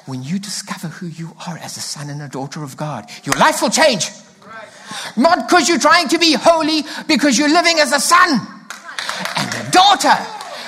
When 0.06 0.22
you 0.22 0.38
discover 0.38 0.88
who 0.88 1.06
you 1.06 1.32
are 1.48 1.58
as 1.58 1.76
a 1.76 1.80
son 1.80 2.10
and 2.10 2.22
a 2.22 2.28
daughter 2.28 2.62
of 2.62 2.76
God, 2.76 3.10
your 3.24 3.34
life 3.34 3.60
will 3.60 3.70
change. 3.70 4.08
Not 5.16 5.48
because 5.48 5.68
you're 5.68 5.78
trying 5.78 6.08
to 6.08 6.18
be 6.18 6.34
holy, 6.34 6.84
because 7.06 7.38
you're 7.38 7.48
living 7.48 7.78
as 7.78 7.92
a 7.92 8.00
son 8.00 8.40
and 9.36 9.66
a 9.66 9.70
daughter, 9.70 10.16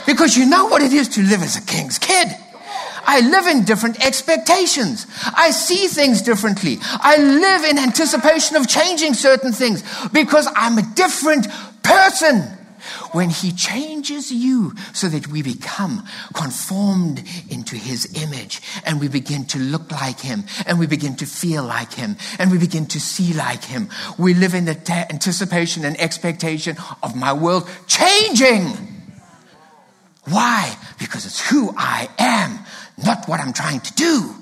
because 0.06 0.36
you 0.36 0.46
know 0.46 0.66
what 0.66 0.82
it 0.82 0.92
is 0.92 1.08
to 1.10 1.22
live 1.22 1.42
as 1.42 1.56
a 1.56 1.62
king's 1.62 1.98
kid. 1.98 2.28
I 3.06 3.20
live 3.20 3.46
in 3.46 3.64
different 3.64 4.04
expectations. 4.04 5.06
I 5.34 5.50
see 5.50 5.86
things 5.86 6.20
differently. 6.20 6.78
I 6.82 7.16
live 7.16 7.64
in 7.64 7.78
anticipation 7.78 8.56
of 8.56 8.68
changing 8.68 9.14
certain 9.14 9.52
things 9.52 9.82
because 10.12 10.46
I'm 10.54 10.76
a 10.76 10.82
different 10.94 11.46
person 11.82 12.57
when 13.12 13.30
He 13.30 13.52
changes 13.52 14.30
you 14.30 14.74
so 14.92 15.08
that 15.08 15.28
we 15.28 15.42
become 15.42 16.06
conformed 16.34 17.22
into 17.50 17.76
His 17.76 18.20
image 18.22 18.60
and 18.84 19.00
we 19.00 19.08
begin 19.08 19.44
to 19.46 19.58
look 19.58 19.90
like 19.90 20.20
Him 20.20 20.44
and 20.66 20.78
we 20.78 20.86
begin 20.86 21.16
to 21.16 21.26
feel 21.26 21.64
like 21.64 21.92
Him 21.92 22.16
and 22.38 22.50
we 22.50 22.58
begin 22.58 22.86
to 22.86 23.00
see 23.00 23.32
like 23.32 23.64
Him. 23.64 23.88
We 24.18 24.34
live 24.34 24.54
in 24.54 24.64
the 24.64 25.06
anticipation 25.10 25.84
and 25.84 25.98
expectation 26.00 26.76
of 27.02 27.16
my 27.16 27.32
world 27.32 27.68
changing. 27.86 28.76
Why? 30.24 30.76
Because 30.98 31.24
it's 31.24 31.48
who 31.48 31.72
I 31.76 32.08
am, 32.18 32.58
not 33.02 33.28
what 33.28 33.40
I'm 33.40 33.52
trying 33.52 33.80
to 33.80 33.94
do. 33.94 34.34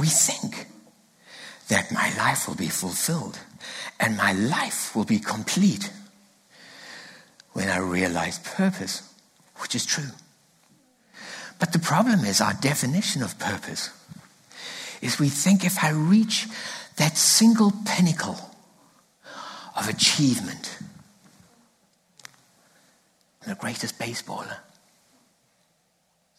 We 0.00 0.06
think 0.06 0.66
that 1.72 1.90
my 1.90 2.14
life 2.18 2.46
will 2.46 2.54
be 2.54 2.68
fulfilled 2.68 3.38
and 3.98 4.14
my 4.14 4.32
life 4.34 4.94
will 4.94 5.06
be 5.06 5.18
complete 5.18 5.90
when 7.54 7.70
I 7.70 7.78
realize 7.78 8.38
purpose, 8.40 9.10
which 9.56 9.74
is 9.74 9.86
true. 9.86 10.10
But 11.58 11.72
the 11.72 11.78
problem 11.78 12.26
is 12.26 12.42
our 12.42 12.52
definition 12.52 13.22
of 13.22 13.38
purpose 13.38 13.88
is 15.00 15.18
we 15.18 15.30
think 15.30 15.64
if 15.64 15.82
I 15.82 15.92
reach 15.92 16.46
that 16.98 17.16
single 17.16 17.72
pinnacle 17.86 18.36
of 19.74 19.88
achievement, 19.88 20.76
the 23.46 23.54
greatest 23.54 23.98
baseballer, 23.98 24.58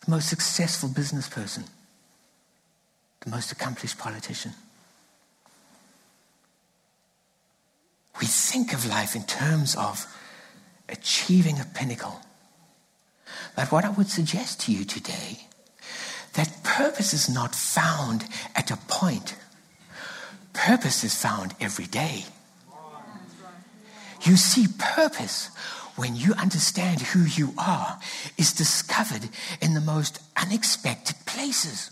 the 0.05 0.11
most 0.11 0.29
successful 0.29 0.89
business 0.89 1.27
person, 1.27 1.63
the 3.21 3.31
most 3.31 3.51
accomplished 3.51 3.97
politician. 3.97 4.53
We 8.19 8.27
think 8.27 8.73
of 8.73 8.85
life 8.85 9.15
in 9.15 9.23
terms 9.23 9.75
of 9.75 10.05
achieving 10.89 11.59
a 11.59 11.65
pinnacle. 11.65 12.21
But 13.55 13.71
what 13.71 13.85
I 13.85 13.89
would 13.89 14.09
suggest 14.09 14.61
to 14.61 14.71
you 14.71 14.85
today 14.85 15.47
that 16.33 16.63
purpose 16.63 17.13
is 17.13 17.29
not 17.29 17.53
found 17.53 18.25
at 18.55 18.71
a 18.71 18.77
point. 18.87 19.35
Purpose 20.53 21.03
is 21.03 21.15
found 21.15 21.53
every 21.59 21.85
day. 21.85 22.25
You 24.23 24.37
see, 24.37 24.67
purpose, 24.79 25.49
when 25.95 26.15
you 26.15 26.33
understand 26.33 27.01
who 27.01 27.23
you 27.23 27.53
are, 27.57 27.99
is 28.37 28.53
discovered 28.53 29.29
in 29.61 29.73
the 29.73 29.81
most 29.81 30.19
unexpected 30.37 31.17
places. 31.25 31.91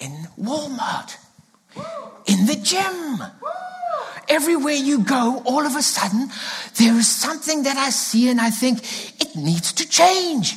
In 0.00 0.28
Walmart, 0.40 1.16
in 2.26 2.46
the 2.46 2.56
gym, 2.56 3.22
everywhere 4.28 4.74
you 4.74 5.00
go, 5.04 5.42
all 5.44 5.64
of 5.66 5.76
a 5.76 5.82
sudden, 5.82 6.30
there 6.78 6.94
is 6.94 7.08
something 7.08 7.62
that 7.64 7.76
I 7.76 7.90
see 7.90 8.28
and 8.28 8.40
I 8.40 8.50
think 8.50 8.78
it 9.20 9.36
needs 9.36 9.72
to 9.74 9.88
change. 9.88 10.56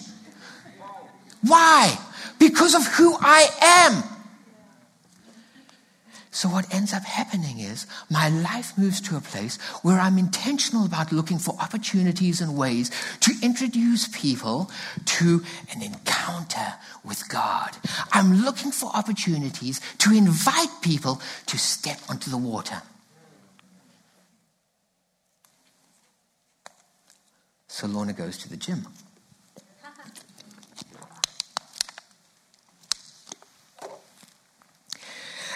Why? 1.41 1.97
Because 2.39 2.75
of 2.75 2.85
who 2.85 3.15
I 3.19 3.49
am. 3.61 4.17
So, 6.37 6.49
what 6.49 6.71
ends 6.71 6.93
up 6.93 7.03
happening 7.03 7.57
is 7.57 7.87
my 8.11 8.29
life 8.29 8.77
moves 8.77 9.01
to 9.01 9.17
a 9.17 9.21
place 9.21 9.57
where 9.81 9.99
I'm 9.99 10.19
intentional 10.19 10.85
about 10.85 11.11
looking 11.11 11.39
for 11.39 11.55
opportunities 11.59 12.41
and 12.41 12.55
ways 12.55 12.91
to 13.21 13.33
introduce 13.41 14.07
people 14.09 14.69
to 15.17 15.43
an 15.73 15.81
encounter 15.81 16.75
with 17.03 17.27
God. 17.27 17.75
I'm 18.11 18.43
looking 18.43 18.71
for 18.71 18.91
opportunities 18.95 19.81
to 19.97 20.13
invite 20.13 20.69
people 20.83 21.19
to 21.47 21.57
step 21.57 21.99
onto 22.07 22.29
the 22.29 22.37
water. 22.37 22.83
So 27.77 27.85
Lorna 27.85 28.11
goes 28.11 28.39
to 28.39 28.49
the 28.49 28.57
gym. 28.57 28.87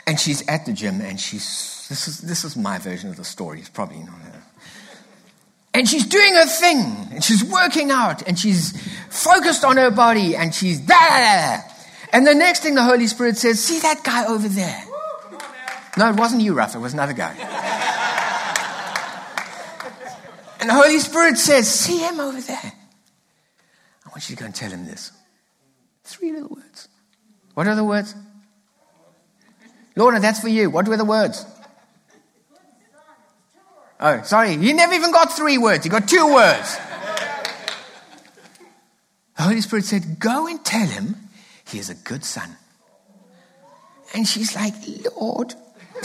And 0.06 0.20
she's 0.20 0.48
at 0.48 0.68
the 0.68 0.74
gym, 0.74 1.02
and 1.02 1.20
she's 1.20 1.88
this 1.90 2.08
is 2.08 2.20
this 2.20 2.44
is 2.44 2.56
my 2.56 2.78
version 2.78 3.10
of 3.10 3.18
the 3.18 3.24
story. 3.24 3.60
It's 3.60 3.70
probably 3.70 3.98
not 3.98 4.20
her. 4.20 4.44
And 5.74 5.90
she's 5.90 6.06
doing 6.06 6.36
her 6.36 6.46
thing, 6.46 7.08
and 7.12 7.24
she's 7.24 7.44
working 7.44 7.90
out, 7.90 8.22
and 8.28 8.38
she's 8.38 8.80
focused 9.10 9.66
on 9.66 9.78
her 9.78 9.90
body, 9.90 10.36
and 10.36 10.54
she's 10.54 10.86
there. 10.86 11.66
And 12.14 12.28
the 12.28 12.36
next 12.36 12.62
thing 12.62 12.76
the 12.76 12.84
Holy 12.84 13.08
Spirit 13.08 13.38
says, 13.38 13.60
"See 13.60 13.80
that 13.80 14.04
guy 14.04 14.26
over 14.28 14.48
there." 14.48 14.86
No, 15.98 16.12
it 16.12 16.18
wasn't 16.18 16.44
you, 16.44 16.54
Ruff. 16.54 16.76
It 16.76 16.80
was 16.80 16.94
another 16.94 17.14
guy. 17.14 17.81
And 20.62 20.70
the 20.70 20.76
Holy 20.76 21.00
Spirit 21.00 21.40
says, 21.40 21.68
See 21.68 21.98
him 21.98 22.20
over 22.20 22.40
there. 22.40 22.74
I 24.06 24.10
want 24.10 24.30
you 24.30 24.36
to 24.36 24.40
go 24.40 24.46
and 24.46 24.54
tell 24.54 24.70
him 24.70 24.86
this. 24.86 25.12
Three 26.04 26.32
little 26.32 26.50
words. 26.50 26.88
What 27.56 27.68
are 27.68 27.76
the 27.76 27.84
words? 27.84 28.14
Lorna, 29.96 30.20
that's 30.20 30.40
for 30.40 30.50
you. 30.50 30.70
What 30.70 30.88
were 30.88 30.98
the 30.98 31.06
words? 31.06 31.46
Oh, 34.00 34.22
sorry. 34.24 34.54
You 34.54 34.74
never 34.74 34.94
even 34.94 35.12
got 35.12 35.34
three 35.34 35.58
words. 35.58 35.84
You 35.84 35.92
got 35.92 36.08
two 36.08 36.32
words. 36.34 36.78
The 39.38 39.44
Holy 39.44 39.62
Spirit 39.62 39.86
said, 39.86 40.20
Go 40.20 40.48
and 40.48 40.64
tell 40.64 40.88
him 40.88 41.16
he 41.66 41.80
is 41.80 41.90
a 41.90 41.96
good 41.96 42.24
son. 42.24 42.56
And 44.14 44.28
she's 44.28 44.56
like, 44.56 44.74
Lord, 45.16 45.56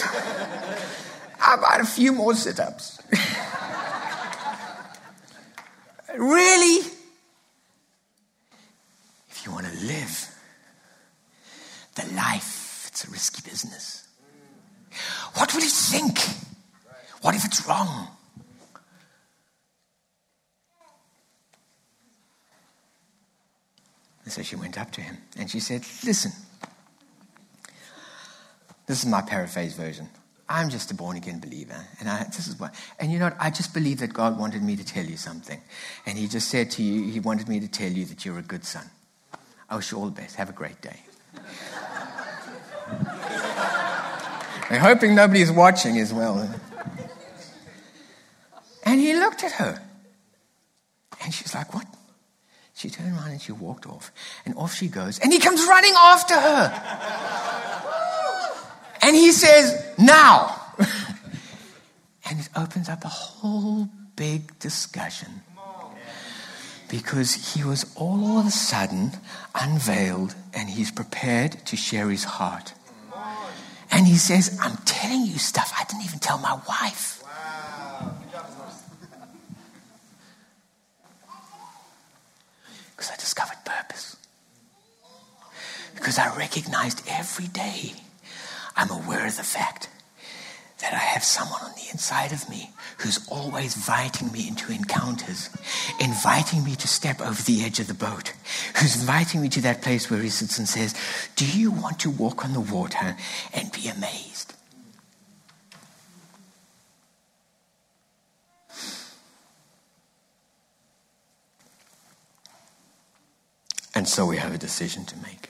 I've 1.40 1.60
got 1.60 1.80
a 1.80 1.84
few 1.84 2.12
more 2.12 2.34
sit 2.34 2.58
ups. 2.58 3.02
Really? 6.16 6.86
If 9.28 9.42
you 9.44 9.52
want 9.52 9.66
to 9.66 9.72
live 9.86 10.34
the 11.94 12.06
life, 12.14 12.86
it's 12.88 13.06
a 13.06 13.10
risky 13.10 13.48
business. 13.48 14.08
What 15.34 15.52
will 15.52 15.60
he 15.60 15.68
think? 15.68 16.18
What 17.20 17.34
if 17.34 17.44
it's 17.44 17.66
wrong? 17.68 18.08
And 24.24 24.32
so 24.32 24.42
she 24.42 24.56
went 24.56 24.78
up 24.78 24.90
to 24.92 25.00
him 25.00 25.18
and 25.36 25.50
she 25.50 25.60
said, 25.60 25.82
Listen, 26.04 26.32
this 28.86 29.04
is 29.04 29.06
my 29.06 29.20
paraphrase 29.20 29.74
version. 29.74 30.08
I'm 30.48 30.70
just 30.70 30.90
a 30.92 30.94
born 30.94 31.16
again 31.16 31.40
believer. 31.40 31.84
And 31.98 32.08
I, 32.08 32.24
this 32.24 32.46
is 32.46 32.58
what, 32.58 32.74
and 33.00 33.12
you 33.12 33.18
know 33.18 33.26
what? 33.26 33.36
I 33.40 33.50
just 33.50 33.74
believe 33.74 33.98
that 33.98 34.12
God 34.12 34.38
wanted 34.38 34.62
me 34.62 34.76
to 34.76 34.84
tell 34.84 35.04
you 35.04 35.16
something. 35.16 35.60
And 36.04 36.16
He 36.16 36.28
just 36.28 36.48
said 36.48 36.70
to 36.72 36.82
you, 36.82 37.10
He 37.10 37.20
wanted 37.20 37.48
me 37.48 37.58
to 37.60 37.68
tell 37.68 37.90
you 37.90 38.04
that 38.06 38.24
you're 38.24 38.38
a 38.38 38.42
good 38.42 38.64
son. 38.64 38.84
I 39.68 39.76
wish 39.76 39.90
you 39.90 39.98
all 39.98 40.06
the 40.06 40.12
best. 40.12 40.36
Have 40.36 40.48
a 40.48 40.52
great 40.52 40.80
day. 40.80 41.00
I'm 44.68 44.80
hoping 44.80 45.14
nobody's 45.14 45.50
watching 45.50 45.98
as 45.98 46.12
well. 46.12 46.48
And 48.84 49.00
he 49.00 49.14
looked 49.14 49.42
at 49.42 49.52
her. 49.52 49.82
And 51.22 51.34
she's 51.34 51.54
like, 51.54 51.74
What? 51.74 51.86
She 52.74 52.90
turned 52.90 53.16
around 53.16 53.30
and 53.30 53.40
she 53.40 53.52
walked 53.52 53.86
off. 53.86 54.12
And 54.44 54.54
off 54.56 54.74
she 54.74 54.88
goes. 54.88 55.18
And 55.18 55.32
he 55.32 55.38
comes 55.38 55.60
running 55.66 55.94
after 55.96 56.34
her. 56.34 57.26
And 59.06 59.14
he 59.14 59.30
says, 59.30 59.82
Now. 59.96 60.60
And 62.28 62.40
it 62.40 62.48
opens 62.56 62.88
up 62.88 63.04
a 63.04 63.08
whole 63.08 63.88
big 64.16 64.58
discussion. 64.58 65.42
Because 66.90 67.54
he 67.54 67.62
was 67.62 67.86
all 67.94 68.40
of 68.40 68.46
a 68.46 68.50
sudden 68.50 69.12
unveiled 69.54 70.34
and 70.52 70.68
he's 70.68 70.90
prepared 70.90 71.52
to 71.66 71.76
share 71.76 72.10
his 72.10 72.24
heart. 72.24 72.74
And 73.92 74.08
he 74.08 74.16
says, 74.16 74.58
I'm 74.60 74.76
telling 74.78 75.24
you 75.24 75.38
stuff 75.38 75.72
I 75.78 75.84
didn't 75.84 76.04
even 76.04 76.18
tell 76.18 76.38
my 76.38 76.58
wife. 76.68 77.22
Because 82.96 83.10
I 83.12 83.16
discovered 83.16 83.58
purpose. 83.64 84.16
Because 85.94 86.18
I 86.18 86.34
recognized 86.36 87.02
every 87.06 87.46
day 87.46 87.92
I'm 88.76 88.90
aware 88.90 89.26
of 89.26 89.36
the 89.36 89.42
fact 89.42 89.88
that 90.80 90.92
I 90.92 90.98
have 90.98 91.24
someone 91.24 91.62
on 91.62 91.72
the 91.72 91.88
inside 91.90 92.32
of 92.32 92.48
me 92.50 92.70
who's 92.98 93.26
always 93.28 93.74
inviting 93.74 94.30
me 94.30 94.46
into 94.46 94.70
encounters, 94.70 95.48
inviting 96.00 96.62
me 96.62 96.76
to 96.76 96.86
step 96.86 97.20
over 97.20 97.42
the 97.42 97.64
edge 97.64 97.80
of 97.80 97.86
the 97.86 97.94
boat, 97.94 98.34
who's 98.76 99.00
inviting 99.00 99.40
me 99.40 99.48
to 99.48 99.62
that 99.62 99.80
place 99.80 100.10
where 100.10 100.20
he 100.20 100.28
sits 100.28 100.58
and 100.58 100.68
says, 100.68 100.94
Do 101.34 101.46
you 101.46 101.70
want 101.70 101.98
to 102.00 102.10
walk 102.10 102.44
on 102.44 102.52
the 102.52 102.60
water 102.60 103.16
and 103.54 103.72
be 103.72 103.88
amazed? 103.88 104.52
And 113.94 114.06
so 114.06 114.26
we 114.26 114.36
have 114.36 114.54
a 114.54 114.58
decision 114.58 115.06
to 115.06 115.16
make. 115.22 115.48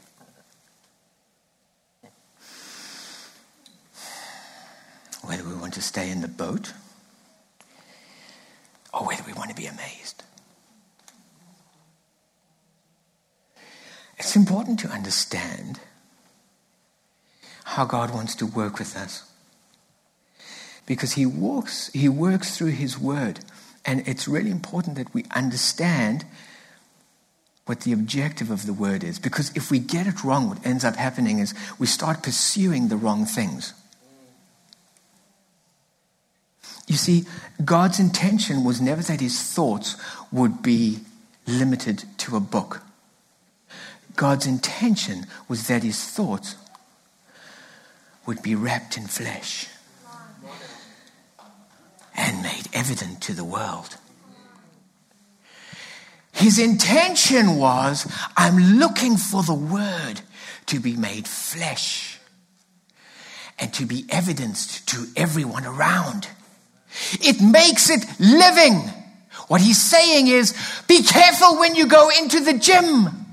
whether 5.26 5.42
we 5.42 5.54
want 5.54 5.65
to 5.76 5.82
stay 5.82 6.10
in 6.10 6.22
the 6.22 6.28
boat 6.28 6.72
or 8.94 9.06
whether 9.06 9.22
we 9.26 9.34
want 9.34 9.50
to 9.50 9.54
be 9.54 9.66
amazed. 9.66 10.24
It's 14.16 14.34
important 14.34 14.80
to 14.80 14.88
understand 14.88 15.80
how 17.64 17.84
God 17.84 18.14
wants 18.14 18.34
to 18.36 18.46
work 18.46 18.78
with 18.78 18.96
us. 18.96 19.30
Because 20.86 21.12
he 21.12 21.26
walks, 21.26 21.88
he 21.92 22.08
works 22.08 22.56
through 22.56 22.70
his 22.70 22.98
word. 22.98 23.40
And 23.84 24.02
it's 24.08 24.26
really 24.26 24.50
important 24.50 24.96
that 24.96 25.12
we 25.12 25.26
understand 25.34 26.24
what 27.66 27.80
the 27.80 27.92
objective 27.92 28.50
of 28.50 28.64
the 28.64 28.72
word 28.72 29.04
is. 29.04 29.18
Because 29.18 29.54
if 29.54 29.70
we 29.70 29.78
get 29.78 30.06
it 30.06 30.24
wrong, 30.24 30.48
what 30.48 30.64
ends 30.64 30.86
up 30.86 30.96
happening 30.96 31.38
is 31.38 31.52
we 31.78 31.86
start 31.86 32.22
pursuing 32.22 32.88
the 32.88 32.96
wrong 32.96 33.26
things. 33.26 33.74
You 36.86 36.96
see, 36.96 37.24
God's 37.64 37.98
intention 37.98 38.64
was 38.64 38.80
never 38.80 39.02
that 39.02 39.20
his 39.20 39.42
thoughts 39.42 39.96
would 40.30 40.62
be 40.62 41.00
limited 41.46 42.04
to 42.18 42.36
a 42.36 42.40
book. 42.40 42.82
God's 44.14 44.46
intention 44.46 45.26
was 45.48 45.66
that 45.66 45.82
his 45.82 46.02
thoughts 46.02 46.56
would 48.24 48.42
be 48.42 48.54
wrapped 48.54 48.96
in 48.96 49.06
flesh 49.06 49.68
and 52.16 52.42
made 52.42 52.68
evident 52.72 53.20
to 53.22 53.34
the 53.34 53.44
world. 53.44 53.96
His 56.32 56.58
intention 56.58 57.56
was 57.56 58.10
I'm 58.36 58.78
looking 58.78 59.16
for 59.16 59.42
the 59.42 59.54
word 59.54 60.20
to 60.66 60.80
be 60.80 60.96
made 60.96 61.26
flesh 61.26 62.18
and 63.58 63.72
to 63.74 63.86
be 63.86 64.04
evidenced 64.10 64.86
to 64.88 65.06
everyone 65.16 65.64
around. 65.64 66.28
It 67.20 67.40
makes 67.40 67.90
it 67.90 68.04
living. 68.18 68.90
What 69.48 69.60
he's 69.60 69.82
saying 69.82 70.28
is 70.28 70.54
be 70.88 71.02
careful 71.02 71.58
when 71.58 71.74
you 71.74 71.86
go 71.86 72.10
into 72.10 72.40
the 72.40 72.54
gym. 72.54 73.26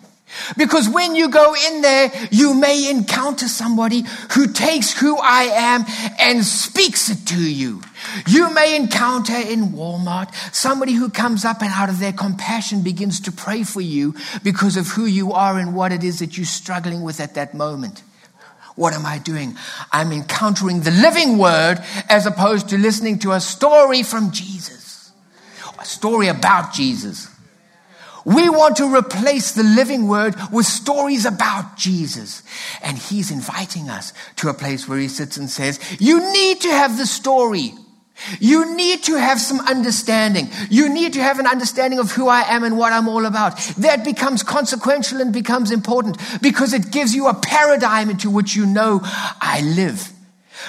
Because 0.57 0.89
when 0.89 1.15
you 1.15 1.29
go 1.29 1.53
in 1.53 1.81
there, 1.81 2.11
you 2.31 2.53
may 2.53 2.89
encounter 2.89 3.47
somebody 3.47 4.03
who 4.31 4.51
takes 4.51 4.91
who 4.91 5.17
I 5.17 5.43
am 5.43 5.85
and 6.19 6.43
speaks 6.43 7.09
it 7.09 7.27
to 7.27 7.39
you. 7.39 7.81
You 8.27 8.53
may 8.53 8.75
encounter 8.75 9.35
in 9.35 9.69
Walmart 9.69 10.33
somebody 10.53 10.93
who 10.93 11.09
comes 11.09 11.45
up 11.45 11.61
and 11.61 11.71
out 11.71 11.89
of 11.89 11.99
their 11.99 12.13
compassion 12.13 12.81
begins 12.81 13.19
to 13.21 13.31
pray 13.31 13.63
for 13.63 13.81
you 13.81 14.15
because 14.43 14.75
of 14.75 14.87
who 14.87 15.05
you 15.05 15.33
are 15.33 15.57
and 15.57 15.75
what 15.75 15.91
it 15.91 16.03
is 16.03 16.19
that 16.19 16.35
you're 16.35 16.45
struggling 16.45 17.03
with 17.03 17.19
at 17.19 17.35
that 17.35 17.53
moment. 17.53 18.01
What 18.75 18.93
am 18.93 19.05
I 19.05 19.19
doing? 19.19 19.55
I'm 19.91 20.11
encountering 20.11 20.81
the 20.81 20.91
living 20.91 21.37
word 21.37 21.77
as 22.09 22.25
opposed 22.25 22.69
to 22.69 22.77
listening 22.77 23.19
to 23.19 23.31
a 23.31 23.39
story 23.39 24.03
from 24.03 24.31
Jesus, 24.31 25.11
a 25.79 25.85
story 25.85 26.27
about 26.27 26.73
Jesus. 26.73 27.29
We 28.25 28.47
want 28.47 28.77
to 28.77 28.95
replace 28.95 29.51
the 29.51 29.63
living 29.63 30.07
word 30.07 30.35
with 30.51 30.65
stories 30.65 31.25
about 31.25 31.75
Jesus. 31.77 32.41
And 32.81 32.97
he's 32.97 33.31
inviting 33.31 33.89
us 33.89 34.13
to 34.37 34.49
a 34.49 34.53
place 34.53 34.87
where 34.87 34.97
he 34.97 35.09
sits 35.09 35.35
and 35.35 35.49
says, 35.49 35.79
You 35.99 36.31
need 36.31 36.61
to 36.61 36.69
have 36.69 36.97
the 36.97 37.05
story. 37.05 37.73
You 38.39 38.75
need 38.75 39.03
to 39.03 39.15
have 39.15 39.39
some 39.41 39.59
understanding. 39.59 40.49
You 40.69 40.87
need 40.87 41.13
to 41.13 41.21
have 41.21 41.39
an 41.39 41.47
understanding 41.47 41.99
of 41.99 42.11
who 42.11 42.27
I 42.27 42.41
am 42.41 42.63
and 42.63 42.77
what 42.77 42.93
I'm 42.93 43.07
all 43.07 43.25
about. 43.25 43.57
That 43.77 44.05
becomes 44.05 44.43
consequential 44.43 45.19
and 45.19 45.33
becomes 45.33 45.71
important 45.71 46.17
because 46.41 46.73
it 46.73 46.91
gives 46.91 47.13
you 47.13 47.27
a 47.27 47.33
paradigm 47.33 48.09
into 48.09 48.29
which 48.29 48.55
you 48.55 48.65
know 48.65 49.01
I 49.03 49.61
live. 49.75 50.09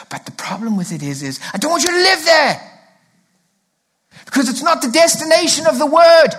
But 0.08 0.26
the 0.26 0.32
problem 0.32 0.76
with 0.76 0.90
it 0.92 1.02
is, 1.02 1.22
is 1.22 1.38
I 1.52 1.58
don't 1.58 1.70
want 1.70 1.84
you 1.84 1.90
to 1.90 1.96
live 1.96 2.24
there 2.24 2.70
because 4.24 4.48
it's 4.48 4.62
not 4.62 4.82
the 4.82 4.90
destination 4.90 5.66
of 5.66 5.78
the 5.78 5.86
word. 5.86 6.30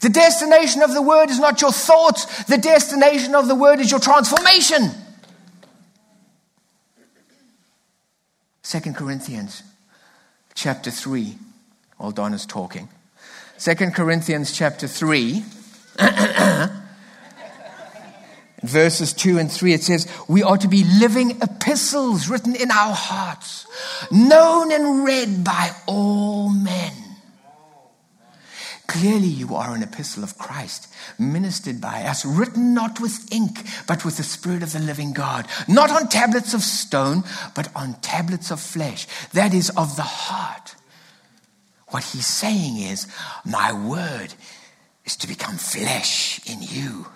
The 0.00 0.08
destination 0.08 0.82
of 0.82 0.94
the 0.94 1.02
word 1.02 1.30
is 1.30 1.38
not 1.38 1.60
your 1.60 1.72
thoughts. 1.72 2.44
The 2.44 2.58
destination 2.58 3.34
of 3.34 3.48
the 3.48 3.54
word 3.54 3.80
is 3.80 3.90
your 3.90 4.00
transformation. 4.00 4.90
Second 8.64 8.96
Corinthians 8.96 9.62
chapter 10.54 10.90
3, 10.90 11.36
while 11.98 12.12
Don 12.12 12.32
is 12.32 12.46
talking. 12.46 12.88
Second 13.58 13.94
Corinthians 13.94 14.56
chapter 14.56 14.88
3, 14.88 15.44
verses 18.62 19.12
2 19.12 19.36
and 19.36 19.52
3, 19.52 19.74
it 19.74 19.82
says, 19.82 20.08
We 20.28 20.42
are 20.42 20.56
to 20.56 20.66
be 20.66 20.82
living 20.98 21.42
epistles 21.42 22.30
written 22.30 22.56
in 22.56 22.70
our 22.70 22.94
hearts, 22.94 23.66
known 24.10 24.72
and 24.72 25.04
read 25.04 25.44
by 25.44 25.70
all 25.86 26.48
men. 26.48 27.03
Clearly, 28.86 29.26
you 29.26 29.54
are 29.54 29.74
an 29.74 29.82
epistle 29.82 30.22
of 30.22 30.36
Christ, 30.38 30.88
ministered 31.18 31.80
by 31.80 32.02
us, 32.02 32.24
written 32.24 32.74
not 32.74 33.00
with 33.00 33.32
ink, 33.32 33.62
but 33.86 34.04
with 34.04 34.18
the 34.18 34.22
Spirit 34.22 34.62
of 34.62 34.72
the 34.72 34.78
living 34.78 35.12
God, 35.12 35.46
not 35.66 35.90
on 35.90 36.08
tablets 36.08 36.52
of 36.52 36.62
stone, 36.62 37.24
but 37.54 37.68
on 37.74 37.94
tablets 38.00 38.50
of 38.50 38.60
flesh, 38.60 39.06
that 39.32 39.54
is, 39.54 39.70
of 39.70 39.96
the 39.96 40.02
heart. 40.02 40.74
What 41.88 42.04
he's 42.04 42.26
saying 42.26 42.76
is, 42.76 43.06
My 43.44 43.72
word 43.72 44.34
is 45.04 45.16
to 45.16 45.28
become 45.28 45.56
flesh 45.56 46.40
in 46.48 46.62
you. 46.62 47.06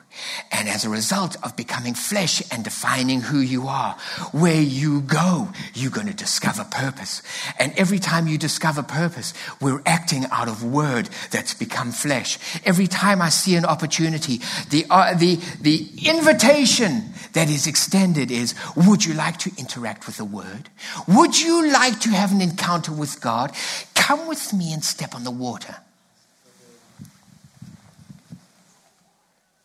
And 0.51 0.69
as 0.69 0.85
a 0.85 0.89
result 0.89 1.37
of 1.43 1.57
becoming 1.57 1.95
flesh 1.95 2.43
and 2.51 2.65
defining 2.65 3.21
who 3.21 3.41
you 3.41 3.69
are, 3.69 3.93
where 4.33 4.61
you 4.61 5.03
go, 5.03 5.49
you're 5.75 5.91
going 5.91 6.07
to 6.07 6.15
discover 6.15 6.65
purpose. 6.65 7.23
And 7.59 7.73
every 7.77 7.99
time 7.99 8.27
you 8.27 8.39
discover 8.39 8.83
purpose, 8.83 9.35
we're 9.61 9.83
acting 9.87 10.27
out 10.31 10.49
of 10.49 10.65
word 10.65 11.09
that's 11.31 11.55
become 11.55 11.93
flesh. 11.93 12.39
Every 12.65 12.87
time 12.87 13.21
I 13.23 13.29
see 13.29 13.57
an 13.57 13.65
opportunity, 13.65 14.41
the, 14.71 14.87
uh, 14.91 15.15
the, 15.15 15.37
the 15.61 15.89
invitation 16.07 17.13
that 17.33 17.49
is 17.49 17.67
extended 17.67 18.31
is, 18.31 18.55
would 18.77 19.05
you 19.05 19.15
like 19.15 19.39
to 19.39 19.53
interact 19.59 20.07
with 20.07 20.17
the 20.17 20.25
word? 20.25 20.69
Would 21.07 21.39
you 21.41 21.71
like 21.73 22.01
to 22.01 22.11
have 22.11 22.33
an 22.33 22.41
encounter 22.41 22.93
with 22.93 23.21
God? 23.21 23.53
Come 23.95 24.29
with 24.29 24.53
me 24.53 24.73
and 24.73 24.85
step 24.85 25.15
on 25.15 25.25
the 25.25 25.31
water. 25.31 25.77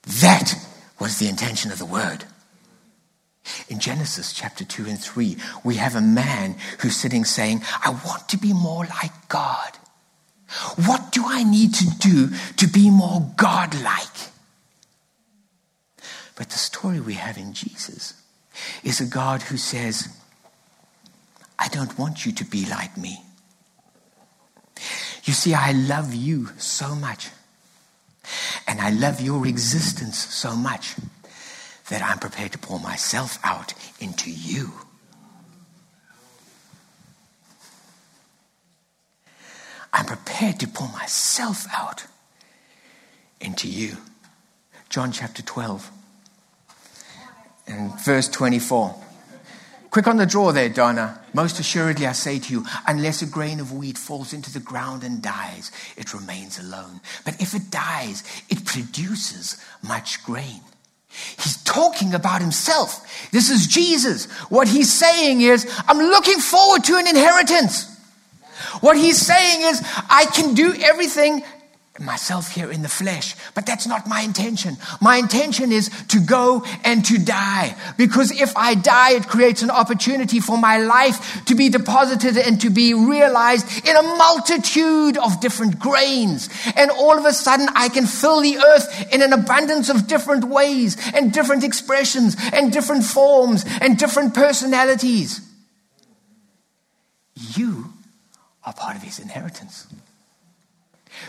That 0.03 0.55
was 0.99 1.17
the 1.17 1.27
intention 1.27 1.71
of 1.71 1.79
the 1.79 1.85
word. 1.85 2.25
In 3.67 3.79
Genesis 3.79 4.33
chapter 4.33 4.63
2 4.63 4.85
and 4.85 4.99
3, 4.99 5.37
we 5.63 5.75
have 5.75 5.95
a 5.95 6.01
man 6.01 6.55
who's 6.79 6.95
sitting 6.95 7.25
saying, 7.25 7.61
I 7.83 7.89
want 7.89 8.29
to 8.29 8.37
be 8.37 8.53
more 8.53 8.85
like 8.85 9.27
God. 9.27 9.71
What 10.85 11.11
do 11.11 11.23
I 11.25 11.43
need 11.43 11.73
to 11.75 11.89
do 11.99 12.29
to 12.57 12.67
be 12.67 12.89
more 12.89 13.33
God-like? 13.35 14.29
But 16.35 16.49
the 16.49 16.57
story 16.57 16.99
we 16.99 17.15
have 17.15 17.37
in 17.37 17.53
Jesus 17.53 18.13
is 18.83 19.01
a 19.01 19.05
God 19.05 19.43
who 19.43 19.57
says, 19.57 20.09
I 21.59 21.67
don't 21.69 21.97
want 21.97 22.25
you 22.25 22.31
to 22.33 22.45
be 22.45 22.65
like 22.65 22.97
me. 22.97 23.23
You 25.23 25.33
see, 25.33 25.53
I 25.53 25.71
love 25.71 26.13
you 26.13 26.49
so 26.57 26.95
much. 26.95 27.29
And 28.67 28.81
I 28.81 28.89
love 28.89 29.21
your 29.21 29.45
existence 29.47 30.17
so 30.17 30.55
much 30.55 30.95
that 31.89 32.01
I'm 32.01 32.19
prepared 32.19 32.51
to 32.53 32.57
pour 32.57 32.79
myself 32.79 33.39
out 33.43 33.73
into 33.99 34.31
you. 34.31 34.71
I'm 39.91 40.05
prepared 40.05 40.59
to 40.61 40.67
pour 40.67 40.87
myself 40.89 41.67
out 41.73 42.05
into 43.39 43.67
you. 43.67 43.97
John 44.89 45.11
chapter 45.11 45.43
12 45.43 45.91
and 47.67 47.99
verse 48.01 48.27
24. 48.29 49.02
Quick 49.93 50.07
on 50.07 50.17
the 50.17 50.25
draw 50.25 50.51
there, 50.51 50.69
Donna. 50.69 51.21
Most 51.35 51.59
assuredly, 51.59 52.07
I 52.07 52.13
say 52.13 52.39
to 52.39 52.51
you, 52.51 52.65
unless 52.87 53.21
a 53.21 53.27
grain 53.27 53.59
of 53.59 53.71
wheat 53.71 53.95
falls 53.95 54.33
into 54.33 54.51
the 54.51 54.59
ground 54.59 55.03
and 55.03 55.21
dies, 55.21 55.71
it 55.95 56.15
remains 56.15 56.57
alone. 56.57 56.99
But 57.23 57.39
if 57.39 57.53
it 57.53 57.69
dies, 57.69 58.23
it 58.49 58.65
produces 58.65 59.63
much 59.83 60.23
grain. 60.23 60.61
He's 61.09 61.61
talking 61.63 62.15
about 62.15 62.41
himself. 62.41 63.05
This 63.31 63.51
is 63.51 63.67
Jesus. 63.67 64.25
What 64.49 64.67
he's 64.67 64.91
saying 64.91 65.41
is, 65.41 65.71
I'm 65.87 65.99
looking 65.99 66.39
forward 66.39 66.83
to 66.85 66.95
an 66.95 67.05
inheritance. 67.05 67.95
What 68.81 68.97
he's 68.97 69.23
saying 69.23 69.61
is, 69.61 69.79
I 70.09 70.25
can 70.25 70.55
do 70.55 70.73
everything 70.73 71.43
myself 71.99 72.51
here 72.51 72.71
in 72.71 72.81
the 72.81 72.89
flesh. 72.89 73.35
But 73.53 73.67
that's 73.67 73.85
not 73.85 74.07
my 74.07 74.21
intention. 74.21 74.77
My 74.99 75.17
intention 75.17 75.71
is 75.71 75.89
to 76.07 76.19
go 76.19 76.65
and 76.83 77.05
to 77.05 77.19
die. 77.19 77.75
Because 77.97 78.31
if 78.31 78.55
I 78.57 78.73
die, 78.73 79.11
it 79.11 79.27
creates 79.27 79.61
an 79.61 79.69
opportunity 79.69 80.39
for 80.39 80.57
my 80.57 80.79
life 80.79 81.45
to 81.45 81.55
be 81.55 81.69
deposited 81.69 82.37
and 82.37 82.59
to 82.61 82.71
be 82.71 82.95
realized 82.95 83.87
in 83.87 83.95
a 83.95 84.01
multitude 84.01 85.17
of 85.17 85.39
different 85.39 85.79
grains. 85.79 86.49
And 86.75 86.89
all 86.89 87.17
of 87.17 87.25
a 87.25 87.33
sudden, 87.33 87.67
I 87.75 87.89
can 87.89 88.07
fill 88.07 88.41
the 88.41 88.57
earth 88.57 89.13
in 89.13 89.21
an 89.21 89.31
abundance 89.31 89.89
of 89.89 90.07
different 90.07 90.45
ways 90.45 90.97
and 91.13 91.31
different 91.31 91.63
expressions 91.63 92.35
and 92.53 92.73
different 92.73 93.03
forms 93.03 93.65
and 93.81 93.99
different 93.99 94.33
personalities. 94.33 95.41
You 97.35 97.93
are 98.63 98.73
part 98.73 98.95
of 98.95 99.03
his 99.03 99.19
inheritance. 99.19 99.85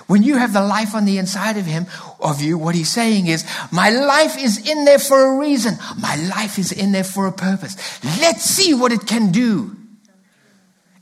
When 0.06 0.22
you 0.22 0.36
have 0.36 0.52
the 0.52 0.62
life 0.62 0.94
on 0.94 1.04
the 1.04 1.18
inside 1.18 1.56
of 1.56 1.66
him, 1.66 1.86
of 2.20 2.40
you, 2.40 2.58
what 2.58 2.74
he's 2.74 2.90
saying 2.90 3.26
is, 3.26 3.44
my 3.72 3.90
life 3.90 4.36
is 4.38 4.68
in 4.68 4.84
there 4.84 4.98
for 4.98 5.34
a 5.34 5.38
reason. 5.38 5.74
My 5.98 6.16
life 6.16 6.58
is 6.58 6.72
in 6.72 6.92
there 6.92 7.04
for 7.04 7.26
a 7.26 7.32
purpose. 7.32 7.76
Let's 8.20 8.42
see 8.42 8.74
what 8.74 8.92
it 8.92 9.06
can 9.06 9.32
do. 9.32 9.76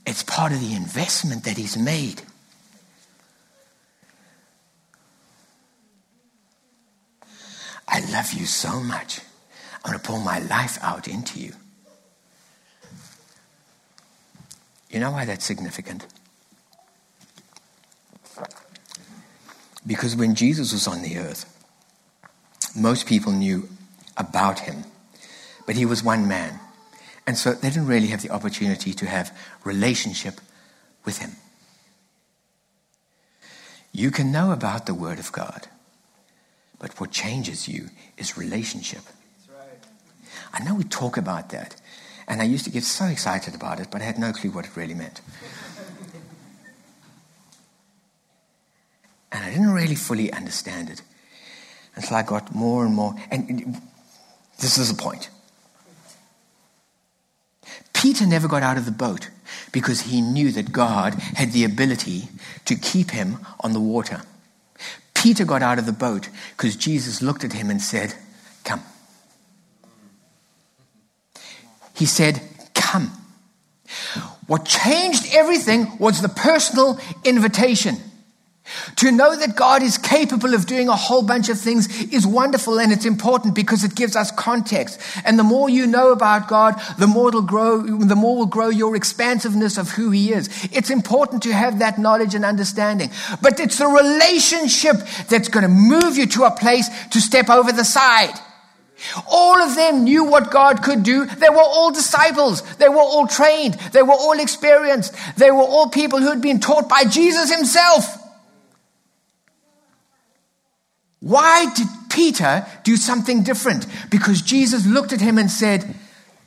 It's 0.05 0.23
part 0.23 0.51
of 0.51 0.59
the 0.59 0.73
investment 0.75 1.45
that 1.45 1.57
he's 1.57 1.77
made. 1.77 2.21
I 7.87 7.99
love 8.11 8.33
you 8.33 8.45
so 8.45 8.79
much. 8.79 9.19
I'm 9.83 9.91
going 9.91 9.99
to 9.99 10.05
pour 10.05 10.19
my 10.19 10.39
life 10.39 10.77
out 10.81 11.07
into 11.07 11.39
you. 11.39 11.53
You 14.89 14.99
know 14.99 15.11
why 15.11 15.25
that's 15.25 15.45
significant? 15.45 16.05
Because 19.85 20.15
when 20.15 20.35
Jesus 20.35 20.71
was 20.71 20.87
on 20.87 21.01
the 21.01 21.17
earth, 21.17 21.45
most 22.75 23.05
people 23.05 23.31
knew 23.31 23.67
about 24.17 24.59
him, 24.59 24.85
but 25.65 25.75
he 25.75 25.85
was 25.85 26.03
one 26.03 26.27
man. 26.27 26.59
And 27.27 27.37
so 27.37 27.53
they 27.53 27.69
didn't 27.69 27.87
really 27.87 28.07
have 28.07 28.21
the 28.21 28.29
opportunity 28.31 28.93
to 28.93 29.05
have 29.05 29.35
relationship 29.63 30.41
with 31.05 31.19
him. 31.19 31.31
You 33.91 34.09
can 34.09 34.31
know 34.31 34.51
about 34.51 34.85
the 34.85 34.93
Word 34.93 35.19
of 35.19 35.31
God, 35.31 35.67
but 36.79 36.99
what 36.99 37.11
changes 37.11 37.67
you 37.67 37.89
is 38.17 38.37
relationship. 38.37 39.03
I 40.51 40.63
know 40.63 40.75
we 40.75 40.83
talk 40.83 41.17
about 41.17 41.49
that, 41.49 41.75
and 42.27 42.41
I 42.41 42.45
used 42.45 42.65
to 42.65 42.71
get 42.71 42.83
so 42.83 43.05
excited 43.05 43.53
about 43.53 43.79
it, 43.79 43.89
but 43.91 44.01
I 44.01 44.05
had 44.05 44.17
no 44.17 44.31
clue 44.31 44.51
what 44.51 44.65
it 44.65 44.75
really 44.75 44.93
meant. 44.93 45.21
And 49.31 49.42
I 49.42 49.42
didn't 49.53 49.71
really 49.71 49.95
fully 49.95 50.31
understand 50.31 50.89
it 50.89 51.01
until 51.95 52.17
I 52.17 52.23
got 52.23 52.53
more 52.53 52.85
and 52.85 52.93
more. 52.93 53.15
And 53.29 53.79
this 54.59 54.77
is 54.77 54.93
the 54.93 55.01
point. 55.01 55.29
Peter 57.93 58.25
never 58.25 58.47
got 58.47 58.63
out 58.63 58.77
of 58.77 58.85
the 58.85 58.91
boat 58.91 59.29
because 59.71 60.01
he 60.01 60.21
knew 60.21 60.51
that 60.51 60.71
God 60.71 61.13
had 61.13 61.51
the 61.51 61.63
ability 61.63 62.29
to 62.65 62.75
keep 62.75 63.11
him 63.11 63.37
on 63.59 63.73
the 63.73 63.79
water. 63.79 64.21
Peter 65.13 65.45
got 65.45 65.61
out 65.61 65.79
of 65.79 65.85
the 65.85 65.93
boat 65.93 66.29
because 66.57 66.75
Jesus 66.75 67.21
looked 67.21 67.43
at 67.43 67.53
him 67.53 67.69
and 67.69 67.81
said, 67.81 68.15
Come. 68.63 68.81
He 71.93 72.05
said, 72.05 72.41
Come. 72.73 73.11
What 74.47 74.65
changed 74.65 75.27
everything 75.33 75.97
was 75.99 76.21
the 76.21 76.29
personal 76.29 76.99
invitation. 77.23 77.97
To 78.97 79.11
know 79.11 79.35
that 79.35 79.55
God 79.55 79.83
is 79.83 79.97
capable 79.97 80.53
of 80.53 80.65
doing 80.65 80.87
a 80.87 80.95
whole 80.95 81.23
bunch 81.23 81.49
of 81.49 81.59
things 81.59 82.03
is 82.11 82.25
wonderful 82.25 82.79
and 82.79 82.91
it's 82.91 83.05
important 83.05 83.55
because 83.55 83.83
it 83.83 83.95
gives 83.95 84.15
us 84.15 84.31
context. 84.31 84.99
And 85.25 85.37
the 85.37 85.43
more 85.43 85.69
you 85.69 85.87
know 85.87 86.11
about 86.11 86.47
God, 86.47 86.75
the 86.97 87.07
more 87.07 87.29
it'll 87.29 87.41
grow, 87.41 87.81
the 87.81 88.15
more 88.15 88.37
will 88.37 88.45
grow 88.45 88.69
your 88.69 88.95
expansiveness 88.95 89.77
of 89.77 89.89
who 89.91 90.11
He 90.11 90.31
is. 90.31 90.49
It's 90.71 90.89
important 90.89 91.43
to 91.43 91.53
have 91.53 91.79
that 91.79 91.97
knowledge 91.97 92.35
and 92.35 92.45
understanding. 92.45 93.09
But 93.41 93.59
it's 93.59 93.77
the 93.77 93.87
relationship 93.87 94.97
that's 95.29 95.49
going 95.49 95.63
to 95.63 95.69
move 95.69 96.17
you 96.17 96.27
to 96.27 96.43
a 96.43 96.51
place 96.51 96.89
to 97.09 97.21
step 97.21 97.49
over 97.49 97.71
the 97.71 97.85
side. 97.85 98.33
All 99.27 99.61
of 99.61 99.75
them 99.75 100.03
knew 100.03 100.23
what 100.23 100.51
God 100.51 100.81
could 100.81 101.03
do. 101.03 101.25
They 101.25 101.49
were 101.49 101.57
all 101.57 101.91
disciples. 101.91 102.61
They 102.77 102.87
were 102.87 103.01
all 103.01 103.27
trained. 103.27 103.73
They 103.91 104.01
were 104.01 104.13
all 104.13 104.39
experienced. 104.39 105.13
They 105.37 105.51
were 105.51 105.63
all 105.63 105.89
people 105.89 106.19
who 106.19 106.29
had 106.29 106.41
been 106.41 106.59
taught 106.59 106.87
by 106.87 107.03
Jesus 107.03 107.53
Himself. 107.53 108.22
Why 111.23 111.73
did 111.73 111.87
Peter 112.09 112.67
do 112.83 112.97
something 112.97 113.43
different? 113.43 113.87
Because 114.11 114.41
Jesus 114.41 114.85
looked 114.85 115.13
at 115.13 115.21
him 115.21 115.37
and 115.37 115.49
said, 115.49 115.95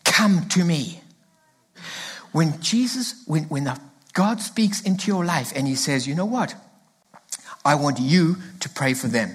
Come 0.05 0.47
to 0.51 0.65
me. 0.65 1.01
When 2.33 2.61
Jesus, 2.61 3.23
when, 3.27 3.45
when 3.45 3.73
God 4.13 4.43
speaks 4.43 4.83
into 4.83 5.11
your 5.11 5.25
life 5.25 5.51
and 5.57 5.67
he 5.67 5.77
says, 5.77 6.07
You 6.07 6.15
know 6.15 6.27
what? 6.27 6.55
I 7.65 7.75
want 7.75 7.99
you 7.99 8.37
to 8.61 8.69
pray 8.69 8.93
for 8.93 9.07
them. 9.07 9.35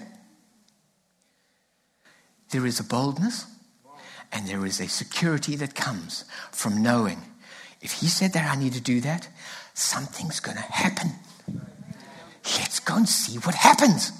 There 2.51 2.67
is 2.67 2.79
a 2.79 2.83
boldness 2.83 3.47
and 4.31 4.47
there 4.47 4.63
is 4.63 4.79
a 4.79 4.87
security 4.87 5.55
that 5.55 5.73
comes 5.73 6.23
from 6.51 6.83
knowing 6.83 7.23
if 7.81 7.93
he 7.93 8.07
said 8.07 8.33
that 8.33 8.55
I 8.55 8.59
need 8.61 8.73
to 8.73 8.81
do 8.81 9.01
that, 9.01 9.27
something's 9.73 10.39
going 10.39 10.57
to 10.57 10.63
happen. 10.63 11.13
Let's 12.59 12.79
go 12.79 12.95
and 12.97 13.09
see 13.09 13.39
what 13.39 13.55
happens. 13.55 14.11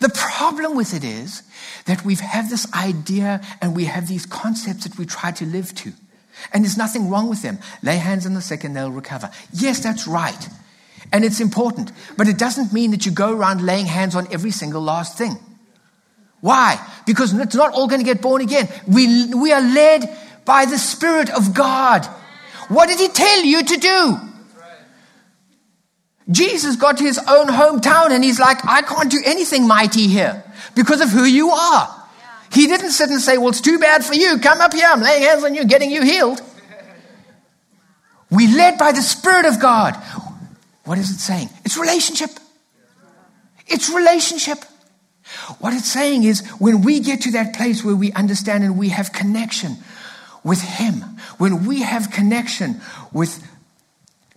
The 0.00 0.08
problem 0.10 0.76
with 0.76 0.94
it 0.94 1.04
is 1.04 1.42
that 1.86 2.04
we 2.04 2.14
have 2.16 2.50
this 2.50 2.72
idea 2.72 3.40
and 3.60 3.76
we 3.76 3.84
have 3.84 4.08
these 4.08 4.26
concepts 4.26 4.84
that 4.84 4.98
we 4.98 5.06
try 5.06 5.30
to 5.32 5.46
live 5.46 5.74
to. 5.76 5.92
And 6.52 6.64
there's 6.64 6.78
nothing 6.78 7.08
wrong 7.08 7.28
with 7.28 7.42
them. 7.42 7.58
Lay 7.82 7.96
hands 7.96 8.26
on 8.26 8.34
the 8.34 8.40
sick 8.40 8.64
and 8.64 8.74
they'll 8.74 8.90
recover. 8.90 9.30
Yes, 9.52 9.80
that's 9.80 10.06
right. 10.06 10.48
And 11.12 11.24
it's 11.24 11.40
important. 11.40 11.92
But 12.16 12.28
it 12.28 12.38
doesn't 12.38 12.72
mean 12.72 12.90
that 12.92 13.06
you 13.06 13.12
go 13.12 13.36
around 13.36 13.64
laying 13.64 13.86
hands 13.86 14.14
on 14.14 14.32
every 14.32 14.50
single 14.50 14.82
last 14.82 15.18
thing. 15.18 15.36
Why? 16.40 16.84
Because 17.06 17.32
it's 17.38 17.54
not 17.54 17.72
all 17.72 17.86
going 17.86 18.00
to 18.00 18.04
get 18.04 18.20
born 18.20 18.42
again. 18.42 18.68
We, 18.88 19.32
we 19.32 19.52
are 19.52 19.60
led 19.60 20.16
by 20.44 20.64
the 20.64 20.78
Spirit 20.78 21.30
of 21.30 21.54
God. 21.54 22.04
What 22.68 22.88
did 22.88 22.98
He 22.98 23.08
tell 23.08 23.44
you 23.44 23.62
to 23.62 23.76
do? 23.76 24.31
Jesus 26.30 26.76
got 26.76 26.98
to 26.98 27.04
his 27.04 27.18
own 27.18 27.48
hometown 27.48 28.10
and 28.10 28.22
he's 28.22 28.38
like, 28.38 28.64
I 28.64 28.82
can't 28.82 29.10
do 29.10 29.20
anything 29.24 29.66
mighty 29.66 30.06
here 30.06 30.44
because 30.74 31.00
of 31.00 31.10
who 31.10 31.24
you 31.24 31.50
are. 31.50 32.02
He 32.52 32.66
didn't 32.66 32.90
sit 32.90 33.08
and 33.08 33.20
say, 33.20 33.38
Well, 33.38 33.48
it's 33.48 33.60
too 33.60 33.78
bad 33.78 34.04
for 34.04 34.14
you. 34.14 34.38
Come 34.38 34.60
up 34.60 34.74
here. 34.74 34.86
I'm 34.86 35.00
laying 35.00 35.22
hands 35.22 35.42
on 35.42 35.54
you, 35.54 35.64
getting 35.64 35.90
you 35.90 36.02
healed. 36.02 36.40
We 38.30 38.46
led 38.54 38.78
by 38.78 38.92
the 38.92 39.02
Spirit 39.02 39.46
of 39.46 39.60
God. 39.60 39.94
What 40.84 40.98
is 40.98 41.10
it 41.10 41.18
saying? 41.18 41.48
It's 41.64 41.76
relationship. 41.76 42.30
It's 43.66 43.90
relationship. 43.90 44.58
What 45.60 45.72
it's 45.72 45.90
saying 45.90 46.24
is 46.24 46.46
when 46.58 46.82
we 46.82 47.00
get 47.00 47.22
to 47.22 47.32
that 47.32 47.54
place 47.54 47.82
where 47.82 47.96
we 47.96 48.12
understand 48.12 48.64
and 48.64 48.76
we 48.78 48.90
have 48.90 49.12
connection 49.12 49.78
with 50.44 50.60
Him, 50.60 50.96
when 51.38 51.66
we 51.66 51.82
have 51.82 52.10
connection 52.10 52.80
with 53.12 53.46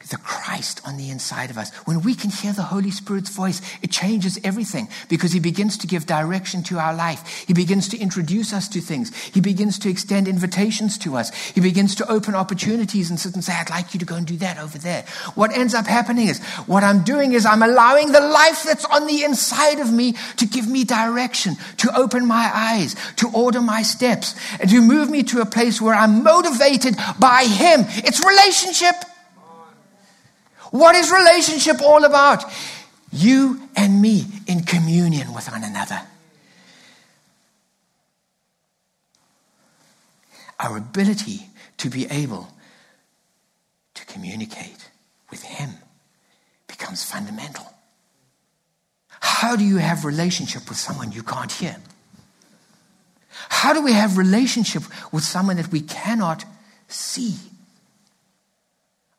the 0.10 0.18
Christ 0.18 0.82
on 0.86 0.98
the 0.98 1.10
inside 1.10 1.50
of 1.50 1.58
us. 1.58 1.74
When 1.86 2.02
we 2.02 2.16
can 2.16 2.30
hear 2.30 2.54
the 2.54 2.64
Holy 2.64 2.92
Spirit's 2.92 3.30
voice, 3.30 3.62
it 3.82 3.92
changes 3.92 4.40
everything 4.44 4.88
because 5.10 5.32
He 5.32 5.40
begins 5.40 5.78
to 5.80 5.88
give 5.88 6.06
direction 6.06 6.64
to 6.64 6.80
our 6.80 6.94
life. 6.94 7.46
He 7.48 7.54
begins 7.54 7.88
to 7.90 7.98
introduce 7.98 8.54
us 8.54 8.68
to 8.70 8.82
things. 8.82 9.16
He 9.16 9.42
begins 9.42 9.80
to 9.80 9.90
extend 9.90 10.28
invitations 10.28 10.98
to 11.00 11.16
us. 11.16 11.34
He 11.34 11.62
begins 11.62 11.96
to 11.96 12.12
open 12.12 12.36
opportunities 12.36 13.10
and 13.10 13.20
sit 13.20 13.34
and 13.34 13.44
say, 13.44 13.54
I'd 13.54 13.70
like 13.70 13.94
you 13.94 14.00
to 14.00 14.06
go 14.06 14.16
and 14.16 14.28
do 14.28 14.38
that 14.38 14.58
over 14.58 14.78
there. 14.78 15.06
What 15.34 15.52
ends 15.52 15.74
up 15.74 15.88
happening 15.88 16.28
is 16.28 16.44
what 16.68 16.84
I'm 16.84 17.04
doing 17.04 17.34
is 17.34 17.46
I'm 17.46 17.64
allowing 17.64 18.12
the 18.12 18.22
life 18.22 18.64
that's 18.64 18.86
on 18.86 19.08
the 19.08 19.24
inside 19.24 19.80
of 19.80 19.92
me 19.92 20.16
to 20.38 20.46
give 20.46 20.68
me 20.68 20.84
direction, 20.84 21.56
to 21.78 21.98
open 21.98 22.28
my 22.28 22.52
eyes, 22.54 22.96
to 23.18 23.30
order 23.34 23.62
my 23.62 23.82
steps, 23.82 24.36
and 24.60 24.70
to 24.70 24.82
move 24.82 25.10
me 25.10 25.24
to 25.24 25.42
a 25.42 25.46
place 25.46 25.82
where 25.82 25.96
I'm 25.96 26.24
motivated 26.24 26.96
by 27.20 27.46
Him. 27.46 27.86
It's 28.04 28.24
relationship. 28.24 28.96
What 30.72 30.96
is 30.96 31.12
relationship 31.12 31.82
all 31.82 32.04
about? 32.04 32.44
You 33.12 33.70
and 33.76 34.02
me 34.02 34.26
in 34.48 34.64
communion 34.64 35.34
with 35.34 35.50
one 35.52 35.64
another. 35.64 36.02
Our 40.60 40.78
ability 40.78 41.48
to 41.78 41.90
be 41.90 42.06
able 42.08 42.50
to 43.94 44.06
communicate 44.06 44.90
with 45.30 45.44
Him 45.44 45.72
becomes 46.68 47.04
fundamental. 47.04 47.66
How 49.22 49.56
do 49.56 49.64
you 49.64 49.78
have 49.78 50.06
relationship 50.06 50.68
with 50.70 50.78
someone 50.78 51.12
you 51.12 51.24
can't 51.24 51.52
hear? 51.52 51.78
How 53.50 53.74
do 53.74 53.82
we 53.82 53.94
have 53.94 54.18
relationship 54.18 54.84
with 55.12 55.24
someone 55.24 55.58
that 55.58 55.72
we 55.72 55.82
cannot 55.82 56.46
see? 56.88 57.36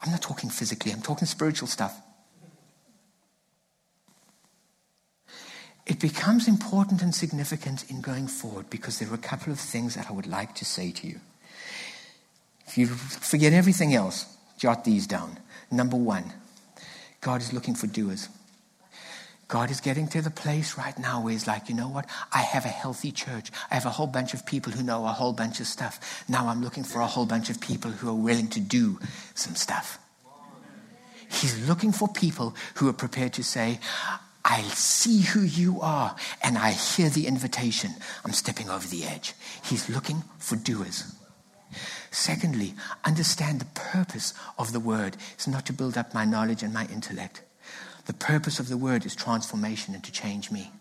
I'm 0.07 0.13
not 0.13 0.23
talking 0.23 0.51
physically, 0.51 0.93
I'm 0.93 1.03
talking 1.03 1.27
spiritual 1.27 1.69
stuff. 1.69 2.01
It 5.87 6.01
becomes 6.01 6.49
important 6.49 7.03
and 7.03 7.15
significant 7.15 7.89
in 7.91 8.01
going 8.01 8.27
forward 8.27 8.71
because 8.71 8.99
there 8.99 9.11
are 9.11 9.15
a 9.15 9.19
couple 9.19 9.53
of 9.53 9.61
things 9.61 9.95
that 9.95 10.09
I 10.09 10.13
would 10.13 10.27
like 10.27 10.55
to 10.57 10.65
say 10.65 10.91
to 10.91 11.07
you. 11.07 11.21
If 12.67 12.77
you 12.77 12.87
forget 12.89 13.53
everything 13.53 13.95
else, 13.95 14.27
jot 14.59 14.85
these 14.85 15.07
down. 15.07 15.39
Number 15.71 15.97
one, 15.97 16.33
God 17.21 17.41
is 17.41 17.53
looking 17.53 17.77
for 17.77 17.87
doers. 17.87 18.29
God 19.49 19.71
is 19.71 19.81
getting 19.81 20.09
to 20.09 20.21
the 20.21 20.31
place 20.31 20.77
right 20.77 20.99
now 20.99 21.21
where 21.21 21.33
He's 21.33 21.47
like, 21.47 21.69
you 21.69 21.75
know 21.75 21.89
what? 21.89 22.07
I 22.33 22.39
have 22.39 22.65
a 22.65 22.69
healthy 22.69 23.13
church. 23.13 23.53
I 23.71 23.75
have 23.75 23.87
a 23.87 23.91
whole 23.91 24.09
bunch 24.09 24.35
of 24.35 24.45
people 24.45 24.73
who 24.73 24.83
know 24.83 25.05
a 25.05 25.13
whole 25.13 25.33
bunch 25.33 25.61
of 25.61 25.67
stuff. 25.67 26.25
Now 26.29 26.49
I'm 26.49 26.63
looking 26.63 26.83
for 26.83 27.01
a 27.01 27.07
whole 27.07 27.27
bunch 27.27 27.49
of 27.49 27.61
people 27.61 27.93
who 27.93 28.09
are 28.09 28.15
willing 28.15 28.49
to 28.49 28.61
do 28.61 28.99
some 29.35 29.55
stuff. 29.55 29.99
He's 31.31 31.69
looking 31.69 31.93
for 31.93 32.09
people 32.09 32.57
who 32.77 32.89
are 32.89 32.93
prepared 32.93 33.33
to 33.35 33.45
say, 33.45 33.79
I 34.45 34.63
see 34.63 35.23
who 35.23 35.43
you 35.43 35.81
are 35.81 36.15
and 36.43 36.57
I 36.57 36.71
hear 36.71 37.09
the 37.09 37.27
invitation. 37.27 37.91
I'm 38.25 38.33
stepping 38.33 38.71
over 38.71 38.87
the 38.87 39.05
edge. 39.05 39.35
He's 39.65 39.89
looking 39.89 40.23
for 40.39 40.57
doers. 40.57 41.15
Secondly, 42.11 42.75
understand 43.05 43.61
the 43.61 43.81
purpose 43.81 44.35
of 44.59 44.73
the 44.73 44.81
word. 44.81 45.17
It's 45.35 45.49
not 45.49 45.67
to 45.67 45.73
build 45.73 45.99
up 45.99 46.15
my 46.15 46.25
knowledge 46.25 46.63
and 46.63 46.73
my 46.73 46.87
intellect. 46.87 47.43
The 48.07 48.15
purpose 48.15 48.61
of 48.61 48.69
the 48.69 48.77
word 48.77 49.05
is 49.05 49.15
transformation 49.15 49.95
and 49.95 50.03
to 50.05 50.13
change 50.13 50.51
me. 50.51 50.73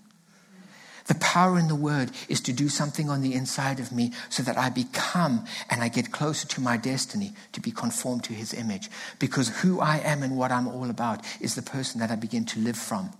The 1.07 1.15
power 1.15 1.59
in 1.59 1.67
the 1.67 1.75
word 1.75 2.11
is 2.27 2.41
to 2.41 2.53
do 2.53 2.67
something 2.67 3.09
on 3.09 3.21
the 3.21 3.33
inside 3.33 3.79
of 3.79 3.91
me 3.91 4.11
so 4.29 4.41
that 4.41 4.57
I 4.57 4.69
become 4.69 5.45
and 5.69 5.83
I 5.83 5.87
get 5.87 6.11
closer 6.11 6.47
to 6.47 6.61
my 6.61 6.77
destiny 6.77 7.33
to 7.51 7.61
be 7.61 7.69
conformed 7.69 8.23
to 8.23 8.33
his 8.33 8.53
image. 8.53 8.89
Because 9.19 9.61
who 9.61 9.79
I 9.79 9.97
am 9.97 10.23
and 10.23 10.35
what 10.35 10.51
I'm 10.51 10.67
all 10.67 10.89
about 10.89 11.23
is 11.39 11.53
the 11.53 11.61
person 11.61 11.99
that 11.99 12.09
I 12.09 12.15
begin 12.15 12.45
to 12.45 12.59
live 12.59 12.77
from. 12.77 13.11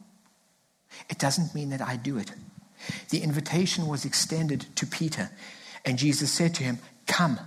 It 1.09 1.19
doesn't 1.19 1.53
mean 1.53 1.69
that 1.69 1.81
I 1.81 1.95
do 1.95 2.17
it. 2.17 2.31
The 3.09 3.21
invitation 3.21 3.87
was 3.87 4.05
extended 4.05 4.65
to 4.75 4.87
Peter, 4.87 5.29
and 5.83 5.97
Jesus 5.97 6.31
said 6.31 6.55
to 6.55 6.63
him, 6.63 6.79
Come. 7.07 7.39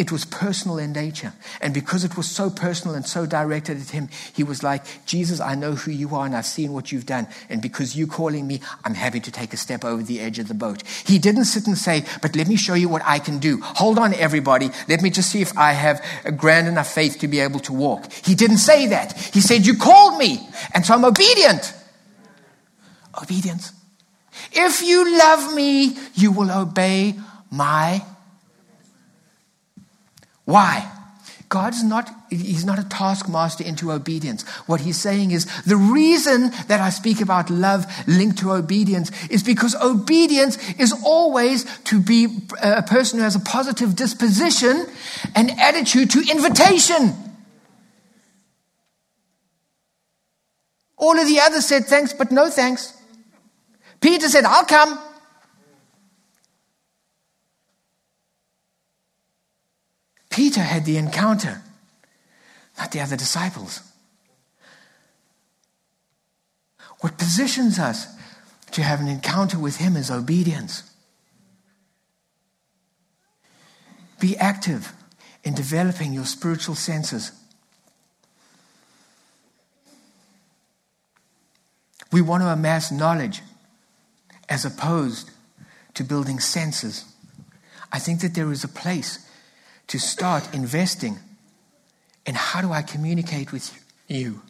It 0.00 0.10
was 0.10 0.24
personal 0.24 0.78
in 0.78 0.92
nature. 0.92 1.34
And 1.60 1.74
because 1.74 2.04
it 2.04 2.16
was 2.16 2.26
so 2.26 2.48
personal 2.48 2.94
and 2.94 3.04
so 3.04 3.26
directed 3.26 3.78
at 3.78 3.90
him, 3.90 4.08
he 4.32 4.42
was 4.42 4.62
like, 4.62 4.82
Jesus, 5.04 5.40
I 5.40 5.54
know 5.54 5.74
who 5.74 5.90
you 5.90 6.16
are 6.16 6.24
and 6.24 6.34
I've 6.34 6.46
seen 6.46 6.72
what 6.72 6.90
you've 6.90 7.04
done. 7.04 7.26
And 7.50 7.60
because 7.60 7.94
you're 7.94 8.08
calling 8.08 8.46
me, 8.46 8.62
I'm 8.82 8.94
happy 8.94 9.20
to 9.20 9.30
take 9.30 9.52
a 9.52 9.58
step 9.58 9.84
over 9.84 10.02
the 10.02 10.18
edge 10.18 10.38
of 10.38 10.48
the 10.48 10.54
boat. 10.54 10.84
He 10.86 11.18
didn't 11.18 11.44
sit 11.44 11.66
and 11.66 11.76
say, 11.76 12.06
But 12.22 12.34
let 12.34 12.48
me 12.48 12.56
show 12.56 12.72
you 12.72 12.88
what 12.88 13.02
I 13.04 13.18
can 13.18 13.40
do. 13.40 13.60
Hold 13.60 13.98
on, 13.98 14.14
everybody. 14.14 14.70
Let 14.88 15.02
me 15.02 15.10
just 15.10 15.30
see 15.30 15.42
if 15.42 15.54
I 15.58 15.72
have 15.72 16.02
a 16.24 16.32
grand 16.32 16.66
enough 16.66 16.90
faith 16.90 17.18
to 17.18 17.28
be 17.28 17.38
able 17.40 17.60
to 17.60 17.74
walk. 17.74 18.10
He 18.10 18.34
didn't 18.34 18.56
say 18.56 18.86
that. 18.86 19.12
He 19.34 19.42
said, 19.42 19.66
You 19.66 19.76
called 19.76 20.18
me. 20.18 20.48
And 20.72 20.86
so 20.86 20.94
I'm 20.94 21.04
obedient. 21.04 21.74
Obedience. 23.22 23.74
If 24.50 24.80
you 24.80 25.18
love 25.18 25.54
me, 25.54 25.94
you 26.14 26.32
will 26.32 26.50
obey 26.50 27.16
my 27.50 28.02
why? 30.50 30.90
God's 31.50 31.82
not, 31.82 32.08
he's 32.30 32.64
not 32.64 32.78
a 32.78 32.88
taskmaster 32.88 33.64
into 33.64 33.90
obedience. 33.90 34.48
What 34.66 34.82
he's 34.82 35.00
saying 35.00 35.32
is 35.32 35.46
the 35.62 35.76
reason 35.76 36.52
that 36.68 36.80
I 36.80 36.90
speak 36.90 37.20
about 37.20 37.50
love 37.50 37.86
linked 38.06 38.38
to 38.38 38.52
obedience 38.52 39.10
is 39.28 39.42
because 39.42 39.74
obedience 39.74 40.58
is 40.78 40.92
always 41.04 41.64
to 41.84 42.00
be 42.00 42.26
uh, 42.62 42.76
a 42.78 42.82
person 42.82 43.18
who 43.18 43.24
has 43.24 43.34
a 43.34 43.40
positive 43.40 43.96
disposition 43.96 44.86
and 45.34 45.50
attitude 45.58 46.10
to 46.10 46.20
invitation. 46.30 47.14
All 50.96 51.18
of 51.18 51.26
the 51.26 51.40
others 51.40 51.66
said 51.66 51.86
thanks, 51.86 52.12
but 52.12 52.30
no 52.30 52.48
thanks. 52.48 52.96
Peter 54.00 54.28
said, 54.28 54.44
I'll 54.44 54.66
come. 54.66 55.00
Peter 60.30 60.60
had 60.62 60.84
the 60.84 60.96
encounter, 60.96 61.60
not 62.78 62.92
the 62.92 63.00
other 63.00 63.16
disciples. 63.16 63.82
What 67.00 67.18
positions 67.18 67.78
us 67.78 68.06
to 68.72 68.82
have 68.82 69.00
an 69.00 69.08
encounter 69.08 69.58
with 69.58 69.76
Him 69.76 69.96
is 69.96 70.10
obedience. 70.10 70.84
Be 74.20 74.36
active 74.36 74.92
in 75.42 75.54
developing 75.54 76.12
your 76.12 76.26
spiritual 76.26 76.74
senses. 76.74 77.32
We 82.12 82.20
want 82.20 82.42
to 82.42 82.48
amass 82.48 82.92
knowledge 82.92 83.42
as 84.48 84.64
opposed 84.64 85.30
to 85.94 86.04
building 86.04 86.38
senses. 86.38 87.04
I 87.92 87.98
think 87.98 88.20
that 88.20 88.34
there 88.34 88.52
is 88.52 88.62
a 88.62 88.68
place 88.68 89.26
to 89.90 89.98
start 89.98 90.54
investing 90.54 91.18
in 92.24 92.36
how 92.36 92.60
do 92.60 92.72
I 92.72 92.80
communicate 92.80 93.52
with 93.52 93.76
you? 94.06 94.40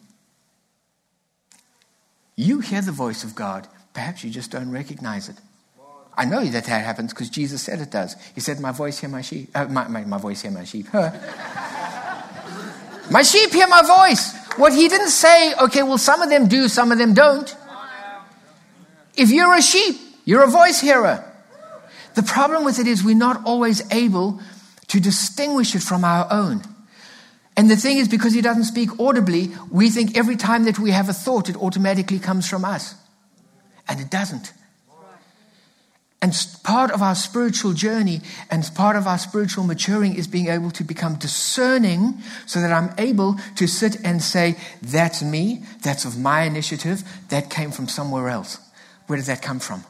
You 2.35 2.59
hear 2.59 2.81
the 2.81 2.91
voice 2.91 3.23
of 3.23 3.33
God. 3.33 3.67
Perhaps 3.93 4.23
you 4.23 4.29
just 4.29 4.51
don't 4.51 4.71
recognize 4.71 5.29
it. 5.29 5.37
I 6.15 6.25
know 6.25 6.45
that 6.45 6.65
that 6.65 6.85
happens 6.85 7.11
because 7.11 7.29
Jesus 7.29 7.63
said 7.63 7.79
it 7.79 7.89
does. 7.89 8.15
He 8.35 8.41
said, 8.41 8.59
My 8.59 8.71
voice 8.71 8.99
hear 8.99 9.09
my 9.09 9.21
sheep. 9.21 9.49
Uh, 9.55 9.65
my, 9.65 9.87
my, 9.87 10.03
my, 10.03 10.19
voice 10.19 10.43
hear 10.43 10.51
my 10.51 10.63
sheep. 10.63 10.93
my 10.93 11.09
sheep 13.23 13.51
hear 13.51 13.67
my 13.67 13.81
voice. 13.81 14.37
What 14.57 14.73
he 14.73 14.89
didn't 14.89 15.09
say, 15.09 15.55
okay, 15.55 15.81
well, 15.81 15.97
some 15.97 16.21
of 16.21 16.29
them 16.29 16.47
do, 16.47 16.67
some 16.67 16.91
of 16.91 16.99
them 16.99 17.15
don't. 17.15 17.55
If 19.15 19.31
you're 19.31 19.55
a 19.55 19.61
sheep, 19.61 19.95
you're 20.23 20.43
a 20.43 20.51
voice 20.51 20.81
hearer. 20.81 21.27
The 22.13 22.23
problem 22.23 22.63
with 22.63 22.77
it 22.77 22.85
is 22.85 23.03
we're 23.03 23.15
not 23.15 23.43
always 23.45 23.91
able 23.91 24.39
to 24.91 24.99
distinguish 24.99 25.73
it 25.73 25.81
from 25.81 26.03
our 26.03 26.27
own. 26.29 26.61
And 27.55 27.71
the 27.71 27.77
thing 27.77 27.97
is, 27.97 28.09
because 28.09 28.33
he 28.33 28.41
doesn't 28.41 28.65
speak 28.65 28.99
audibly, 28.99 29.49
we 29.71 29.89
think 29.89 30.17
every 30.17 30.35
time 30.35 30.65
that 30.65 30.79
we 30.79 30.91
have 30.91 31.07
a 31.07 31.13
thought, 31.13 31.47
it 31.47 31.55
automatically 31.55 32.19
comes 32.19 32.47
from 32.47 32.65
us. 32.65 32.95
And 33.87 34.01
it 34.01 34.09
doesn't. 34.09 34.51
And 36.21 36.33
part 36.63 36.91
of 36.91 37.01
our 37.01 37.15
spiritual 37.15 37.71
journey 37.71 38.19
and 38.51 38.69
part 38.75 38.97
of 38.97 39.07
our 39.07 39.17
spiritual 39.17 39.63
maturing 39.63 40.13
is 40.13 40.27
being 40.27 40.49
able 40.49 40.71
to 40.71 40.83
become 40.83 41.15
discerning 41.15 42.19
so 42.45 42.59
that 42.59 42.71
I'm 42.71 42.93
able 42.97 43.37
to 43.55 43.67
sit 43.67 43.95
and 44.03 44.21
say, 44.21 44.57
that's 44.81 45.23
me, 45.23 45.63
that's 45.81 46.03
of 46.03 46.19
my 46.19 46.43
initiative, 46.43 47.03
that 47.29 47.49
came 47.49 47.71
from 47.71 47.87
somewhere 47.87 48.27
else. 48.27 48.59
Where 49.07 49.17
did 49.17 49.27
that 49.27 49.41
come 49.41 49.59
from? 49.59 49.85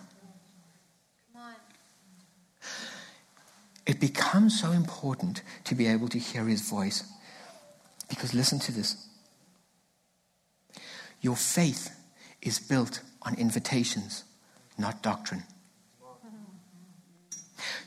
It 3.85 3.99
becomes 3.99 4.59
so 4.59 4.71
important 4.71 5.41
to 5.65 5.75
be 5.75 5.87
able 5.87 6.07
to 6.09 6.19
hear 6.19 6.45
his 6.45 6.61
voice. 6.61 7.03
Because 8.09 8.33
listen 8.33 8.59
to 8.59 8.71
this 8.71 9.07
your 11.21 11.35
faith 11.35 11.95
is 12.41 12.59
built 12.59 13.01
on 13.21 13.35
invitations, 13.35 14.23
not 14.77 15.03
doctrine. 15.03 15.43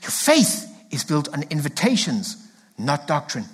Your 0.01 0.11
faith 0.11 0.71
is 0.89 1.03
built 1.03 1.27
on 1.33 1.43
invitations, 1.49 2.37
not 2.77 3.07
doctrine. 3.07 3.45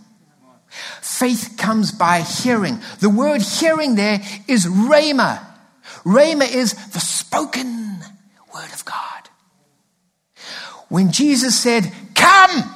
Faith 1.01 1.55
comes 1.57 1.91
by 1.91 2.21
hearing. 2.21 2.79
The 2.99 3.09
word 3.09 3.41
hearing 3.41 3.95
there 3.95 4.21
is 4.47 4.65
rhema. 4.65 5.45
Rhema 6.05 6.49
is 6.49 6.73
the 6.91 6.99
spoken 6.99 7.99
word 8.53 8.71
of 8.71 8.85
God. 8.85 9.20
When 10.91 11.13
Jesus 11.13 11.57
said, 11.57 11.89
Come! 12.15 12.69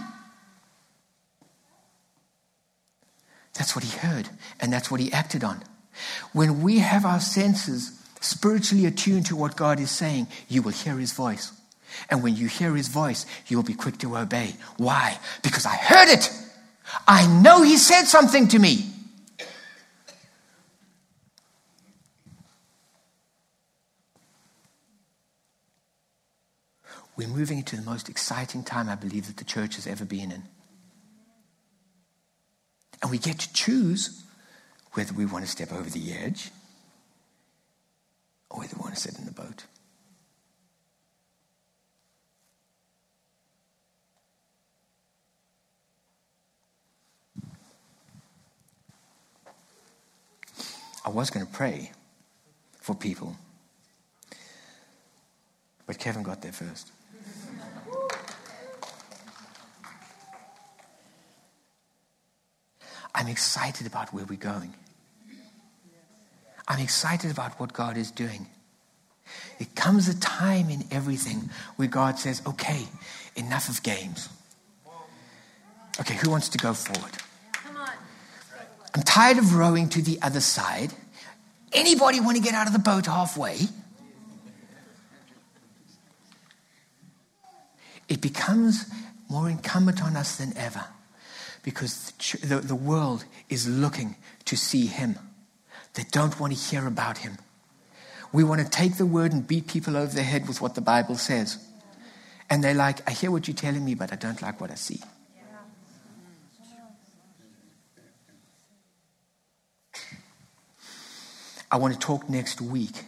That's 3.55 3.75
what 3.75 3.83
he 3.83 3.97
heard, 3.97 4.29
and 4.61 4.71
that's 4.71 4.89
what 4.89 5.01
he 5.01 5.11
acted 5.11 5.43
on. 5.43 5.61
When 6.31 6.61
we 6.61 6.79
have 6.79 7.03
our 7.03 7.19
senses 7.19 8.01
spiritually 8.21 8.85
attuned 8.85 9.25
to 9.25 9.35
what 9.35 9.57
God 9.57 9.81
is 9.81 9.91
saying, 9.91 10.27
you 10.47 10.61
will 10.61 10.71
hear 10.71 10.95
his 10.95 11.11
voice. 11.11 11.51
And 12.09 12.23
when 12.23 12.37
you 12.37 12.47
hear 12.47 12.73
his 12.73 12.87
voice, 12.87 13.25
you 13.47 13.57
will 13.57 13.65
be 13.65 13.73
quick 13.73 13.97
to 13.97 14.15
obey. 14.15 14.55
Why? 14.77 15.19
Because 15.43 15.65
I 15.65 15.75
heard 15.75 16.07
it. 16.07 16.31
I 17.05 17.27
know 17.41 17.63
he 17.63 17.75
said 17.75 18.05
something 18.05 18.47
to 18.47 18.59
me. 18.59 18.94
We're 27.17 27.27
moving 27.27 27.59
into 27.59 27.77
the 27.77 27.81
most 27.81 28.09
exciting 28.09 28.63
time 28.63 28.89
I 28.89 28.95
believe 28.95 29.27
that 29.27 29.37
the 29.37 29.45
church 29.45 29.75
has 29.75 29.87
ever 29.87 30.03
been 30.03 30.31
in. 30.31 30.43
And 33.01 33.09
we 33.11 33.17
get 33.17 33.39
to 33.39 33.53
choose 33.53 34.23
whether 34.93 35.13
we 35.13 35.25
want 35.25 35.45
to 35.45 35.51
step 35.51 35.71
over 35.71 35.89
the 35.89 36.13
edge 36.13 36.51
or 38.49 38.59
whether 38.59 38.75
we 38.75 38.81
want 38.81 38.95
to 38.95 38.99
sit 38.99 39.17
in 39.17 39.25
the 39.25 39.31
boat. 39.31 39.65
I 51.05 51.09
was 51.09 51.29
going 51.29 51.45
to 51.45 51.51
pray 51.51 51.91
for 52.81 52.95
people, 52.95 53.35
but 55.85 55.99
Kevin 55.99 56.23
got 56.23 56.41
there 56.41 56.51
first. 56.51 56.91
I'm 63.25 63.31
excited 63.31 63.87
about 63.87 64.13
where 64.13 64.23
we're 64.23 64.37
going. 64.37 64.71
I'm 66.67 66.79
excited 66.79 67.31
about 67.31 67.59
what 67.59 67.73
God 67.73 67.97
is 67.97 68.11
doing. 68.11 68.45
It 69.59 69.73
comes 69.73 70.07
a 70.07 70.19
time 70.19 70.69
in 70.69 70.83
everything 70.91 71.49
where 71.75 71.87
God 71.87 72.19
says, 72.19 72.43
okay, 72.45 72.85
enough 73.35 73.67
of 73.67 73.81
games. 73.81 74.29
Okay, 75.99 76.13
who 76.17 76.29
wants 76.29 76.49
to 76.49 76.59
go 76.59 76.75
forward? 76.75 77.13
I'm 78.93 79.01
tired 79.01 79.39
of 79.39 79.55
rowing 79.55 79.89
to 79.89 80.03
the 80.03 80.21
other 80.21 80.39
side. 80.39 80.93
Anybody 81.73 82.19
want 82.19 82.37
to 82.37 82.43
get 82.43 82.53
out 82.53 82.67
of 82.67 82.73
the 82.73 82.79
boat 82.79 83.07
halfway? 83.07 83.57
It 88.07 88.21
becomes 88.21 88.85
more 89.27 89.49
incumbent 89.49 90.03
on 90.03 90.15
us 90.15 90.35
than 90.35 90.55
ever 90.55 90.85
because 91.65 92.11
the, 92.43 92.59
the 92.59 92.75
world 92.75 93.25
is 93.49 93.67
looking 93.67 94.15
to 94.45 94.55
see 94.55 94.85
him. 94.85 95.17
They 95.95 96.03
don't 96.11 96.39
want 96.39 96.53
to 96.53 96.59
hear 96.59 96.85
about 96.87 97.17
him. 97.17 97.37
We 98.31 98.43
want 98.43 98.61
to 98.61 98.69
take 98.69 98.97
the 98.97 99.05
word 99.05 99.33
and 99.33 99.45
beat 99.45 99.67
people 99.67 99.97
over 99.97 100.13
the 100.13 100.21
head 100.21 100.47
with 100.47 100.61
what 100.61 100.75
the 100.75 100.81
Bible 100.81 101.15
says. 101.15 101.57
And 102.51 102.63
they're 102.63 102.75
like, 102.75 102.99
I 103.09 103.13
hear 103.13 103.31
what 103.31 103.47
you're 103.47 103.55
telling 103.55 103.83
me, 103.83 103.95
but 103.95 104.13
I 104.13 104.15
don't 104.15 104.39
like 104.43 104.61
what 104.61 104.69
I 104.69 104.75
see. 104.75 105.01
I 111.71 111.77
want 111.77 111.93
to 111.93 111.99
talk 111.99 112.29
next 112.29 112.61
week 112.61 113.03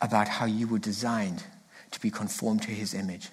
about 0.00 0.26
how 0.26 0.46
you 0.46 0.66
were 0.66 0.78
designed 0.78 1.44
to 1.90 2.00
be 2.00 2.10
conformed 2.10 2.62
to 2.62 2.70
his 2.70 2.94
image 2.94 3.28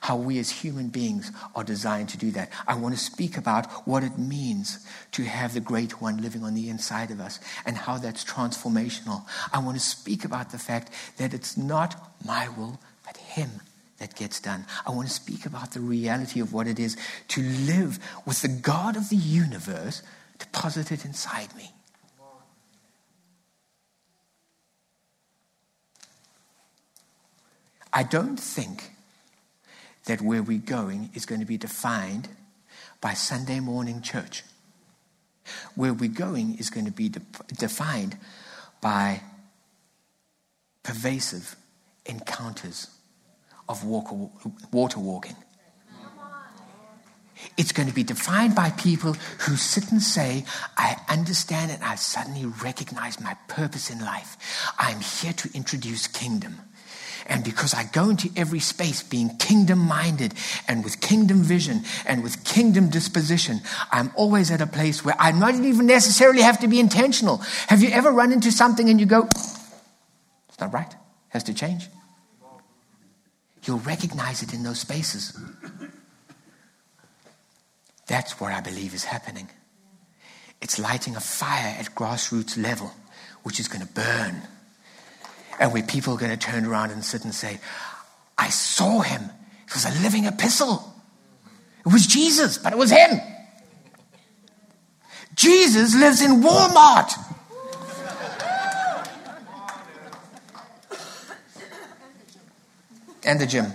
how 0.00 0.16
we 0.16 0.38
as 0.38 0.50
human 0.50 0.88
beings 0.88 1.30
are 1.54 1.64
designed 1.64 2.08
to 2.10 2.18
do 2.18 2.30
that. 2.32 2.50
I 2.66 2.74
want 2.74 2.94
to 2.94 3.00
speak 3.00 3.36
about 3.36 3.66
what 3.86 4.02
it 4.02 4.18
means 4.18 4.86
to 5.12 5.24
have 5.24 5.54
the 5.54 5.60
great 5.60 6.00
one 6.00 6.22
living 6.22 6.42
on 6.42 6.54
the 6.54 6.68
inside 6.68 7.10
of 7.10 7.20
us 7.20 7.40
and 7.64 7.76
how 7.76 7.98
that's 7.98 8.24
transformational. 8.24 9.24
I 9.52 9.58
want 9.58 9.76
to 9.76 9.84
speak 9.84 10.24
about 10.24 10.50
the 10.50 10.58
fact 10.58 10.90
that 11.18 11.34
it's 11.34 11.56
not 11.56 12.12
my 12.24 12.48
will, 12.48 12.80
but 13.04 13.16
Him 13.16 13.50
that 13.98 14.14
gets 14.16 14.40
done. 14.40 14.64
I 14.86 14.90
want 14.90 15.08
to 15.08 15.14
speak 15.14 15.46
about 15.46 15.72
the 15.72 15.80
reality 15.80 16.40
of 16.40 16.52
what 16.52 16.66
it 16.66 16.78
is 16.78 16.96
to 17.28 17.42
live 17.42 17.98
with 18.26 18.42
the 18.42 18.48
God 18.48 18.96
of 18.96 19.10
the 19.10 19.16
universe 19.16 20.02
deposited 20.38 21.04
inside 21.04 21.54
me. 21.54 21.70
I 27.92 28.02
don't 28.02 28.38
think 28.38 28.92
that 30.10 30.20
where 30.20 30.42
we're 30.42 30.58
going 30.58 31.08
is 31.14 31.24
going 31.24 31.40
to 31.40 31.46
be 31.46 31.56
defined 31.56 32.28
by 33.00 33.14
Sunday 33.14 33.60
morning 33.60 34.02
church. 34.02 34.42
Where 35.76 35.94
we're 35.94 36.10
going 36.10 36.58
is 36.58 36.68
going 36.68 36.86
to 36.86 36.90
be 36.92 37.10
de- 37.10 37.20
defined 37.56 38.18
by 38.80 39.22
pervasive 40.82 41.54
encounters 42.06 42.88
of 43.68 43.84
walk, 43.84 44.12
water 44.72 44.98
walking. 44.98 45.36
It's 47.56 47.70
going 47.70 47.88
to 47.88 47.94
be 47.94 48.02
defined 48.02 48.56
by 48.56 48.70
people 48.70 49.12
who 49.12 49.54
sit 49.54 49.92
and 49.92 50.02
say, 50.02 50.44
I 50.76 50.96
understand 51.08 51.70
and 51.70 51.84
I 51.84 51.94
suddenly 51.94 52.46
recognize 52.46 53.20
my 53.20 53.36
purpose 53.46 53.90
in 53.90 54.00
life. 54.00 54.36
I'm 54.76 54.98
here 54.98 55.34
to 55.34 55.50
introduce 55.54 56.08
kingdom. 56.08 56.58
And 57.26 57.44
because 57.44 57.74
I 57.74 57.84
go 57.84 58.10
into 58.10 58.30
every 58.36 58.60
space 58.60 59.02
being 59.02 59.36
kingdom 59.36 59.78
minded 59.78 60.34
and 60.66 60.82
with 60.84 61.00
kingdom 61.00 61.42
vision 61.42 61.84
and 62.06 62.22
with 62.22 62.44
kingdom 62.44 62.88
disposition, 62.88 63.60
I'm 63.90 64.10
always 64.16 64.50
at 64.50 64.60
a 64.60 64.66
place 64.66 65.04
where 65.04 65.16
I 65.18 65.32
might 65.32 65.54
even 65.54 65.86
necessarily 65.86 66.42
have 66.42 66.60
to 66.60 66.68
be 66.68 66.80
intentional. 66.80 67.38
Have 67.68 67.82
you 67.82 67.90
ever 67.90 68.10
run 68.10 68.32
into 68.32 68.50
something 68.50 68.88
and 68.88 68.98
you 68.98 69.06
go, 69.06 69.28
it's 70.48 70.60
not 70.60 70.72
right, 70.72 70.94
has 71.28 71.44
to 71.44 71.54
change? 71.54 71.88
You'll 73.64 73.78
recognize 73.78 74.42
it 74.42 74.54
in 74.54 74.62
those 74.62 74.80
spaces. 74.80 75.38
That's 78.06 78.40
what 78.40 78.52
I 78.52 78.60
believe 78.60 78.94
is 78.94 79.04
happening. 79.04 79.48
It's 80.60 80.78
lighting 80.78 81.16
a 81.16 81.20
fire 81.20 81.76
at 81.78 81.94
grassroots 81.94 82.60
level, 82.60 82.92
which 83.44 83.60
is 83.60 83.68
going 83.68 83.86
to 83.86 83.92
burn 83.92 84.42
and 85.60 85.72
where 85.74 85.82
people 85.82 86.14
are 86.14 86.18
going 86.18 86.36
to 86.36 86.38
turn 86.38 86.64
around 86.64 86.90
and 86.90 87.04
sit 87.04 87.22
and 87.22 87.34
say, 87.34 87.60
I 88.38 88.48
saw 88.48 89.00
him. 89.00 89.22
It 89.66 89.74
was 89.74 89.84
a 89.84 90.02
living 90.02 90.24
epistle. 90.24 90.92
It 91.86 91.92
was 91.92 92.06
Jesus, 92.06 92.58
but 92.58 92.72
it 92.72 92.78
was 92.78 92.90
him. 92.90 93.20
Jesus 95.34 95.94
lives 95.94 96.22
in 96.22 96.42
Walmart. 96.42 97.12
and 103.22 103.38
the 103.38 103.46
gym. 103.46 103.66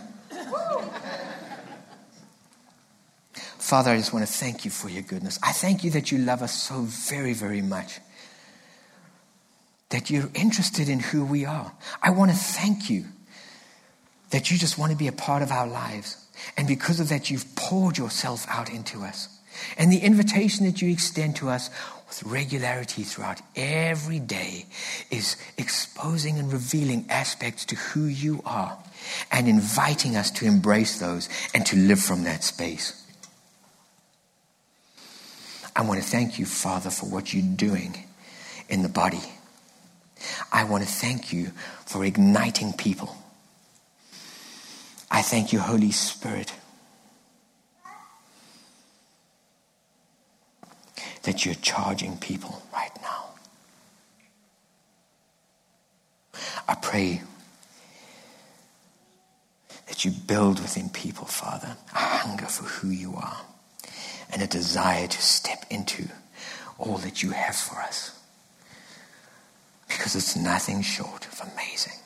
Father, 3.34 3.92
I 3.92 3.98
just 3.98 4.12
want 4.12 4.26
to 4.26 4.32
thank 4.32 4.66
you 4.66 4.72
for 4.72 4.90
your 4.90 5.04
goodness. 5.04 5.40
I 5.44 5.52
thank 5.52 5.84
you 5.84 5.92
that 5.92 6.12
you 6.12 6.18
love 6.18 6.42
us 6.42 6.54
so 6.54 6.82
very, 6.82 7.34
very 7.34 7.62
much 7.62 8.00
that 9.90 10.10
you're 10.10 10.30
interested 10.34 10.90
in 10.90 11.00
who 11.00 11.26
we 11.26 11.46
are. 11.46 11.72
I 12.02 12.10
want 12.12 12.32
to 12.32 12.38
thank 12.38 12.90
you 12.90 13.06
that 14.32 14.52
you 14.52 14.58
just 14.58 14.78
want 14.78 14.92
to 14.92 14.98
be 14.98 15.08
a 15.08 15.12
part 15.12 15.42
of 15.42 15.52
our 15.52 15.68
lives. 15.68 16.18
And 16.58 16.68
because 16.68 17.00
of 17.00 17.10
that, 17.10 17.30
you've 17.30 17.56
poured 17.56 17.98
yourself 17.98 18.46
out 18.50 18.70
into 18.70 19.02
us. 19.04 19.30
And 19.78 19.92
the 19.92 20.00
invitation 20.00 20.66
that 20.66 20.82
you 20.82 20.92
extend 20.92 21.38
to 21.38 21.50
us 21.50 21.70
with 22.08 22.24
regularity 22.24 23.04
throughout 23.04 23.42
every 23.56 24.20
day 24.20 24.66
is 25.10 25.38
exposing 25.58 26.38
and 26.38 26.52
revealing 26.52 27.06
aspects 27.10 27.66
to 27.66 27.76
who 27.76 28.06
you 28.06 28.42
are 28.46 28.78
and 29.32 29.48
inviting 29.48 30.16
us 30.16 30.30
to 30.32 30.46
embrace 30.46 31.00
those 31.00 31.30
and 31.54 31.66
to 31.68 31.78
live 31.78 32.00
from 32.00 32.24
that 32.24 32.44
space. 32.44 33.02
I 35.76 35.82
want 35.82 36.02
to 36.02 36.08
thank 36.08 36.40
you, 36.40 36.46
Father, 36.46 36.90
for 36.90 37.06
what 37.06 37.34
you're 37.34 37.56
doing 37.56 38.06
in 38.70 38.82
the 38.82 38.90
body. 38.90 39.22
I 40.52 40.64
want 40.64 40.84
to 40.84 40.90
thank 40.90 41.32
you 41.34 41.52
for 41.86 42.04
igniting 42.04 42.74
people. 42.74 43.16
I 45.10 45.22
thank 45.22 45.54
you, 45.54 45.60
Holy 45.60 45.92
Spirit, 45.92 46.54
that 51.24 51.46
you're 51.46 51.56
charging 51.56 52.18
people 52.18 52.62
right 52.74 52.92
now. 53.02 53.26
I 56.68 56.76
pray 56.76 57.22
that 59.88 60.04
you 60.04 60.12
build 60.12 60.60
within 60.60 60.90
people, 60.90 61.26
Father, 61.26 61.78
a 61.94 61.98
hunger 61.98 62.48
for 62.48 62.64
who 62.64 62.90
you 62.90 63.16
are 63.16 63.42
and 64.32 64.42
a 64.42 64.48
desire 64.48 65.08
to 65.08 65.22
step 65.22 65.66
into 65.70 66.08
all 66.78 66.98
that 66.98 67.24
you 67.24 67.32
have 67.32 67.56
for 67.56 67.80
us. 67.80 68.20
Because 69.98 70.16
it's 70.16 70.36
nothing 70.36 70.82
short 70.82 71.26
of 71.26 71.42
amazing. 71.54 72.05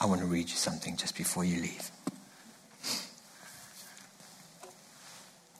I 0.00 0.06
want 0.06 0.22
to 0.22 0.26
read 0.26 0.48
you 0.48 0.56
something 0.56 0.96
just 0.96 1.14
before 1.14 1.44
you 1.44 1.60
leave. 1.60 1.90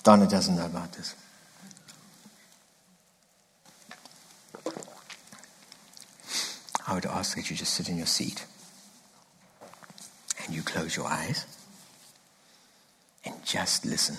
Donna 0.02 0.26
doesn't 0.26 0.56
know 0.56 0.64
about 0.64 0.94
this. 0.94 1.14
I 6.88 6.94
would 6.94 7.04
ask 7.04 7.36
that 7.36 7.50
you 7.50 7.56
just 7.56 7.74
sit 7.74 7.90
in 7.90 7.98
your 7.98 8.06
seat 8.06 8.46
and 10.42 10.54
you 10.54 10.62
close 10.62 10.96
your 10.96 11.06
eyes 11.06 11.46
and 13.26 13.34
just 13.44 13.84
listen. 13.84 14.16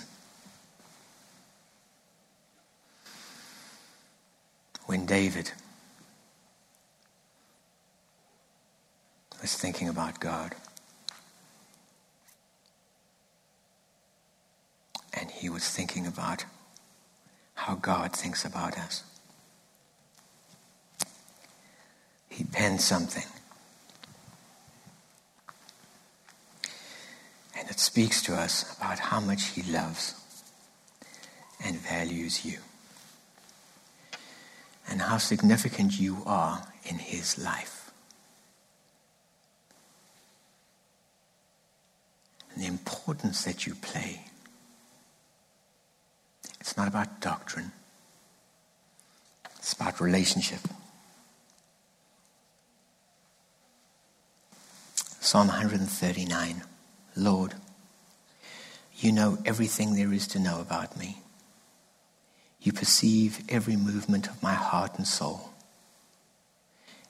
When 4.86 5.04
David 5.04 5.50
was 9.42 9.56
thinking 9.56 9.88
about 9.88 10.20
God. 10.20 10.54
And 15.12 15.30
he 15.30 15.50
was 15.50 15.68
thinking 15.68 16.06
about 16.06 16.44
how 17.54 17.74
God 17.74 18.12
thinks 18.12 18.44
about 18.44 18.78
us. 18.78 19.02
He 22.28 22.44
penned 22.44 22.80
something. 22.80 23.26
And 27.58 27.68
it 27.68 27.80
speaks 27.80 28.22
to 28.22 28.34
us 28.34 28.76
about 28.78 29.00
how 29.00 29.20
much 29.20 29.48
he 29.48 29.62
loves 29.62 30.14
and 31.64 31.76
values 31.76 32.44
you. 32.44 32.58
And 34.88 35.02
how 35.02 35.18
significant 35.18 35.98
you 35.98 36.22
are 36.26 36.66
in 36.84 36.98
his 36.98 37.38
life. 37.38 37.82
and 42.54 42.62
the 42.62 42.66
importance 43.02 43.42
that 43.42 43.66
you 43.66 43.74
play. 43.74 44.20
It's 46.60 46.76
not 46.76 46.86
about 46.86 47.20
doctrine, 47.20 47.72
it's 49.56 49.72
about 49.72 50.00
relationship. 50.00 50.60
Psalm 55.18 55.48
139 55.48 56.62
Lord, 57.16 57.54
you 58.96 59.10
know 59.10 59.38
everything 59.44 59.94
there 59.96 60.12
is 60.12 60.28
to 60.28 60.38
know 60.38 60.60
about 60.60 60.96
me. 60.96 61.18
You 62.60 62.72
perceive 62.72 63.40
every 63.48 63.74
movement 63.74 64.28
of 64.28 64.40
my 64.42 64.54
heart 64.54 64.96
and 64.96 65.06
soul. 65.06 65.50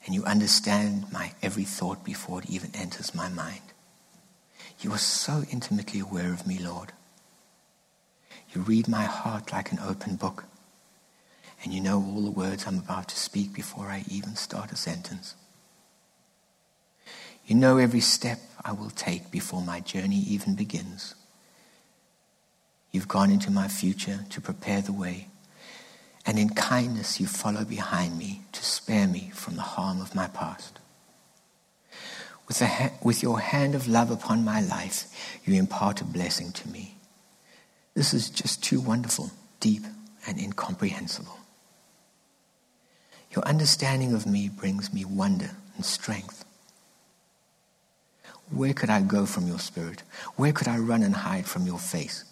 And 0.07 0.15
you 0.15 0.25
understand 0.25 1.13
my 1.13 1.33
every 1.43 1.65
thought 1.65 2.03
before 2.03 2.41
it 2.43 2.51
even 2.51 2.71
enters 2.75 3.15
my 3.15 3.29
mind. 3.29 3.72
You 4.83 4.93
are 4.93 4.99
so 4.99 5.45
intimately 5.53 6.01
aware 6.01 6.33
of 6.33 6.45
me, 6.45 6.59
Lord. 6.59 6.93
You 8.53 8.63
read 8.63 8.89
my 8.89 9.05
heart 9.05 9.53
like 9.53 9.71
an 9.71 9.79
open 9.79 10.17
book, 10.17 10.45
and 11.63 11.73
you 11.73 11.81
know 11.81 12.03
all 12.03 12.23
the 12.23 12.33
words 12.33 12.67
I'm 12.67 12.79
about 12.79 13.09
to 13.11 13.17
speak 13.17 13.53
before 13.53 13.87
I 13.87 14.05
even 14.09 14.35
start 14.35 14.73
a 14.73 14.77
sentence. 14.77 15.37
You 17.47 17.55
know 17.55 17.77
every 17.77 18.01
step 18.01 18.41
I 18.65 18.73
will 18.73 18.91
take 18.91 19.31
before 19.31 19.63
my 19.63 19.79
journey 19.79 20.19
even 20.19 20.57
begins. 20.57 21.15
You've 22.91 23.09
gone 23.09 23.31
into 23.31 23.53
my 23.53 23.69
future 23.69 24.25
to 24.31 24.41
prepare 24.41 24.83
the 24.83 24.93
way, 24.93 25.29
and 26.27 26.41
in 26.41 26.51
kindness 26.51 27.21
you 27.21 27.29
follow 27.29 27.65
behind 27.65 28.19
me 28.19 28.43
to 28.51 28.65
spare 28.65 29.07
me 29.07 29.31
from 29.33 29.55
the 29.55 29.63
harm 29.63 30.01
of 30.01 30.17
my 30.17 30.27
past. 30.27 30.81
With, 32.53 32.69
ha- 32.69 32.91
with 33.03 33.23
your 33.23 33.41
hand 33.41 33.75
of 33.75 33.89
love 33.89 34.11
upon 34.11 34.45
my 34.45 34.61
life, 34.61 35.07
you 35.47 35.55
impart 35.55 36.03
a 36.03 36.05
blessing 36.05 36.53
to 36.53 36.69
me. 36.69 36.97
This 37.95 38.13
is 38.13 38.29
just 38.29 38.63
too 38.63 38.79
wonderful, 38.79 39.31
deep, 39.59 39.85
and 40.27 40.39
incomprehensible. 40.39 41.39
Your 43.35 43.43
understanding 43.47 44.13
of 44.13 44.27
me 44.27 44.51
brings 44.51 44.93
me 44.93 45.03
wonder 45.03 45.49
and 45.77 45.85
strength. 45.87 46.45
Where 48.51 48.75
could 48.75 48.91
I 48.91 49.01
go 49.01 49.25
from 49.25 49.47
your 49.47 49.59
spirit? 49.59 50.03
Where 50.37 50.53
could 50.53 50.69
I 50.69 50.77
run 50.77 51.03
and 51.03 51.15
hide 51.15 51.47
from 51.47 51.67
your 51.67 51.79
face? 51.79 52.27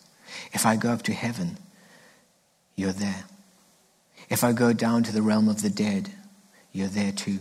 If 0.52 0.66
I 0.66 0.76
go 0.76 0.90
up 0.90 1.00
to 1.04 1.14
heaven, 1.14 1.56
you're 2.76 2.92
there. 2.92 3.24
If 4.28 4.44
I 4.44 4.52
go 4.52 4.74
down 4.74 5.02
to 5.04 5.12
the 5.12 5.22
realm 5.22 5.48
of 5.48 5.62
the 5.62 5.70
dead, 5.70 6.10
you're 6.72 6.88
there 6.88 7.12
too. 7.12 7.38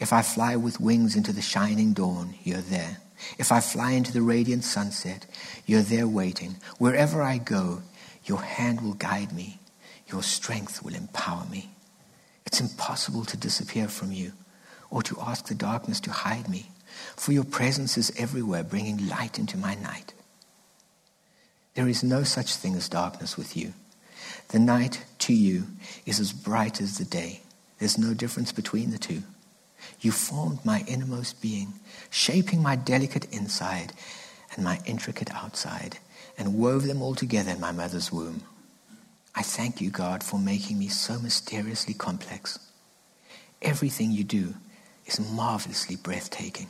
If 0.00 0.12
I 0.12 0.22
fly 0.22 0.56
with 0.56 0.80
wings 0.80 1.16
into 1.16 1.32
the 1.32 1.42
shining 1.42 1.92
dawn, 1.92 2.34
you're 2.44 2.58
there. 2.58 2.98
If 3.36 3.50
I 3.50 3.60
fly 3.60 3.92
into 3.92 4.12
the 4.12 4.22
radiant 4.22 4.64
sunset, 4.64 5.26
you're 5.66 5.82
there 5.82 6.06
waiting. 6.06 6.56
Wherever 6.78 7.20
I 7.20 7.38
go, 7.38 7.82
your 8.24 8.42
hand 8.42 8.80
will 8.80 8.94
guide 8.94 9.32
me. 9.32 9.58
Your 10.06 10.22
strength 10.22 10.82
will 10.82 10.94
empower 10.94 11.44
me. 11.46 11.70
It's 12.46 12.60
impossible 12.60 13.24
to 13.26 13.36
disappear 13.36 13.88
from 13.88 14.12
you 14.12 14.32
or 14.90 15.02
to 15.02 15.18
ask 15.20 15.46
the 15.46 15.54
darkness 15.54 16.00
to 16.00 16.10
hide 16.10 16.48
me, 16.48 16.70
for 17.16 17.32
your 17.32 17.44
presence 17.44 17.98
is 17.98 18.12
everywhere, 18.16 18.64
bringing 18.64 19.08
light 19.08 19.38
into 19.38 19.58
my 19.58 19.74
night. 19.74 20.14
There 21.74 21.88
is 21.88 22.02
no 22.02 22.22
such 22.22 22.54
thing 22.56 22.74
as 22.74 22.88
darkness 22.88 23.36
with 23.36 23.56
you. 23.56 23.74
The 24.48 24.58
night 24.58 25.04
to 25.20 25.34
you 25.34 25.66
is 26.06 26.18
as 26.18 26.32
bright 26.32 26.80
as 26.80 26.98
the 26.98 27.04
day. 27.04 27.42
There's 27.78 27.98
no 27.98 28.14
difference 28.14 28.50
between 28.50 28.90
the 28.90 28.98
two. 28.98 29.22
You 30.00 30.12
formed 30.12 30.64
my 30.64 30.84
innermost 30.86 31.40
being, 31.40 31.74
shaping 32.10 32.62
my 32.62 32.76
delicate 32.76 33.32
inside 33.32 33.92
and 34.54 34.64
my 34.64 34.80
intricate 34.86 35.34
outside, 35.34 35.98
and 36.36 36.58
wove 36.58 36.84
them 36.86 37.02
all 37.02 37.14
together 37.14 37.50
in 37.50 37.60
my 37.60 37.72
mother's 37.72 38.12
womb. 38.12 38.42
I 39.34 39.42
thank 39.42 39.80
you, 39.80 39.90
God, 39.90 40.22
for 40.22 40.38
making 40.38 40.78
me 40.78 40.88
so 40.88 41.18
mysteriously 41.18 41.94
complex. 41.94 42.58
Everything 43.60 44.12
you 44.12 44.24
do 44.24 44.54
is 45.06 45.20
marvelously 45.20 45.96
breathtaking. 45.96 46.68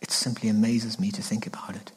It 0.00 0.10
simply 0.10 0.48
amazes 0.48 0.98
me 0.98 1.10
to 1.10 1.22
think 1.22 1.46
about 1.46 1.76
it. 1.76 1.92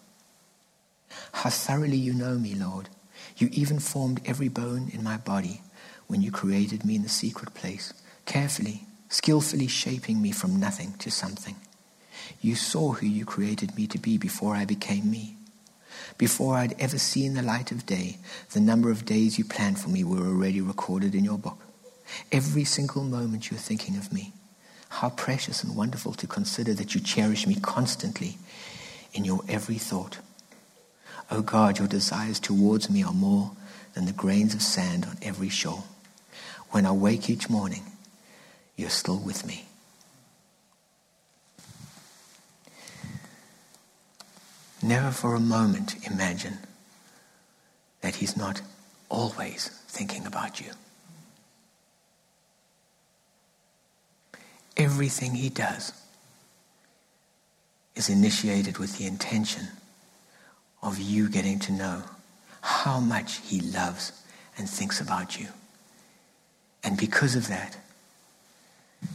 How 1.33 1.49
thoroughly 1.49 1.97
you 1.97 2.13
know 2.13 2.37
me, 2.37 2.55
Lord. 2.55 2.89
You 3.37 3.49
even 3.51 3.79
formed 3.79 4.21
every 4.25 4.49
bone 4.49 4.89
in 4.93 5.03
my 5.03 5.17
body 5.17 5.61
when 6.07 6.21
you 6.21 6.31
created 6.31 6.83
me 6.83 6.95
in 6.95 7.03
the 7.03 7.09
secret 7.09 7.53
place, 7.53 7.93
carefully 8.25 8.85
skillfully 9.11 9.67
shaping 9.67 10.21
me 10.21 10.31
from 10.31 10.59
nothing 10.59 10.93
to 10.93 11.11
something. 11.11 11.55
You 12.39 12.55
saw 12.55 12.93
who 12.93 13.05
you 13.05 13.25
created 13.25 13.75
me 13.75 13.85
to 13.87 13.99
be 13.99 14.17
before 14.17 14.55
I 14.55 14.65
became 14.65 15.11
me. 15.11 15.35
Before 16.17 16.55
I'd 16.55 16.79
ever 16.79 16.97
seen 16.97 17.33
the 17.33 17.41
light 17.41 17.71
of 17.71 17.85
day, 17.85 18.17
the 18.53 18.61
number 18.61 18.89
of 18.89 19.05
days 19.05 19.37
you 19.37 19.43
planned 19.43 19.79
for 19.79 19.89
me 19.89 20.03
were 20.03 20.25
already 20.25 20.61
recorded 20.61 21.13
in 21.13 21.25
your 21.25 21.37
book. 21.37 21.59
Every 22.31 22.63
single 22.63 23.03
moment 23.03 23.51
you're 23.51 23.59
thinking 23.59 23.97
of 23.97 24.11
me. 24.13 24.33
How 24.89 25.09
precious 25.09 25.63
and 25.63 25.75
wonderful 25.75 26.13
to 26.13 26.27
consider 26.27 26.73
that 26.73 26.95
you 26.95 27.01
cherish 27.01 27.45
me 27.45 27.55
constantly 27.55 28.37
in 29.13 29.25
your 29.25 29.41
every 29.47 29.77
thought. 29.77 30.19
Oh 31.29 31.41
God, 31.41 31.79
your 31.79 31.87
desires 31.87 32.39
towards 32.39 32.89
me 32.89 33.03
are 33.03 33.13
more 33.13 33.51
than 33.93 34.05
the 34.05 34.11
grains 34.13 34.53
of 34.53 34.61
sand 34.61 35.05
on 35.05 35.17
every 35.21 35.49
shore. 35.49 35.83
When 36.71 36.85
I 36.85 36.91
wake 36.91 37.29
each 37.29 37.49
morning, 37.49 37.83
you're 38.75 38.89
still 38.89 39.19
with 39.19 39.45
me. 39.45 39.65
Never 44.83 45.11
for 45.11 45.35
a 45.35 45.39
moment 45.39 45.95
imagine 46.09 46.57
that 48.01 48.15
He's 48.15 48.35
not 48.35 48.61
always 49.09 49.67
thinking 49.87 50.25
about 50.25 50.59
you. 50.59 50.71
Everything 54.75 55.35
He 55.35 55.49
does 55.49 55.93
is 57.95 58.09
initiated 58.09 58.79
with 58.79 58.97
the 58.97 59.05
intention 59.05 59.67
of 60.81 60.99
you 60.99 61.29
getting 61.29 61.59
to 61.59 61.71
know 61.71 62.03
how 62.61 62.99
much 62.99 63.37
He 63.37 63.59
loves 63.59 64.11
and 64.57 64.67
thinks 64.67 64.99
about 64.99 65.39
you. 65.39 65.47
And 66.83 66.97
because 66.97 67.35
of 67.35 67.47
that, 67.49 67.77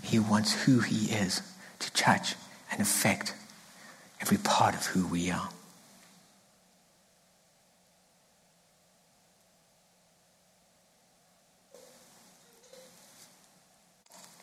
He 0.03 0.18
wants 0.18 0.64
who 0.64 0.80
He 0.80 1.12
is 1.12 1.43
to 1.78 1.93
touch 1.93 2.34
and 2.70 2.80
affect 2.80 3.34
every 4.20 4.39
part 4.39 4.74
of 4.74 4.87
who 4.87 5.07
we 5.07 5.30
are. 5.30 5.51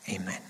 Amen. 0.08 0.40